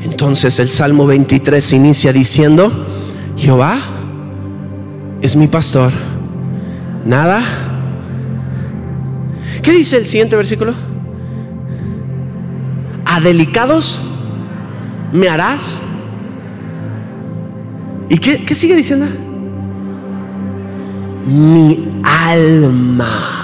Entonces 0.03 0.59
el 0.59 0.67
Salmo 0.67 1.07
23 1.07 1.71
inicia 1.71 2.11
diciendo, 2.11 3.07
Jehová 3.37 3.77
es 5.21 5.33
mi 5.37 5.47
pastor. 5.47 5.93
Nada. 7.05 7.41
¿Qué 9.61 9.71
dice 9.71 9.95
el 9.95 10.05
siguiente 10.05 10.35
versículo? 10.35 10.88
A 13.11 13.19
delicados 13.19 13.99
me 15.11 15.27
harás. 15.27 15.81
¿Y 18.07 18.17
qué, 18.19 18.45
qué 18.45 18.53
sigue 18.53 18.75
diciendo? 18.75 19.07
Mi 21.25 21.77
alma. 22.03 23.39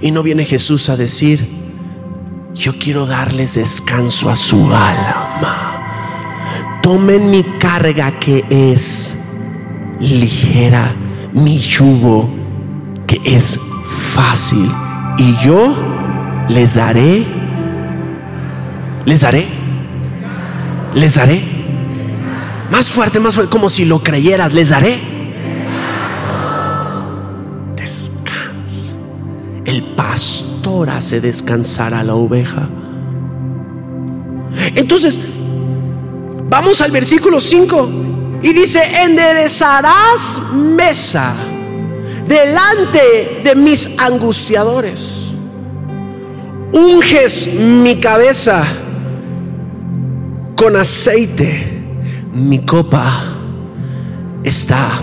Y 0.00 0.10
no 0.12 0.22
viene 0.22 0.44
Jesús 0.44 0.88
a 0.88 0.96
decir, 0.96 1.48
yo 2.54 2.78
quiero 2.78 3.06
darles 3.06 3.54
descanso 3.54 4.30
a 4.30 4.36
su 4.36 4.64
alma. 4.72 5.82
Tomen 6.82 7.30
mi 7.30 7.42
carga 7.58 8.18
que 8.18 8.44
es 8.48 9.16
ligera, 10.00 10.94
mi 11.32 11.58
yugo 11.58 12.30
que 13.06 13.20
es 13.24 13.58
fácil. 13.88 14.70
Y 15.18 15.34
yo 15.44 15.74
les 16.48 16.74
daré, 16.74 17.26
les 19.06 19.20
daré, 19.20 19.48
les 20.94 21.14
daré. 21.14 21.42
Más 22.70 22.90
fuerte, 22.90 23.20
más 23.20 23.36
fuerte, 23.36 23.50
como 23.50 23.68
si 23.68 23.84
lo 23.84 24.02
creyeras, 24.02 24.52
les 24.52 24.70
daré. 24.70 25.00
Descanso. 27.76 28.96
El 29.64 29.94
pastor 29.94 30.90
hace 30.90 31.20
descansar 31.20 31.94
a 31.94 32.02
la 32.02 32.16
oveja. 32.16 32.68
Entonces, 34.74 35.20
vamos 36.48 36.82
al 36.82 36.90
versículo 36.90 37.40
5 37.40 37.88
y 38.42 38.52
dice, 38.52 38.80
enderezarás 39.02 40.42
mesa 40.52 41.32
delante 42.26 43.40
de 43.44 43.54
mis 43.54 43.88
angustiadores. 43.98 45.12
Unges 46.72 47.46
mi 47.54 48.00
cabeza 48.00 48.66
con 50.56 50.74
aceite. 50.74 51.74
Mi 52.32 52.58
copa 52.64 53.04
está 54.42 55.00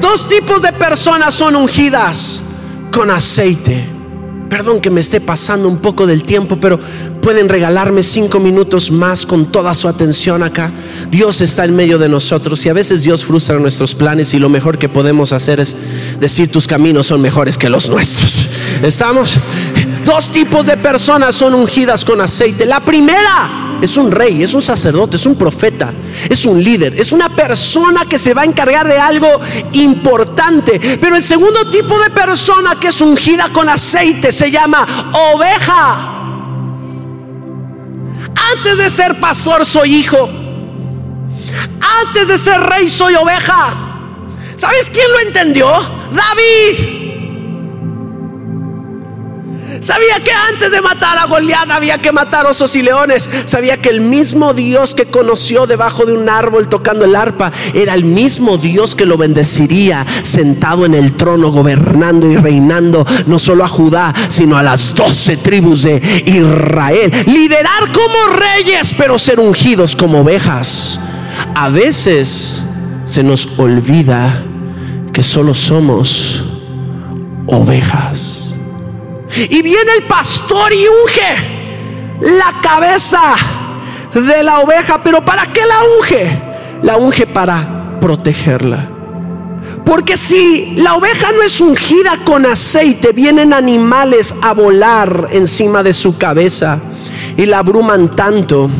Dos 0.00 0.26
tipos 0.26 0.60
de 0.60 0.72
personas 0.72 1.34
son 1.34 1.54
ungidas 1.54 2.42
con 2.92 3.12
aceite. 3.12 3.86
Perdón 4.48 4.80
que 4.80 4.90
me 4.90 5.00
esté 5.00 5.20
pasando 5.20 5.68
un 5.68 5.78
poco 5.78 6.04
del 6.04 6.24
tiempo, 6.24 6.58
pero 6.60 6.80
pueden 7.20 7.48
regalarme 7.48 8.02
cinco 8.02 8.40
minutos 8.40 8.90
más 8.90 9.26
con 9.26 9.46
toda 9.46 9.74
su 9.74 9.88
atención 9.88 10.42
acá. 10.42 10.72
Dios 11.10 11.40
está 11.40 11.64
en 11.64 11.76
medio 11.76 11.98
de 11.98 12.08
nosotros 12.08 12.64
y 12.66 12.68
a 12.68 12.72
veces 12.72 13.02
Dios 13.02 13.24
frustra 13.24 13.58
nuestros 13.58 13.94
planes 13.94 14.34
y 14.34 14.38
lo 14.38 14.48
mejor 14.48 14.78
que 14.78 14.88
podemos 14.88 15.32
hacer 15.32 15.60
es 15.60 15.76
decir 16.18 16.50
tus 16.50 16.66
caminos 16.66 17.06
son 17.06 17.20
mejores 17.20 17.58
que 17.58 17.68
los 17.68 17.88
nuestros. 17.88 18.48
¿Estamos? 18.82 19.36
Dos 20.04 20.30
tipos 20.30 20.66
de 20.66 20.76
personas 20.76 21.34
son 21.34 21.54
ungidas 21.54 22.04
con 22.04 22.20
aceite. 22.20 22.64
La 22.66 22.84
primera 22.84 23.78
es 23.80 23.96
un 23.96 24.10
rey, 24.10 24.42
es 24.42 24.54
un 24.54 24.62
sacerdote, 24.62 25.16
es 25.16 25.26
un 25.26 25.36
profeta, 25.36 25.92
es 26.28 26.44
un 26.46 26.62
líder, 26.62 26.98
es 26.98 27.12
una 27.12 27.28
persona 27.28 28.04
que 28.06 28.18
se 28.18 28.34
va 28.34 28.42
a 28.42 28.44
encargar 28.44 28.86
de 28.86 28.98
algo 28.98 29.40
importante. 29.72 30.98
Pero 31.00 31.16
el 31.16 31.22
segundo 31.22 31.70
tipo 31.70 31.98
de 31.98 32.10
persona 32.10 32.78
que 32.80 32.88
es 32.88 33.00
ungida 33.00 33.48
con 33.52 33.68
aceite 33.68 34.32
se 34.32 34.50
llama 34.50 35.12
oveja. 35.34 36.19
Antes 38.34 38.78
de 38.78 38.90
ser 38.90 39.20
pastor 39.20 39.64
soy 39.64 39.94
hijo. 39.94 40.28
Antes 42.04 42.28
de 42.28 42.38
ser 42.38 42.60
rey 42.60 42.88
soy 42.88 43.14
oveja. 43.14 43.72
¿Sabes 44.56 44.90
quién 44.90 45.10
lo 45.12 45.20
entendió? 45.20 45.72
David. 46.12 47.09
Sabía 49.80 50.22
que 50.22 50.30
antes 50.30 50.70
de 50.70 50.82
matar 50.82 51.16
a 51.18 51.24
Goliat 51.24 51.70
había 51.70 51.98
que 51.98 52.12
matar 52.12 52.46
osos 52.46 52.76
y 52.76 52.82
leones. 52.82 53.28
Sabía 53.46 53.80
que 53.80 53.88
el 53.88 54.02
mismo 54.02 54.52
Dios 54.52 54.94
que 54.94 55.06
conoció 55.06 55.66
debajo 55.66 56.04
de 56.04 56.12
un 56.12 56.28
árbol 56.28 56.68
tocando 56.68 57.06
el 57.06 57.16
arpa 57.16 57.50
era 57.72 57.94
el 57.94 58.04
mismo 58.04 58.58
Dios 58.58 58.94
que 58.94 59.06
lo 59.06 59.16
bendeciría 59.16 60.06
sentado 60.22 60.84
en 60.84 60.94
el 60.94 61.14
trono, 61.14 61.50
gobernando 61.50 62.30
y 62.30 62.36
reinando 62.36 63.06
no 63.26 63.38
solo 63.38 63.64
a 63.64 63.68
Judá, 63.68 64.12
sino 64.28 64.58
a 64.58 64.62
las 64.62 64.94
doce 64.94 65.38
tribus 65.38 65.82
de 65.82 66.22
Israel. 66.26 67.24
Liderar 67.26 67.90
como 67.92 68.36
reyes, 68.36 68.94
pero 68.96 69.18
ser 69.18 69.40
ungidos 69.40 69.96
como 69.96 70.20
ovejas. 70.20 71.00
A 71.54 71.70
veces 71.70 72.62
se 73.04 73.22
nos 73.22 73.48
olvida 73.56 74.44
que 75.12 75.22
solo 75.22 75.54
somos 75.54 76.44
ovejas. 77.46 78.39
Y 79.36 79.62
viene 79.62 79.92
el 79.96 80.04
pastor 80.04 80.72
y 80.72 80.84
unge 80.86 81.60
la 82.20 82.60
cabeza 82.60 83.34
de 84.12 84.42
la 84.42 84.60
oveja. 84.60 85.02
Pero 85.02 85.24
¿para 85.24 85.46
qué 85.46 85.62
la 85.66 85.78
unge? 85.98 86.42
La 86.82 86.96
unge 86.96 87.26
para 87.26 87.98
protegerla. 88.00 88.90
Porque 89.84 90.16
si 90.16 90.74
la 90.76 90.94
oveja 90.94 91.32
no 91.32 91.42
es 91.42 91.60
ungida 91.60 92.18
con 92.24 92.46
aceite, 92.46 93.12
vienen 93.12 93.52
animales 93.52 94.34
a 94.42 94.52
volar 94.52 95.28
encima 95.32 95.82
de 95.82 95.92
su 95.92 96.16
cabeza 96.16 96.78
y 97.36 97.46
la 97.46 97.58
abruman 97.58 98.14
tanto 98.14 98.70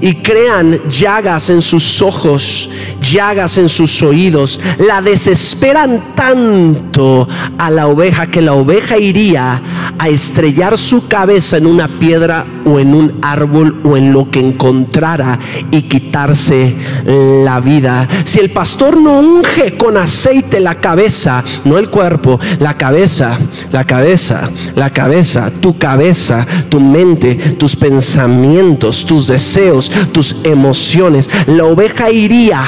y 0.00 0.14
crean 0.16 0.80
llagas 0.88 1.50
en 1.50 1.62
sus 1.62 2.02
ojos, 2.02 2.68
llagas 3.00 3.58
en 3.58 3.68
sus 3.68 4.02
oídos. 4.02 4.60
La 4.78 5.02
desesperan 5.02 6.14
tanto 6.14 7.28
a 7.58 7.70
la 7.70 7.86
oveja 7.86 8.26
que 8.28 8.42
la 8.42 8.54
oveja 8.54 8.98
iría 8.98 9.62
a 9.98 10.08
estrellar 10.08 10.78
su 10.78 11.06
cabeza 11.06 11.56
en 11.56 11.66
una 11.66 11.98
piedra 11.98 12.46
o 12.64 12.78
en 12.78 12.94
un 12.94 13.18
árbol 13.22 13.80
o 13.84 13.96
en 13.96 14.12
lo 14.12 14.30
que 14.30 14.40
encontrara 14.40 15.38
y 15.70 15.82
quitarse 15.82 16.74
la 17.44 17.60
vida. 17.60 18.08
Si 18.24 18.40
el 18.40 18.50
pastor 18.50 18.96
no 18.96 19.18
unge 19.18 19.76
con 19.76 19.96
aceite 19.96 20.60
la 20.60 20.80
cabeza, 20.80 21.44
no 21.64 21.78
el 21.78 21.90
cuerpo, 21.90 22.38
la 22.58 22.74
cabeza, 22.74 23.38
la 23.72 23.84
cabeza, 23.84 24.50
la 24.74 24.90
cabeza, 24.90 25.50
tu 25.60 25.78
cabeza, 25.78 26.46
tu 26.68 26.80
mente, 26.80 27.34
tus 27.58 27.76
pensamientos, 27.76 29.04
tus 29.04 29.28
deseos, 29.28 29.63
tus 30.12 30.36
emociones, 30.44 31.30
la 31.46 31.64
oveja 31.64 32.10
iría 32.10 32.64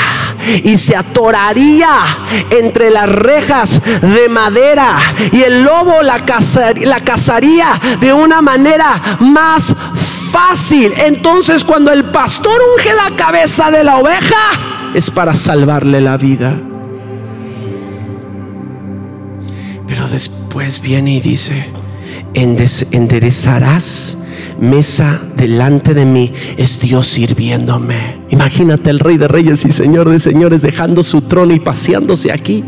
y 0.63 0.79
se 0.79 0.97
atoraría 0.97 1.89
entre 2.51 2.91
las 2.91 3.09
rejas 3.09 3.81
de 4.01 4.29
madera 4.29 4.99
y 5.33 5.43
el 5.43 5.63
lobo 5.63 6.03
la, 6.03 6.25
la 6.85 7.01
cazaría 7.01 7.67
de 8.01 8.13
una 8.13 8.43
manera 8.43 9.19
más 9.21 9.75
fácil. 10.31 10.93
Entonces 10.97 11.65
cuando 11.65 11.93
el 11.93 12.11
pastor 12.11 12.59
unge 12.77 12.91
la 12.95 13.17
cabeza 13.17 13.71
de 13.71 13.85
la 13.85 13.99
oveja, 13.99 14.93
es 14.95 15.11
para 15.11 15.35
salvarle 15.35 16.01
la 16.01 16.17
vida. 16.17 16.59
Pero 19.87 20.09
después 20.09 20.81
viene 20.81 21.15
y 21.15 21.21
dice, 21.21 21.71
enderezarás 22.35 24.17
mesa 24.59 25.21
delante 25.37 25.95
de 25.95 26.05
mí, 26.05 26.33
es 26.57 26.81
Dios 26.81 27.07
sirviéndome. 27.07 28.21
Imagínate 28.31 28.91
el 28.91 29.01
Rey 29.01 29.17
de 29.17 29.29
Reyes 29.29 29.65
y 29.65 29.73
Señor 29.73 30.09
de 30.09 30.19
Señores 30.19 30.63
dejando 30.63 31.03
su 31.03 31.23
trono 31.23 31.55
y 31.55 31.61
paseándose 31.61 32.33
aquí. 32.33 32.65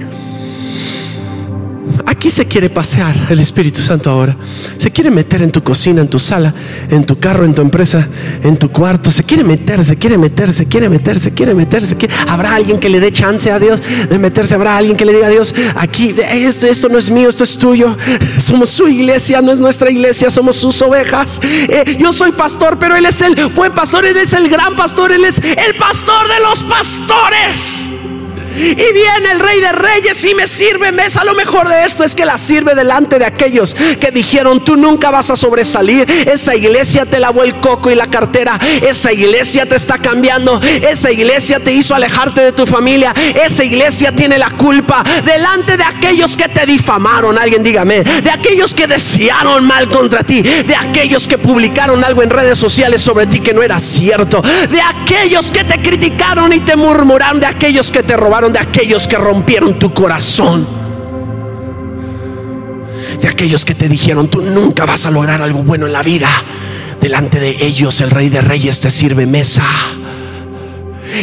Aquí 2.18 2.30
se 2.30 2.48
quiere 2.48 2.68
pasear 2.68 3.14
el 3.30 3.38
Espíritu 3.38 3.80
Santo 3.80 4.10
ahora. 4.10 4.36
Se 4.76 4.90
quiere 4.90 5.08
meter 5.08 5.40
en 5.40 5.52
tu 5.52 5.62
cocina, 5.62 6.00
en 6.00 6.08
tu 6.08 6.18
sala, 6.18 6.52
en 6.90 7.04
tu 7.06 7.20
carro, 7.20 7.44
en 7.44 7.54
tu 7.54 7.62
empresa, 7.62 8.08
en 8.42 8.56
tu 8.56 8.72
cuarto. 8.72 9.12
Se 9.12 9.22
quiere 9.22 9.44
meter, 9.44 9.84
se 9.84 9.96
quiere 9.96 10.18
meter, 10.18 10.52
se 10.52 10.66
quiere 10.66 10.88
meter, 10.88 11.20
se 11.20 11.32
quiere 11.32 11.54
meter. 11.54 11.86
Se 11.86 11.96
quiere... 11.96 12.12
Habrá 12.26 12.56
alguien 12.56 12.80
que 12.80 12.88
le 12.88 12.98
dé 12.98 13.12
chance 13.12 13.52
a 13.52 13.60
Dios 13.60 13.80
de 14.10 14.18
meterse. 14.18 14.56
Habrá 14.56 14.76
alguien 14.76 14.96
que 14.96 15.04
le 15.04 15.12
diga 15.12 15.28
a 15.28 15.30
Dios, 15.30 15.54
aquí, 15.76 16.12
esto, 16.18 16.88
no 16.88 16.98
es 16.98 17.08
mío, 17.08 17.28
esto 17.28 17.44
es 17.44 17.56
tuyo. 17.56 17.96
Somos 18.40 18.70
su 18.70 18.88
iglesia, 18.88 19.40
no 19.40 19.52
es 19.52 19.60
nuestra 19.60 19.88
iglesia, 19.88 20.28
somos 20.28 20.56
sus 20.56 20.82
ovejas. 20.82 21.40
Eh, 21.44 21.98
yo 22.00 22.12
soy 22.12 22.32
pastor, 22.32 22.80
pero 22.80 22.96
Él 22.96 23.06
es 23.06 23.22
el 23.22 23.36
buen 23.54 23.72
pastor, 23.72 24.04
Él 24.04 24.16
es 24.16 24.32
el 24.32 24.48
gran 24.48 24.74
pastor, 24.74 25.12
Él 25.12 25.24
es 25.24 25.38
el 25.38 25.76
pastor 25.78 26.26
de 26.26 26.40
los 26.40 26.64
pastores. 26.64 27.92
Y 28.58 28.92
viene 28.92 29.32
el 29.32 29.40
rey 29.40 29.60
de 29.60 29.72
reyes 29.72 30.24
y 30.24 30.34
me 30.34 30.46
sirve 30.46 30.92
mesa. 30.92 31.24
Lo 31.24 31.34
mejor 31.34 31.68
de 31.68 31.84
esto 31.84 32.04
es 32.04 32.14
que 32.14 32.24
la 32.24 32.38
sirve 32.38 32.74
delante 32.74 33.18
de 33.18 33.24
aquellos 33.24 33.74
que 33.74 34.10
dijeron, 34.10 34.64
tú 34.64 34.76
nunca 34.76 35.10
vas 35.10 35.30
a 35.30 35.36
sobresalir. 35.36 36.08
Esa 36.26 36.54
iglesia 36.56 37.06
te 37.06 37.20
lavó 37.20 37.42
el 37.42 37.60
coco 37.60 37.90
y 37.90 37.94
la 37.94 38.08
cartera. 38.08 38.58
Esa 38.82 39.12
iglesia 39.12 39.66
te 39.66 39.76
está 39.76 39.98
cambiando. 39.98 40.60
Esa 40.62 41.10
iglesia 41.10 41.60
te 41.60 41.72
hizo 41.72 41.94
alejarte 41.94 42.40
de 42.40 42.52
tu 42.52 42.66
familia. 42.66 43.14
Esa 43.34 43.64
iglesia 43.64 44.12
tiene 44.14 44.38
la 44.38 44.50
culpa 44.50 45.04
delante 45.24 45.76
de 45.76 45.84
aquellos 45.84 46.36
que 46.36 46.48
te 46.48 46.66
difamaron. 46.66 47.38
Alguien 47.38 47.62
dígame. 47.62 48.02
De 48.02 48.30
aquellos 48.30 48.74
que 48.74 48.86
desearon 48.86 49.64
mal 49.64 49.88
contra 49.88 50.22
ti. 50.22 50.42
De 50.42 50.74
aquellos 50.74 51.28
que 51.28 51.38
publicaron 51.38 52.02
algo 52.04 52.22
en 52.22 52.30
redes 52.30 52.58
sociales 52.58 53.00
sobre 53.00 53.26
ti 53.26 53.40
que 53.40 53.54
no 53.54 53.62
era 53.62 53.78
cierto. 53.78 54.42
De 54.42 54.80
aquellos 54.80 55.50
que 55.50 55.64
te 55.64 55.80
criticaron 55.80 56.52
y 56.52 56.60
te 56.60 56.76
murmuraron. 56.76 57.40
De 57.40 57.46
aquellos 57.46 57.92
que 57.92 58.02
te 58.02 58.16
robaron 58.16 58.47
de 58.52 58.58
aquellos 58.58 59.06
que 59.06 59.16
rompieron 59.16 59.78
tu 59.78 59.92
corazón. 59.92 60.66
De 63.20 63.28
aquellos 63.28 63.64
que 63.64 63.74
te 63.74 63.88
dijeron, 63.88 64.28
tú 64.28 64.40
nunca 64.40 64.86
vas 64.86 65.06
a 65.06 65.10
lograr 65.10 65.42
algo 65.42 65.62
bueno 65.62 65.86
en 65.86 65.92
la 65.92 66.02
vida. 66.02 66.28
Delante 67.00 67.40
de 67.40 67.56
ellos 67.64 68.00
el 68.00 68.10
rey 68.10 68.28
de 68.28 68.40
reyes 68.40 68.80
te 68.80 68.90
sirve 68.90 69.26
mesa. 69.26 69.64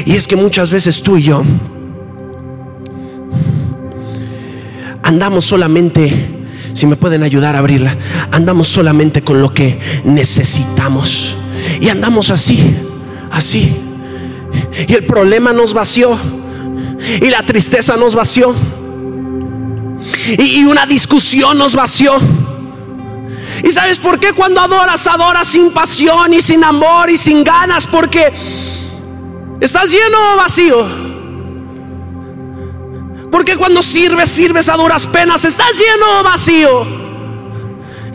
Y 0.05 0.15
es 0.15 0.27
que 0.27 0.35
muchas 0.35 0.71
veces 0.71 1.01
tú 1.01 1.17
y 1.17 1.23
yo 1.23 1.43
andamos 5.03 5.45
solamente, 5.45 6.45
si 6.73 6.87
me 6.87 6.95
pueden 6.95 7.23
ayudar 7.23 7.55
a 7.55 7.59
abrirla, 7.59 7.95
andamos 8.31 8.67
solamente 8.67 9.23
con 9.23 9.41
lo 9.41 9.53
que 9.53 9.79
necesitamos. 10.03 11.37
Y 11.79 11.89
andamos 11.89 12.31
así, 12.31 12.75
así. 13.31 13.77
Y 14.87 14.93
el 14.93 15.05
problema 15.05 15.53
nos 15.53 15.73
vació 15.73 16.17
y 17.21 17.29
la 17.29 17.45
tristeza 17.45 17.95
nos 17.95 18.15
vació. 18.15 18.55
Y, 20.37 20.63
una 20.65 20.85
discusión 20.85 21.57
nos 21.57 21.75
vació. 21.75 22.15
¿Y 23.63 23.71
sabes 23.71 23.99
por 23.99 24.19
qué 24.19 24.33
cuando 24.33 24.61
adoras, 24.61 25.07
adoras 25.07 25.47
sin 25.47 25.71
pasión 25.71 26.33
y 26.33 26.41
sin 26.41 26.63
amor 26.63 27.09
y 27.09 27.17
sin 27.17 27.43
ganas? 27.43 27.87
Porque 27.87 28.31
estás 29.59 29.89
lleno 29.91 30.33
o 30.33 30.37
vacío. 30.37 30.85
Porque 33.31 33.57
cuando 33.57 33.81
sirves, 33.81 34.29
sirves 34.29 34.69
a 34.69 34.77
duras 34.77 35.07
penas. 35.07 35.45
Estás 35.45 35.71
lleno 35.73 36.19
o 36.19 36.23
vacío. 36.23 37.04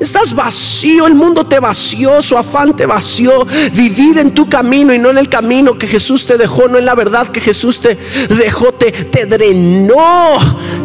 Estás 0.00 0.34
vacío, 0.34 1.06
el 1.06 1.14
mundo 1.14 1.44
te 1.44 1.60
vació, 1.60 2.22
su 2.22 2.36
afán 2.36 2.74
te 2.74 2.86
vació. 2.86 3.46
Vivir 3.72 4.18
en 4.18 4.32
tu 4.32 4.48
camino 4.48 4.94
y 4.94 4.98
no 4.98 5.10
en 5.10 5.18
el 5.18 5.28
camino 5.28 5.76
que 5.76 5.86
Jesús 5.86 6.24
te 6.24 6.38
dejó, 6.38 6.68
no 6.68 6.78
en 6.78 6.86
la 6.86 6.94
verdad 6.94 7.28
que 7.28 7.40
Jesús 7.40 7.80
te 7.80 7.98
dejó, 8.28 8.72
te, 8.72 8.90
te 8.90 9.26
drenó, 9.26 10.38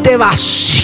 te 0.03 0.18
vació 0.18 0.76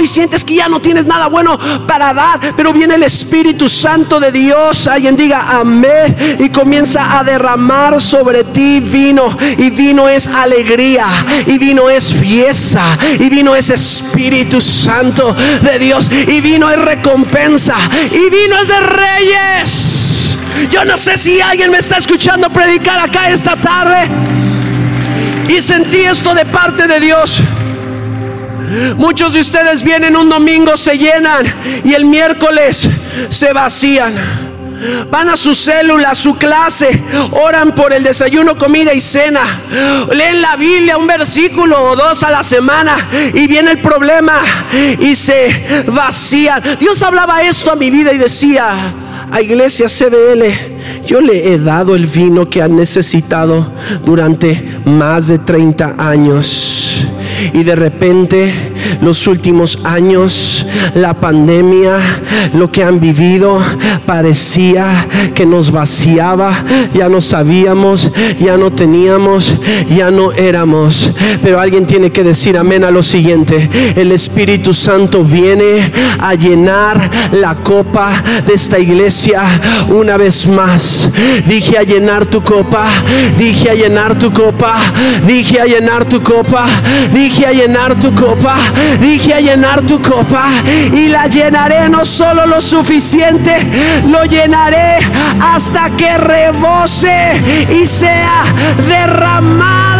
y 0.00 0.06
sientes 0.06 0.44
que 0.44 0.54
ya 0.54 0.68
no 0.68 0.80
tienes 0.80 1.06
nada 1.06 1.28
bueno 1.28 1.58
para 1.86 2.12
dar. 2.12 2.54
Pero 2.56 2.74
viene 2.74 2.94
el 2.94 3.02
Espíritu 3.02 3.68
Santo 3.68 4.20
de 4.20 4.32
Dios, 4.32 4.86
alguien 4.86 5.16
diga 5.16 5.58
amén 5.58 6.36
y 6.38 6.50
comienza 6.50 7.18
a 7.18 7.24
derramar 7.24 8.00
sobre 8.00 8.44
ti 8.44 8.80
vino. 8.80 9.36
Y 9.56 9.70
vino 9.70 10.08
es 10.08 10.26
alegría, 10.26 11.06
y 11.46 11.58
vino 11.58 11.88
es 11.88 12.14
fiesta, 12.14 12.98
y 13.18 13.28
vino 13.30 13.56
es 13.56 13.70
Espíritu 13.70 14.60
Santo 14.60 15.34
de 15.62 15.78
Dios, 15.78 16.10
y 16.10 16.40
vino 16.40 16.70
es 16.70 16.78
recompensa 16.78 17.77
y 18.10 18.30
vino 18.30 18.64
de 18.64 18.80
reyes. 18.80 20.38
Yo 20.70 20.84
no 20.84 20.96
sé 20.96 21.16
si 21.16 21.40
alguien 21.40 21.70
me 21.70 21.78
está 21.78 21.98
escuchando 21.98 22.50
predicar 22.50 22.98
acá 22.98 23.30
esta 23.30 23.56
tarde 23.56 24.08
y 25.48 25.60
sentí 25.62 25.98
esto 25.98 26.34
de 26.34 26.44
parte 26.44 26.86
de 26.86 27.00
Dios. 27.00 27.42
Muchos 28.96 29.32
de 29.32 29.40
ustedes 29.40 29.82
vienen 29.82 30.16
un 30.16 30.28
domingo, 30.28 30.76
se 30.76 30.98
llenan 30.98 31.46
y 31.84 31.94
el 31.94 32.04
miércoles 32.04 32.88
se 33.30 33.52
vacían. 33.52 34.47
Van 35.10 35.28
a 35.28 35.36
su 35.36 35.54
célula, 35.54 36.10
a 36.10 36.14
su 36.14 36.36
clase, 36.36 37.02
oran 37.32 37.74
por 37.74 37.92
el 37.92 38.02
desayuno, 38.02 38.56
comida 38.56 38.94
y 38.94 39.00
cena. 39.00 39.62
Leen 40.12 40.40
la 40.40 40.56
Biblia, 40.56 40.98
un 40.98 41.06
versículo 41.06 41.90
o 41.90 41.96
dos 41.96 42.22
a 42.22 42.30
la 42.30 42.42
semana 42.42 43.08
y 43.34 43.46
viene 43.46 43.72
el 43.72 43.80
problema 43.80 44.40
y 44.98 45.14
se 45.14 45.84
vacían. 45.86 46.62
Dios 46.78 47.02
hablaba 47.02 47.42
esto 47.42 47.72
a 47.72 47.76
mi 47.76 47.90
vida 47.90 48.12
y 48.12 48.18
decía, 48.18 48.94
a 49.30 49.42
Iglesia 49.42 49.88
CBL, 49.88 51.04
yo 51.04 51.20
le 51.20 51.52
he 51.52 51.58
dado 51.58 51.94
el 51.94 52.06
vino 52.06 52.46
que 52.46 52.62
ha 52.62 52.68
necesitado 52.68 53.72
durante 54.04 54.80
más 54.84 55.28
de 55.28 55.38
30 55.38 55.96
años. 55.98 57.06
Y 57.52 57.62
de 57.62 57.76
repente 57.76 58.67
los 59.00 59.26
últimos 59.26 59.78
años, 59.84 60.66
la 60.94 61.14
pandemia, 61.14 61.98
lo 62.54 62.70
que 62.70 62.84
han 62.84 63.00
vivido, 63.00 63.60
parecía 64.06 65.06
que 65.34 65.46
nos 65.46 65.70
vaciaba, 65.70 66.64
ya 66.94 67.08
no 67.08 67.20
sabíamos, 67.20 68.10
ya 68.38 68.56
no 68.56 68.72
teníamos, 68.72 69.54
ya 69.88 70.10
no 70.10 70.32
éramos. 70.32 71.10
Pero 71.42 71.60
alguien 71.60 71.86
tiene 71.86 72.10
que 72.10 72.24
decir 72.24 72.56
amén 72.56 72.84
a 72.84 72.90
lo 72.90 73.02
siguiente, 73.02 73.68
el 73.96 74.12
Espíritu 74.12 74.74
Santo 74.74 75.24
viene 75.24 75.92
a 76.18 76.34
llenar 76.34 77.10
la 77.32 77.56
copa 77.56 78.22
de 78.46 78.54
esta 78.54 78.78
iglesia 78.78 79.42
una 79.88 80.16
vez 80.16 80.46
más. 80.46 81.08
Dije 81.46 81.78
a 81.78 81.82
llenar 81.82 82.26
tu 82.26 82.42
copa, 82.42 82.86
dije 83.38 83.70
a 83.70 83.74
llenar 83.74 84.18
tu 84.18 84.32
copa, 84.32 84.76
dije 85.26 85.60
a 85.60 85.66
llenar 85.66 86.04
tu 86.04 86.22
copa, 86.22 86.66
dije 87.12 87.46
a 87.46 87.52
llenar 87.52 87.98
tu 87.98 88.14
copa, 88.14 88.56
dije 89.00 89.34
a 89.34 89.40
llenar 89.40 89.82
tu 89.82 90.00
copa 90.00 90.46
y 90.92 91.08
la 91.08 91.26
llenaré 91.26 91.88
no 91.88 92.04
solo 92.04 92.46
lo 92.46 92.60
suficiente, 92.60 93.66
lo 94.06 94.24
llenaré 94.24 94.98
hasta 95.40 95.90
que 95.90 96.18
rebose 96.18 97.40
y 97.70 97.86
sea 97.86 98.44
derramada 98.88 99.97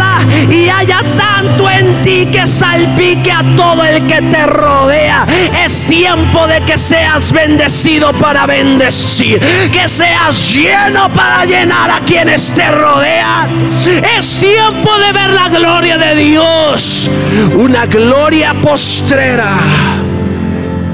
y 0.49 0.69
haya 0.69 1.01
tanto 1.17 1.69
en 1.69 2.01
ti 2.01 2.27
que 2.31 2.45
salpique 2.47 3.31
a 3.31 3.43
todo 3.55 3.83
el 3.83 4.05
que 4.07 4.21
te 4.21 4.45
rodea. 4.45 5.25
Es 5.65 5.85
tiempo 5.85 6.47
de 6.47 6.61
que 6.61 6.77
seas 6.77 7.31
bendecido 7.31 8.11
para 8.13 8.45
bendecir, 8.45 9.39
que 9.71 9.87
seas 9.87 10.53
lleno 10.53 11.09
para 11.09 11.45
llenar 11.45 11.89
a 11.89 11.99
quienes 12.01 12.51
te 12.53 12.69
rodean. 12.71 13.47
Es 14.17 14.37
tiempo 14.39 14.97
de 14.97 15.11
ver 15.11 15.29
la 15.31 15.49
gloria 15.49 15.97
de 15.97 16.15
Dios, 16.15 17.09
una 17.57 17.85
gloria 17.85 18.53
postrera 18.53 19.57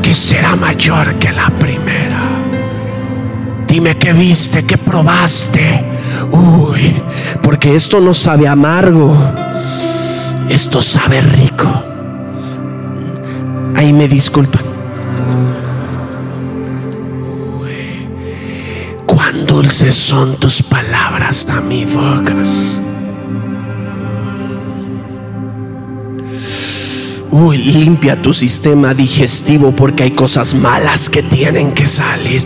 que 0.02 0.14
será 0.14 0.56
mayor 0.56 1.16
que 1.16 1.32
la 1.32 1.50
primera. 1.50 2.22
Dime 3.68 3.98
qué 3.98 4.14
viste, 4.14 4.66
qué 4.66 4.78
probaste. 4.78 5.95
Uy, 6.32 7.02
porque 7.42 7.76
esto 7.76 8.00
no 8.00 8.14
sabe 8.14 8.48
amargo, 8.48 9.16
esto 10.50 10.82
sabe 10.82 11.22
rico. 11.22 11.68
Ahí 13.76 13.92
me 13.94 14.08
disculpan. 14.08 14.64
Uy, 17.60 18.10
cuán 19.06 19.46
dulces 19.46 19.94
son 19.94 20.36
tus 20.38 20.64
palabras 20.64 21.48
a 21.50 21.62
mi 21.62 21.86
boca. 21.86 22.34
Uy, 27.38 27.58
limpia 27.58 28.16
tu 28.16 28.32
sistema 28.32 28.94
digestivo 28.94 29.76
porque 29.76 30.04
hay 30.04 30.12
cosas 30.12 30.54
malas 30.56 31.10
que 31.10 31.22
tienen 31.22 31.74
que 31.74 31.86
salir. 31.86 32.46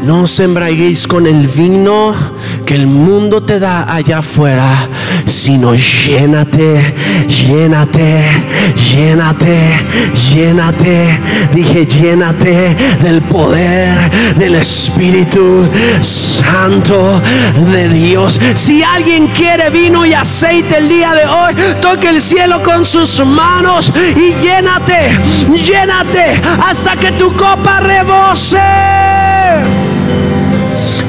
No 0.00 0.22
os 0.22 0.40
con 1.08 1.26
el 1.26 1.48
vino 1.48 2.14
que 2.64 2.76
el 2.76 2.86
mundo 2.86 3.42
te 3.42 3.58
da 3.58 3.92
allá 3.92 4.18
afuera, 4.18 4.88
sino 5.26 5.74
llénate, 5.74 6.94
llénate, 7.26 8.24
llénate, 8.74 9.58
llénate. 10.30 11.20
Dije, 11.52 11.86
llénate 11.86 12.76
del 13.02 13.22
poder 13.22 14.34
del 14.36 14.54
Espíritu 14.54 15.68
Santo 16.00 17.20
de 17.72 17.88
Dios. 17.88 18.40
Si 18.54 18.82
alguien 18.82 19.26
quiere 19.28 19.68
vino 19.70 20.06
y 20.06 20.14
aceite 20.14 20.78
el 20.78 20.88
día 20.88 21.12
de 21.12 21.26
hoy, 21.26 21.54
toque 21.80 22.08
el 22.08 22.20
cielo 22.20 22.62
con 22.62 22.86
sus 22.86 23.24
manos 23.26 23.92
y 24.14 24.32
llénate, 24.42 25.18
llénate 25.64 26.40
hasta 26.64 26.94
que 26.94 27.12
tu 27.12 27.34
copa 27.34 27.80
rebose. 27.80 28.58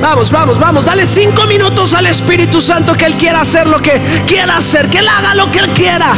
Vamos, 0.02 0.32
vamos, 0.32 0.58
vamos. 0.58 0.86
Dale 0.86 1.06
cinco 1.06 1.46
minutos 1.46 1.94
al 1.94 2.08
Espíritu 2.08 2.62
Santo 2.62 2.94
que 2.94 3.06
Él 3.06 3.16
quiera 3.16 3.42
hacer 3.42 3.68
lo 3.68 3.82
que 3.82 4.02
quiera 4.26 4.58
hacer. 4.58 4.90
Que 4.90 5.00
Él 5.00 5.08
haga 5.08 5.36
lo 5.36 5.52
que 5.52 5.60
Él 5.60 5.70
quiera. 5.70 6.16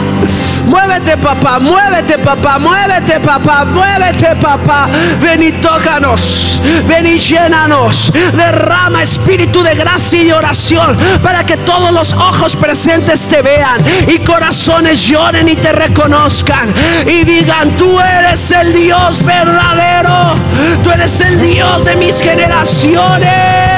Muévete, 0.66 1.18
papá. 1.18 1.60
Muévete, 1.60 2.20
papá. 2.20 2.60
Muévete, 2.60 3.20
papá. 3.20 3.66
Muévete, 3.66 4.36
papá. 4.36 4.88
Ven 5.20 5.44
y 5.44 5.52
tócanos. 5.54 6.62
Ven 6.88 7.08
y 7.08 7.20
llénanos. 7.20 8.12
Derrama 8.34 9.04
espíritu 9.04 9.64
de 9.64 9.76
gracia 9.76 10.22
y 10.22 10.32
oración 10.32 10.98
para 11.24 11.44
que 11.46 11.58
todos 11.58 11.92
los 11.92 12.14
ojos 12.14 12.56
presentes 12.56 13.28
te 13.28 13.42
vean 13.42 13.80
y 14.08 14.20
corazones 14.20 15.02
lloren 15.08 15.50
y 15.50 15.56
te 15.56 15.72
reconozcan 15.72 16.72
y 17.06 17.24
digan, 17.24 17.72
tú 17.78 18.00
eres 18.00 18.52
el 18.52 18.74
Dios 18.74 19.24
verdadero. 19.26 20.36
Tú 20.84 20.92
eres 20.92 21.20
el 21.22 21.40
Dios 21.42 21.86
de 21.86 21.96
mis 21.96 22.20
generaciones. 22.22 23.71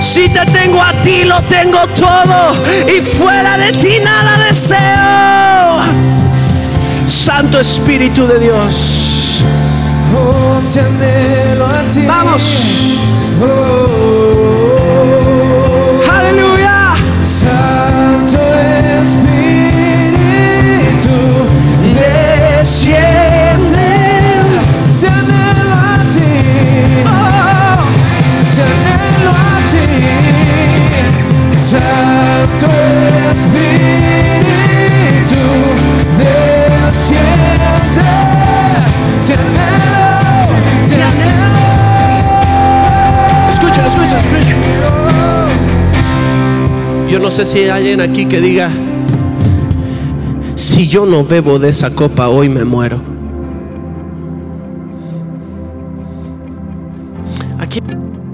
Si 0.00 0.28
te 0.28 0.44
tengo 0.46 0.82
a 0.82 0.92
ti, 1.02 1.24
lo 1.24 1.42
tengo 1.42 1.86
todo. 1.88 2.56
Y 2.86 3.02
fuera 3.02 3.56
de 3.58 3.72
ti 3.72 3.98
nada 4.02 4.38
deseo. 4.46 4.78
Santo 7.06 7.60
Espíritu 7.60 8.26
de 8.26 8.38
Dios. 8.38 9.44
Vamos. 12.06 12.42
No 47.28 47.32
sé 47.32 47.44
si 47.44 47.58
hay 47.58 47.68
alguien 47.68 48.00
aquí 48.00 48.24
que 48.24 48.40
diga, 48.40 48.70
si 50.54 50.88
yo 50.88 51.04
no 51.04 51.26
bebo 51.26 51.58
de 51.58 51.68
esa 51.68 51.90
copa, 51.90 52.30
hoy 52.30 52.48
me 52.48 52.64
muero. 52.64 53.02
Aquí 57.58 57.80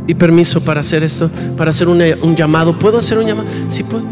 y 0.07 0.15
permiso 0.15 0.61
para 0.61 0.83
hacer 0.83 1.03
esto, 1.03 1.29
para 1.57 1.71
hacer 1.71 1.89
un 1.89 2.37
llamado. 2.37 2.79
¿Puedo 2.79 2.99
hacer 2.99 3.19
un 3.19 3.27
llamado? 3.27 3.49
Sí 3.69 3.83
puedo. 3.83 4.05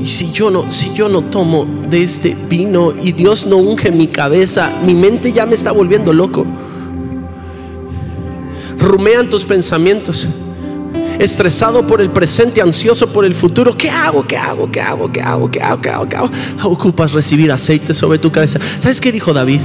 Y 0.00 0.06
si 0.06 0.32
yo 0.32 0.48
no, 0.48 0.72
si 0.72 0.94
yo 0.94 1.10
no 1.10 1.24
tomo 1.24 1.66
de 1.90 2.04
este 2.04 2.34
vino 2.48 2.94
y 2.98 3.12
Dios 3.12 3.44
no 3.46 3.58
unge 3.58 3.90
mi 3.90 4.06
cabeza, 4.06 4.72
mi 4.82 4.94
mente 4.94 5.30
ya 5.30 5.44
me 5.44 5.56
está 5.56 5.72
volviendo 5.72 6.14
loco. 6.14 6.46
Rumean 8.78 9.28
tus 9.28 9.44
pensamientos. 9.44 10.26
Estresado 11.18 11.86
por 11.86 12.00
el 12.00 12.10
presente, 12.10 12.60
ansioso 12.60 13.08
por 13.08 13.24
el 13.24 13.34
futuro. 13.34 13.76
¿Qué 13.76 13.90
hago? 13.90 14.26
¿Qué 14.26 14.36
hago? 14.36 14.70
¿Qué 14.70 14.80
hago? 14.80 15.10
¿Qué 15.10 15.20
hago? 15.20 15.50
¿Qué 15.50 15.60
hago? 15.60 15.80
¿Qué 15.80 15.90
hago? 15.90 16.08
¿Qué 16.08 16.16
hago? 16.16 16.30
Ocupas 16.64 17.12
recibir 17.12 17.52
aceite 17.52 17.94
sobre 17.94 18.18
tu 18.18 18.32
cabeza. 18.32 18.58
¿Sabes 18.80 19.00
qué 19.00 19.12
dijo 19.12 19.32
David? 19.32 19.60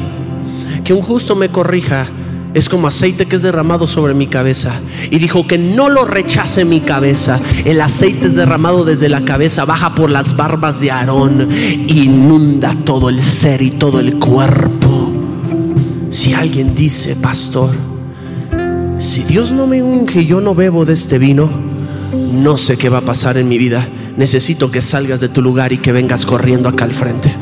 Que 0.84 0.93
un 0.93 1.02
justo 1.02 1.36
me 1.36 1.50
corrija 1.50 2.08
es 2.54 2.68
como 2.68 2.88
aceite 2.88 3.28
que 3.28 3.36
es 3.36 3.41
derramado 3.41 3.86
sobre 3.88 4.14
mi 4.14 4.28
cabeza. 4.28 4.72
Y 5.12 5.20
dijo 5.20 5.47
que 5.47 5.58
no 5.58 5.89
lo 5.89 6.06
rechace 6.06 6.66
mi 6.66 6.82
cabeza. 6.82 7.39
El 7.66 7.80
aceite 7.82 8.28
es 8.28 8.36
derramado 8.36 8.86
desde 8.86 9.10
la 9.10 9.24
cabeza, 9.26 9.66
baja 9.66 9.93
por 9.95 10.10
las 10.10 10.36
barbas 10.36 10.80
de 10.80 10.91
Aarón, 10.91 11.50
inunda 11.88 12.76
todo 12.86 13.10
el 13.10 13.22
ser 13.22 13.62
y 13.62 13.72
todo 13.72 14.00
el 14.00 14.18
cuerpo. 14.18 15.12
Si 16.10 16.34
alguien 16.34 16.74
dice, 16.74 17.16
pastor, 17.16 17.70
si 19.00 19.24
Dios 19.24 19.52
no 19.52 19.66
me 19.66 19.82
unge 19.82 20.22
y 20.22 20.26
yo 20.28 20.41
no 20.41 20.54
bebo 20.54 20.86
de 20.86 20.93
este 20.93 21.18
vino, 21.18 21.50
no 22.34 22.58
sé 22.58 22.78
qué 22.78 22.89
va 22.89 23.00
a 23.00 23.02
pasar 23.02 23.38
en 23.38 23.47
mi 23.47 23.58
vida. 23.58 23.88
Necesito 24.18 24.70
que 24.70 24.82
salgas 24.82 25.22
de 25.22 25.30
tu 25.30 25.41
lugar 25.41 25.74
y 25.74 25.78
que 25.78 25.91
vengas 25.91 26.26
corriendo 26.26 26.70
acá 26.70 26.84
al 26.84 26.93
frente. 26.93 27.34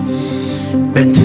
Vente. 0.93 1.19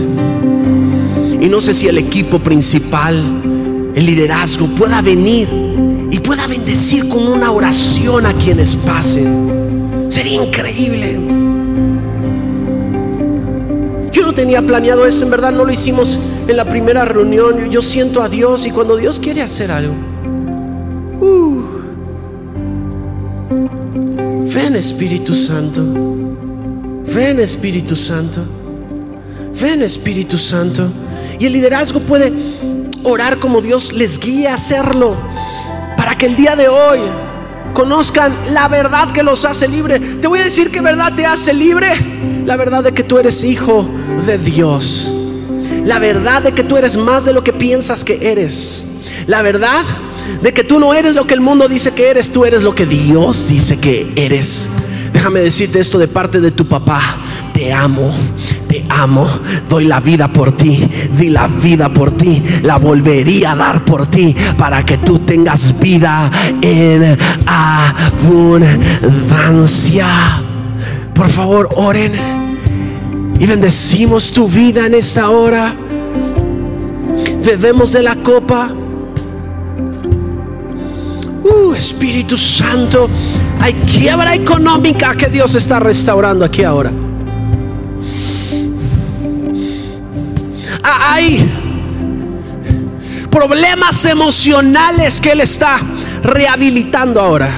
Y 1.40 1.48
no 1.48 1.60
sé 1.60 1.74
si 1.74 1.88
el 1.88 1.98
equipo 1.98 2.38
principal, 2.38 3.92
el 3.94 4.06
liderazgo, 4.06 4.66
pueda 4.68 5.02
venir 5.02 5.48
y 6.10 6.18
pueda 6.20 6.46
bendecir 6.46 7.08
con 7.08 7.26
una 7.26 7.50
oración 7.50 8.26
a 8.26 8.34
quienes 8.34 8.76
pasen. 8.76 10.06
Sería 10.08 10.42
increíble. 10.42 11.20
Yo 14.12 14.26
no 14.26 14.34
tenía 14.34 14.62
planeado 14.62 15.06
esto, 15.06 15.24
en 15.24 15.30
verdad 15.30 15.52
no 15.52 15.64
lo 15.64 15.72
hicimos 15.72 16.18
en 16.46 16.56
la 16.56 16.68
primera 16.68 17.04
reunión. 17.04 17.70
Yo, 17.70 17.82
siento 17.82 18.22
a 18.22 18.28
Dios 18.28 18.66
y 18.66 18.70
cuando 18.70 18.96
Dios 18.96 19.20
quiere 19.20 19.42
hacer 19.42 19.70
algo, 19.70 19.94
ven 24.54 24.76
Espíritu 24.76 25.34
Santo, 25.34 25.82
ven 27.14 27.40
Espíritu 27.40 27.96
Santo, 27.96 28.44
ven 29.60 29.82
Espíritu 29.82 30.38
Santo. 30.38 30.90
Y 31.38 31.46
el 31.46 31.52
liderazgo 31.52 32.00
puede 32.00 32.32
orar 33.02 33.38
como 33.38 33.60
Dios 33.60 33.92
les 33.92 34.18
guíe 34.18 34.48
a 34.48 34.54
hacerlo, 34.54 35.16
para 35.96 36.16
que 36.16 36.26
el 36.26 36.36
día 36.36 36.56
de 36.56 36.68
hoy 36.68 37.00
conozcan 37.74 38.34
la 38.50 38.68
verdad 38.68 39.12
que 39.12 39.22
los 39.22 39.44
hace 39.44 39.68
libre. 39.68 39.98
Te 39.98 40.28
voy 40.28 40.40
a 40.40 40.44
decir 40.44 40.70
que 40.70 40.80
verdad 40.80 41.14
te 41.14 41.26
hace 41.26 41.52
libre. 41.52 41.88
La 42.44 42.56
verdad 42.56 42.82
de 42.84 42.92
que 42.92 43.02
tú 43.02 43.18
eres 43.18 43.44
hijo 43.44 43.88
de 44.26 44.38
Dios. 44.38 45.10
La 45.84 45.98
verdad 45.98 46.42
de 46.42 46.52
que 46.52 46.62
tú 46.62 46.76
eres 46.76 46.96
más 46.96 47.24
de 47.24 47.32
lo 47.32 47.42
que 47.42 47.52
piensas 47.52 48.04
que 48.04 48.30
eres. 48.30 48.84
La 49.26 49.42
verdad 49.42 49.84
de 50.42 50.52
que 50.52 50.64
tú 50.64 50.78
no 50.78 50.94
eres 50.94 51.14
lo 51.14 51.26
que 51.26 51.34
el 51.34 51.40
mundo 51.40 51.68
dice 51.68 51.92
que 51.92 52.10
eres, 52.10 52.32
tú 52.32 52.44
eres 52.44 52.62
lo 52.62 52.74
que 52.74 52.86
Dios 52.86 53.48
dice 53.48 53.78
que 53.78 54.12
eres. 54.16 54.68
Déjame 55.12 55.40
decirte 55.40 55.78
esto 55.78 55.98
de 55.98 56.08
parte 56.08 56.40
de 56.40 56.50
tu 56.50 56.66
papá. 56.66 57.00
Te 57.52 57.70
amo, 57.72 58.12
te 58.66 58.84
amo, 58.88 59.28
doy 59.68 59.84
la 59.84 60.00
vida 60.00 60.32
por 60.32 60.56
ti, 60.56 60.88
di 61.18 61.28
la 61.28 61.46
vida 61.48 61.92
por 61.92 62.12
ti, 62.12 62.42
la 62.62 62.78
volvería 62.78 63.52
a 63.52 63.56
dar 63.56 63.84
por 63.84 64.06
ti 64.06 64.34
para 64.56 64.82
que 64.84 64.96
tú 64.98 65.18
tengas 65.18 65.78
vida 65.78 66.30
en 66.62 67.18
abundancia. 67.46 70.08
Por 71.14 71.28
favor, 71.28 71.68
oren 71.76 72.12
y 73.38 73.46
bendecimos 73.46 74.32
tu 74.32 74.48
vida 74.48 74.86
en 74.86 74.94
esta 74.94 75.28
hora. 75.28 75.74
Bebemos 77.44 77.92
de 77.92 78.02
la 78.02 78.16
copa. 78.16 78.70
Espíritu 81.82 82.38
Santo, 82.38 83.10
hay 83.60 83.74
quiebra 83.74 84.36
económica 84.36 85.16
que 85.16 85.26
Dios 85.26 85.56
está 85.56 85.80
restaurando 85.80 86.44
aquí 86.44 86.62
ahora. 86.62 86.92
Ah, 90.84 91.14
Hay 91.14 91.44
problemas 93.30 94.04
emocionales 94.04 95.20
que 95.20 95.32
Él 95.32 95.40
está 95.40 95.80
rehabilitando 96.22 97.20
ahora. 97.20 97.50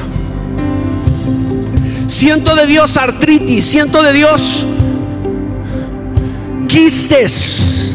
Siento 2.06 2.56
de 2.56 2.66
Dios 2.66 2.96
artritis, 2.96 3.62
siento 3.64 4.02
de 4.02 4.12
Dios 4.14 4.64
quistes, 6.66 7.94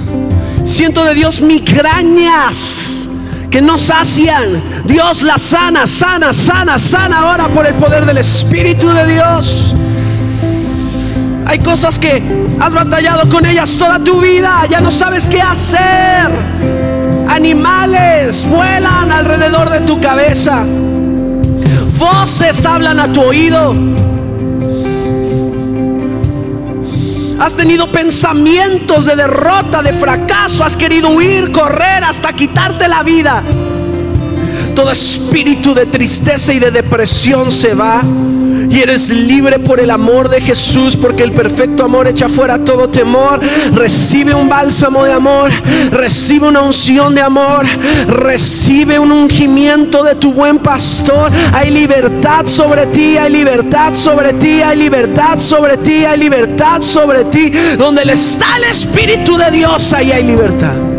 siento 0.64 1.04
de 1.04 1.16
Dios 1.16 1.42
migrañas 1.42 2.89
que 3.50 3.62
no 3.62 3.78
sacian. 3.78 4.62
Dios 4.86 5.24
la 5.24 5.38
sana, 5.38 5.88
sana, 5.88 6.34
sana, 6.34 6.78
sana 6.78 7.20
ahora 7.20 7.48
por 7.48 7.66
el 7.66 7.74
poder 7.76 8.06
del 8.06 8.18
Espíritu 8.18 8.90
de 8.90 9.08
Dios. 9.08 9.76
Hay 11.46 11.60
cosas 11.60 11.98
que 11.98 12.22
has 12.60 12.74
batallado 12.74 13.28
con 13.30 13.46
ellas 13.46 13.76
toda 13.78 14.04
tu 14.04 14.22
vida, 14.22 14.66
ya 14.70 14.82
no 14.82 14.92
sabes 14.92 15.28
qué 15.28 15.42
hacer. 15.42 16.30
Animales 17.28 18.48
vuelan 18.48 19.12
alrededor 19.12 19.70
de 19.70 19.82
tu 19.82 20.00
cabeza. 20.00 20.66
voces 21.98 22.66
hablan 22.66 23.00
a 23.00 23.12
tu 23.12 23.22
oído. 23.22 23.74
Has 27.40 27.56
tenido 27.56 27.90
pensamientos 27.90 29.06
de 29.06 29.16
derrota, 29.16 29.82
de 29.82 29.94
fracaso. 29.94 30.64
Has 30.64 30.76
querido 30.76 31.10
huir, 31.10 31.52
correr 31.52 32.04
hasta 32.04 32.34
quitarte 32.34 32.88
la 32.88 33.02
vida. 33.02 33.42
Todo 34.76 34.92
espíritu 34.92 35.74
de 35.74 35.86
tristeza 35.86 36.54
y 36.54 36.60
de 36.60 36.70
depresión 36.70 37.50
se 37.52 37.74
va. 37.74 38.04
Y 38.70 38.80
eres 38.82 39.10
libre 39.10 39.58
por 39.60 39.80
el 39.80 39.90
amor 39.90 40.30
de 40.30 40.42
Jesús, 40.42 40.96
porque 40.96 41.24
el 41.24 41.34
perfecto 41.34 41.84
amor 41.84 42.08
echa 42.08 42.30
fuera 42.30 42.64
todo 42.64 42.90
temor. 42.90 43.40
Recibe 43.74 44.34
un 44.34 44.48
bálsamo 44.48 45.04
de 45.04 45.12
amor, 45.12 45.52
recibe 45.92 46.48
una 46.48 46.62
unción 46.62 47.16
de 47.16 47.22
amor, 47.22 47.66
recibe 48.08 49.00
un 49.00 49.12
ungimiento 49.12 50.04
de 50.04 50.16
tu 50.16 50.34
buen 50.34 50.60
pastor. 50.60 51.32
Hay 51.54 51.72
libertad 51.72 52.46
sobre 52.46 52.88
ti, 52.88 53.18
hay 53.18 53.32
libertad 53.32 53.94
sobre 53.94 54.34
ti, 54.34 54.62
hay 54.62 54.78
libertad 54.78 55.40
sobre 55.40 55.78
ti, 55.78 56.06
hay 56.06 56.20
libertad 56.20 56.82
sobre 56.82 57.26
ti. 57.26 57.52
Donde 57.78 58.06
le 58.06 58.14
está 58.14 58.58
el 58.58 58.66
Espíritu 58.66 59.38
de 59.38 59.52
Dios, 59.52 59.94
ahí 59.94 60.12
hay 60.12 60.24
libertad. 60.24 60.99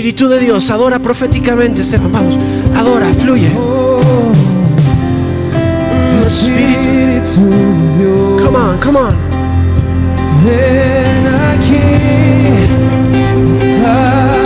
Espíritu 0.00 0.28
de 0.28 0.38
Dios, 0.38 0.70
adora 0.70 0.98
proféticamente, 0.98 1.82
Esteban. 1.82 2.10
Vamos, 2.10 2.38
adora, 2.74 3.06
fluye. 3.18 3.52
Espíritu. 6.18 7.40
Come 8.42 8.56
on, 8.56 8.78
come 8.78 8.98
on. 8.98 9.14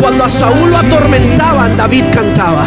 Cuando 0.01 0.25
a 0.25 0.29
Saúl 0.29 0.71
lo 0.71 0.77
atormentaban, 0.77 1.77
David 1.77 2.07
cantaba. 2.13 2.67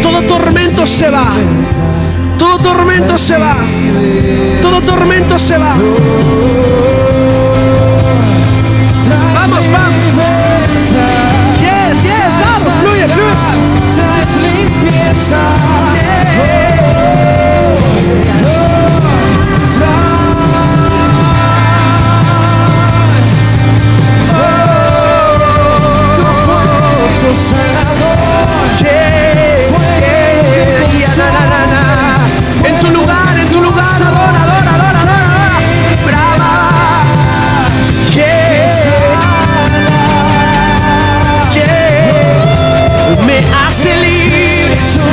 Todo 0.00 0.22
tormento 0.28 0.86
se 0.86 1.10
va. 1.10 1.32
Todo 2.38 2.58
tormento 2.58 3.18
se 3.18 3.36
va. 3.36 3.56
Todo 4.62 4.80
tormento 4.80 5.38
se 5.40 5.58
va. 5.58 5.74
Vamos, 9.34 9.66
vamos. 9.66 10.31
Traes 13.08 14.36
limpieza. 14.36 15.40
Tu 26.14 26.22
fuego 26.22 27.34
sanador. 27.34 28.12
Yeah, 28.80 29.22
yeah, 30.98 31.32
na, 31.32 31.66
na, 31.66 31.81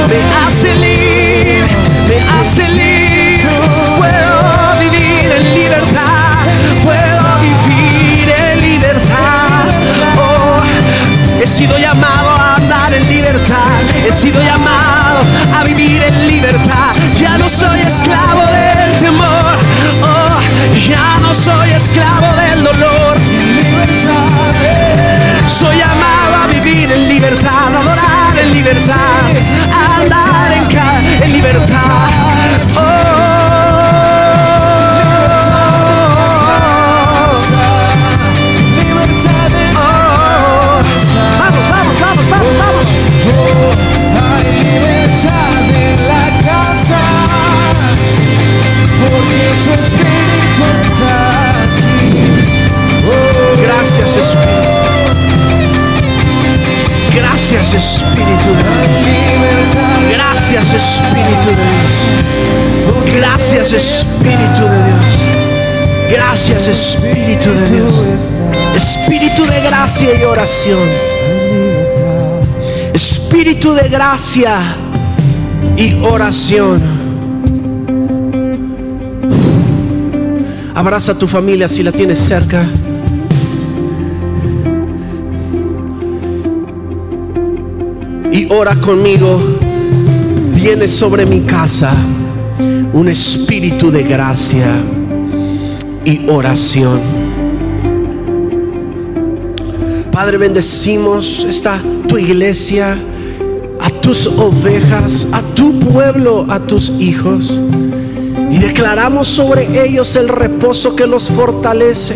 me 0.08 0.22
hace 0.46 0.76
libre, 0.76 1.68
me 2.08 2.18
hace 2.40 2.70
libre. 2.70 3.50
Puedo 3.98 4.80
vivir 4.80 5.32
en 5.32 5.54
libertad, 5.54 6.46
puedo 6.84 7.40
vivir 7.42 8.30
en 8.30 8.62
libertad. 8.62 9.66
Oh, 10.18 10.62
he 11.42 11.48
sido 11.48 11.78
llamado 11.78 12.30
a 12.30 12.56
andar 12.56 12.94
en 12.94 13.08
libertad, 13.08 13.82
he 14.08 14.12
sido 14.12 14.42
llamado 14.42 15.22
a 15.58 15.64
vivir 15.64 16.02
en 16.04 16.28
libertad. 16.28 16.96
Ya 17.16 17.38
no 17.38 17.50
soy 17.50 17.82
esclavo 17.82 18.42
del 18.42 18.98
temor, 19.00 19.58
oh, 20.04 20.40
ya 20.88 21.20
no 21.22 21.34
soy 21.34 21.72
esclavo 21.72 22.28
del 22.36 22.64
dolor. 22.64 23.18
Soy 25.48 25.78
llamado 25.78 26.44
a 26.44 26.48
vivir 26.48 26.92
en 26.92 27.10
libertad, 27.10 27.76
a 27.76 27.80
adorar 27.80 28.40
en 28.42 28.54
libertad, 28.54 29.22
en. 31.22 31.32
Libertad 31.34 32.09
Gracias 57.52 57.74
Espíritu 57.74 58.50
de 58.50 58.64
Dios. 58.64 59.78
Gracias 60.12 60.72
Espíritu 60.72 61.50
de 61.50 61.56
Dios. 61.56 63.16
Gracias 63.16 63.74
Espíritu 63.74 64.66
de 64.66 64.84
Dios. 64.86 66.12
Gracias 66.12 66.68
Espíritu 66.68 67.50
de 67.50 67.72
Dios. 67.72 68.42
Espíritu 68.76 69.46
de 69.48 69.62
gracia 69.62 70.10
y 70.16 70.24
oración. 70.26 70.90
Espíritu 72.94 73.74
de 73.74 73.90
gracia 73.90 74.60
y 75.76 75.96
oración. 76.04 76.84
Abraza 80.76 81.14
a 81.14 81.16
tu 81.16 81.28
familia 81.28 81.68
si 81.68 81.82
la 81.82 81.92
tienes 81.92 82.20
cerca. 82.20 82.64
Y 88.32 88.48
ora 88.52 88.76
conmigo. 88.76 89.40
Viene 90.54 90.88
sobre 90.88 91.26
mi 91.26 91.42
casa 91.42 91.94
un 92.94 93.08
espíritu 93.08 93.92
de 93.92 94.04
gracia 94.04 94.68
y 96.04 96.30
oración. 96.30 97.00
Padre, 100.12 100.38
bendecimos 100.38 101.46
esta 101.48 101.82
tu 102.08 102.18
iglesia, 102.18 102.98
a 103.80 103.90
tus 103.90 104.28
ovejas, 104.28 105.28
a 105.32 105.42
tu 105.42 105.80
pueblo, 105.80 106.46
a 106.50 106.60
tus 106.60 106.90
hijos. 107.00 107.58
Y 108.52 108.58
declaramos 108.58 109.28
sobre 109.28 109.86
ellos 109.86 110.16
el 110.16 110.28
reposo 110.28 110.96
que 110.96 111.08
los 111.08 111.30
fortalece. 111.30 112.16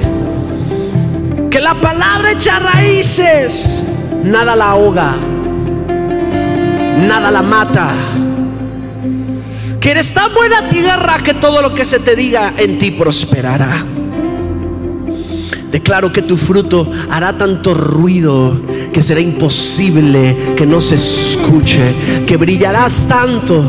Que 1.49 1.61
la 1.61 1.80
palabra 1.80 2.32
echa 2.32 2.59
raíces, 2.59 3.86
nada 4.24 4.55
la 4.55 4.72
ahoga, 4.72 5.16
nada 6.98 7.32
la 7.32 7.41
mata. 7.41 7.91
Que 9.80 9.91
eres 9.91 10.14
tan 10.14 10.34
buena 10.34 10.70
tierra 10.70 11.18
que 11.24 11.34
todo 11.34 11.62
lo 11.62 11.74
que 11.74 11.86
se 11.86 12.00
te 12.00 12.16
diga 12.16 12.54
en 12.58 12.78
ti 12.78 12.91
prosperará. 12.91 13.86
Declaro 15.72 16.12
que 16.12 16.22
tu 16.22 16.38
fruto 16.38 16.89
hará 17.10 17.36
tanto 17.36 17.74
ruido 17.74 18.62
que 18.94 19.02
será 19.02 19.20
imposible 19.20 20.54
que 20.56 20.68
no 20.68 20.80
se 20.80 20.96
escuche, 20.96 21.96
que 22.28 22.38
brillarás 22.38 23.08
tanto 23.08 23.64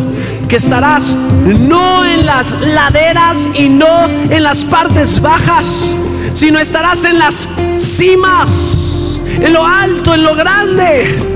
que 0.47 0.57
estarás 0.57 1.17
no 1.45 2.05
en 2.05 2.27
las 2.27 2.53
laderas 2.61 3.49
y 3.55 3.69
no 3.69 4.07
en 4.07 4.43
las 4.43 4.65
partes 4.65 5.21
bajas, 5.21 5.97
sino 6.35 6.59
estarás 6.59 7.05
en 7.05 7.19
las 7.19 7.49
cimas, 7.75 9.21
en 9.25 9.53
lo 9.53 9.67
alto, 9.67 10.15
en 10.15 10.23
lo 10.23 10.35
grande, 10.35 11.34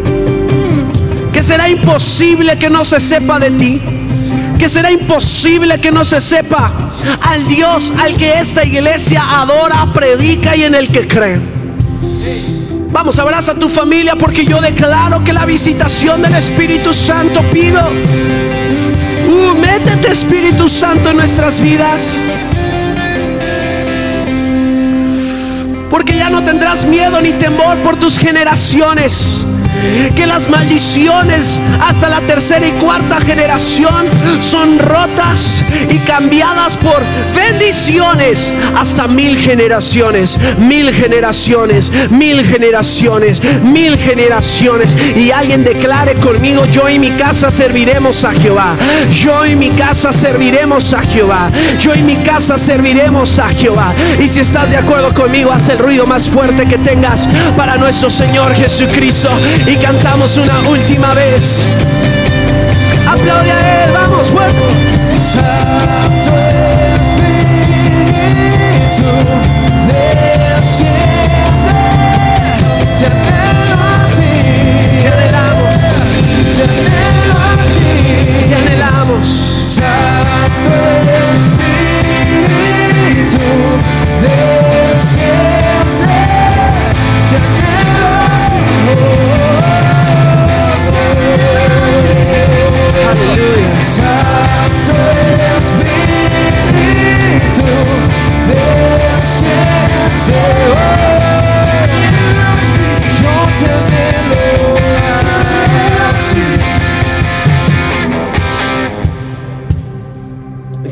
que 1.38 1.44
será 1.44 1.68
imposible 1.68 2.58
que 2.58 2.68
no 2.68 2.82
se 2.82 2.98
sepa 2.98 3.38
de 3.38 3.52
ti 3.52 3.80
que 4.58 4.68
será 4.68 4.90
imposible 4.90 5.78
que 5.78 5.92
no 5.92 6.04
se 6.04 6.20
sepa 6.20 6.72
al 7.20 7.46
Dios 7.46 7.94
al 7.96 8.16
que 8.16 8.40
esta 8.40 8.64
iglesia 8.64 9.22
adora, 9.40 9.86
predica 9.94 10.56
y 10.56 10.64
en 10.64 10.74
el 10.74 10.88
que 10.88 11.06
cree. 11.06 11.38
Vamos, 12.90 13.20
abraza 13.20 13.52
a 13.52 13.54
tu 13.54 13.68
familia 13.68 14.16
porque 14.16 14.44
yo 14.44 14.60
declaro 14.60 15.22
que 15.22 15.32
la 15.32 15.46
visitación 15.46 16.22
del 16.22 16.34
Espíritu 16.34 16.92
Santo 16.92 17.48
pido. 17.52 17.88
Uh, 19.28 19.54
métete 19.54 20.10
Espíritu 20.10 20.68
Santo 20.68 21.10
en 21.10 21.18
nuestras 21.18 21.60
vidas. 21.60 22.02
Porque 25.88 26.16
ya 26.16 26.30
no 26.30 26.42
tendrás 26.42 26.84
miedo 26.84 27.22
ni 27.22 27.30
temor 27.30 27.80
por 27.84 27.96
tus 27.96 28.18
generaciones. 28.18 29.44
Que 30.14 30.26
las 30.26 30.48
maldiciones 30.48 31.60
hasta 31.80 32.08
la 32.08 32.20
tercera 32.22 32.66
y 32.66 32.72
cuarta 32.72 33.20
generación 33.20 34.08
son 34.40 34.78
rotas 34.78 35.62
y 35.90 35.98
cambiadas 35.98 36.76
por 36.76 37.04
bendiciones 37.34 38.52
hasta 38.76 39.06
mil 39.08 39.38
generaciones, 39.38 40.38
mil 40.58 40.92
generaciones, 40.92 41.90
mil 42.10 42.44
generaciones, 42.44 43.42
mil 43.62 43.96
generaciones. 43.96 44.88
Y 45.16 45.30
alguien 45.30 45.64
declare 45.64 46.14
conmigo, 46.16 46.64
yo 46.66 46.88
y 46.88 46.98
mi 46.98 47.10
casa 47.12 47.50
serviremos 47.50 48.24
a 48.24 48.32
Jehová. 48.32 48.76
Yo 49.10 49.46
y 49.46 49.56
mi 49.56 49.70
casa 49.70 50.12
serviremos 50.12 50.92
a 50.92 51.02
Jehová. 51.02 51.50
Yo 51.78 51.94
y 51.94 52.02
mi 52.02 52.16
casa 52.16 52.58
serviremos 52.58 53.38
a 53.38 53.48
Jehová. 53.48 53.92
Y 54.18 54.28
si 54.28 54.40
estás 54.40 54.70
de 54.70 54.76
acuerdo 54.76 55.12
conmigo, 55.14 55.52
haz 55.52 55.68
el 55.68 55.78
ruido 55.78 56.06
más 56.06 56.28
fuerte 56.28 56.66
que 56.66 56.78
tengas 56.78 57.28
para 57.56 57.76
nuestro 57.76 58.10
Señor 58.10 58.54
Jesucristo. 58.54 59.30
Y 59.68 59.76
cantamos 59.76 60.38
una 60.38 60.66
última 60.66 61.12
vez. 61.12 61.66
Aplaude 63.06 63.52
a 63.52 63.84
Él, 63.84 63.92
vamos, 63.92 64.28
fuerte. 64.28 64.62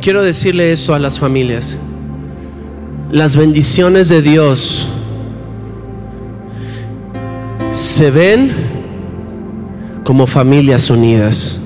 Quiero 0.06 0.22
decirle 0.22 0.70
eso 0.70 0.94
a 0.94 1.00
las 1.00 1.18
familias. 1.18 1.76
Las 3.10 3.34
bendiciones 3.34 4.08
de 4.08 4.22
Dios 4.22 4.86
se 7.72 8.12
ven 8.12 8.52
como 10.04 10.28
familias 10.28 10.90
unidas. 10.90 11.58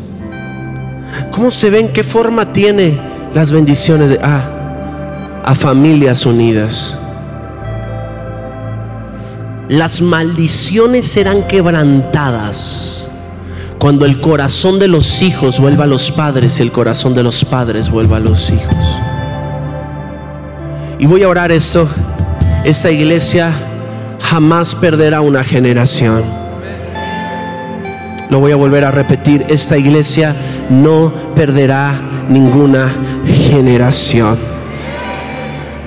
¿Cómo 1.32 1.51
se 1.51 1.68
ven? 1.68 1.93
¿Qué 1.93 2.03
forma 2.03 2.51
tiene 2.51 2.99
las 3.34 3.53
bendiciones 3.53 4.09
de 4.09 4.18
ah, 4.22 5.43
a 5.45 5.55
familias 5.55 6.24
unidas? 6.24 6.97
Las 9.68 10.01
maldiciones 10.01 11.05
serán 11.05 11.47
quebrantadas 11.47 13.07
cuando 13.81 14.05
el 14.05 14.20
corazón 14.20 14.78
de 14.78 14.89
los 14.89 15.22
hijos 15.22 15.59
vuelva 15.59 15.85
a 15.85 15.87
los 15.87 16.12
padres 16.12 16.61
y 16.61 16.62
el 16.62 16.70
corazón 16.70 17.14
de 17.14 17.22
los 17.22 17.47
padres 17.47 17.89
vuelva 17.89 18.18
a 18.18 18.20
los 18.20 18.51
hijos. 18.51 18.76
Y 20.99 21.07
voy 21.07 21.22
a 21.22 21.28
orar 21.31 21.51
esto. 21.51 21.89
Esta 22.62 22.91
iglesia 22.91 23.51
jamás 24.20 24.74
perderá 24.74 25.22
una 25.22 25.43
generación. 25.43 26.22
Lo 28.28 28.39
voy 28.39 28.53
a 28.53 28.57
volver 28.57 28.85
a 28.85 28.91
repetir. 28.91 29.47
Esta 29.49 29.78
iglesia 29.78 30.37
no 30.68 31.14
perderá 31.35 31.99
ninguna 32.28 32.87
generación. 33.49 34.49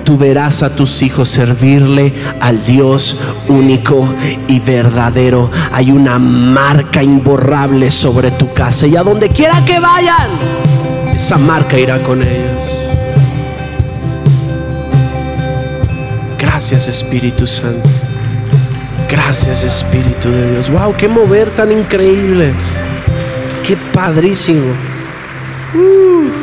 Tú 0.03 0.17
verás 0.17 0.63
a 0.63 0.75
tus 0.75 1.01
hijos 1.01 1.29
servirle 1.29 2.13
al 2.41 2.65
Dios 2.65 3.17
único 3.47 4.07
y 4.47 4.59
verdadero. 4.59 5.49
Hay 5.71 5.91
una 5.91 6.19
marca 6.19 7.01
imborrable 7.01 7.89
sobre 7.89 8.31
tu 8.31 8.53
casa 8.53 8.85
y 8.85 8.95
a 8.97 9.03
donde 9.03 9.29
quiera 9.29 9.63
que 9.65 9.79
vayan, 9.79 10.31
esa 11.13 11.37
marca 11.37 11.77
irá 11.77 12.03
con 12.03 12.21
ellos. 12.21 12.65
Gracias 16.37 16.87
Espíritu 16.87 17.47
Santo. 17.47 17.89
Gracias 19.09 19.63
Espíritu 19.63 20.29
de 20.29 20.51
Dios. 20.51 20.69
Wow, 20.69 20.93
qué 20.97 21.07
mover 21.07 21.49
tan 21.51 21.71
increíble. 21.71 22.53
Qué 23.65 23.77
padrísimo. 23.93 24.73
Uh. 25.73 26.42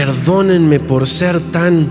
Perdónenme 0.00 0.80
por 0.80 1.06
ser 1.06 1.38
tan... 1.40 1.90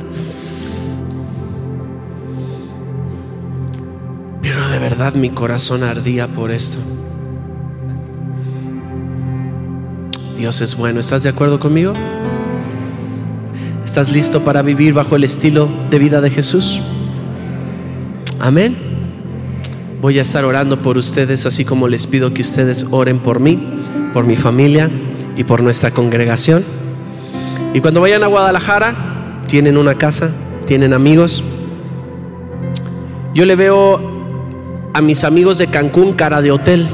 Pero 4.42 4.68
de 4.68 4.80
verdad 4.80 5.14
mi 5.14 5.30
corazón 5.30 5.84
ardía 5.84 6.28
por 6.28 6.50
esto. 6.50 6.80
Dios 10.36 10.60
es 10.62 10.76
bueno. 10.76 11.00
¿Estás 11.00 11.22
de 11.22 11.30
acuerdo 11.30 11.60
conmigo? 11.60 11.94
¿Estás 13.86 14.12
listo 14.12 14.44
para 14.44 14.64
vivir 14.64 14.96
bajo 14.96 15.16
el 15.16 15.24
estilo 15.24 15.70
de 15.92 16.00
vida 16.00 16.20
de 16.20 16.32
Jesús? 16.32 16.82
Amén. 18.40 18.76
Voy 20.02 20.18
a 20.18 20.24
estar 20.24 20.46
orando 20.46 20.82
por 20.82 20.98
ustedes, 20.98 21.46
así 21.46 21.64
como 21.64 21.88
les 21.88 22.08
pido 22.08 22.34
que 22.34 22.42
ustedes 22.42 22.88
oren 22.90 23.20
por 23.20 23.40
mí, 23.40 23.78
por 24.16 24.26
mi 24.26 24.36
familia 24.36 24.90
y 25.38 25.44
por 25.44 25.62
nuestra 25.62 25.92
congregación. 25.92 26.79
Y 27.74 27.82
cuando 27.82 28.02
vayan 28.02 28.24
a 28.24 28.28
Guadalajara, 28.28 28.96
tienen 29.48 29.78
una 29.78 29.96
casa, 29.96 30.32
tienen 30.66 30.94
amigos. 30.94 31.44
Yo 33.34 33.46
le 33.46 33.56
veo 33.56 34.02
a 34.94 35.02
mis 35.02 35.24
amigos 35.24 35.58
de 35.58 35.68
Cancún 35.68 36.14
cara 36.14 36.42
de 36.42 36.52
hotel. 36.52 36.88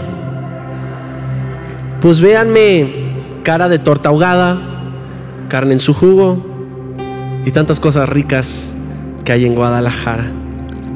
Pues 2.01 2.19
véanme 2.19 3.05
cara 3.43 3.69
de 3.69 3.79
torta 3.79 4.09
ahogada, 4.09 4.61
carne 5.47 5.73
en 5.73 5.79
su 5.79 5.93
jugo 5.93 6.45
y 7.45 7.51
tantas 7.51 7.79
cosas 7.79 8.09
ricas 8.09 8.73
que 9.23 9.31
hay 9.31 9.45
en 9.45 9.55
Guadalajara. 9.55 10.25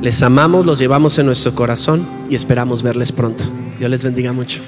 Les 0.02 0.22
amamos, 0.24 0.66
los 0.66 0.80
llevamos 0.80 1.18
en 1.20 1.26
nuestro 1.26 1.54
corazón 1.56 2.08
y 2.30 2.36
esperamos 2.36 2.84
verles 2.84 3.12
pronto. 3.12 3.44
Dios 3.78 3.90
les 3.90 4.04
bendiga 4.04 4.34
mucho. 4.34 4.62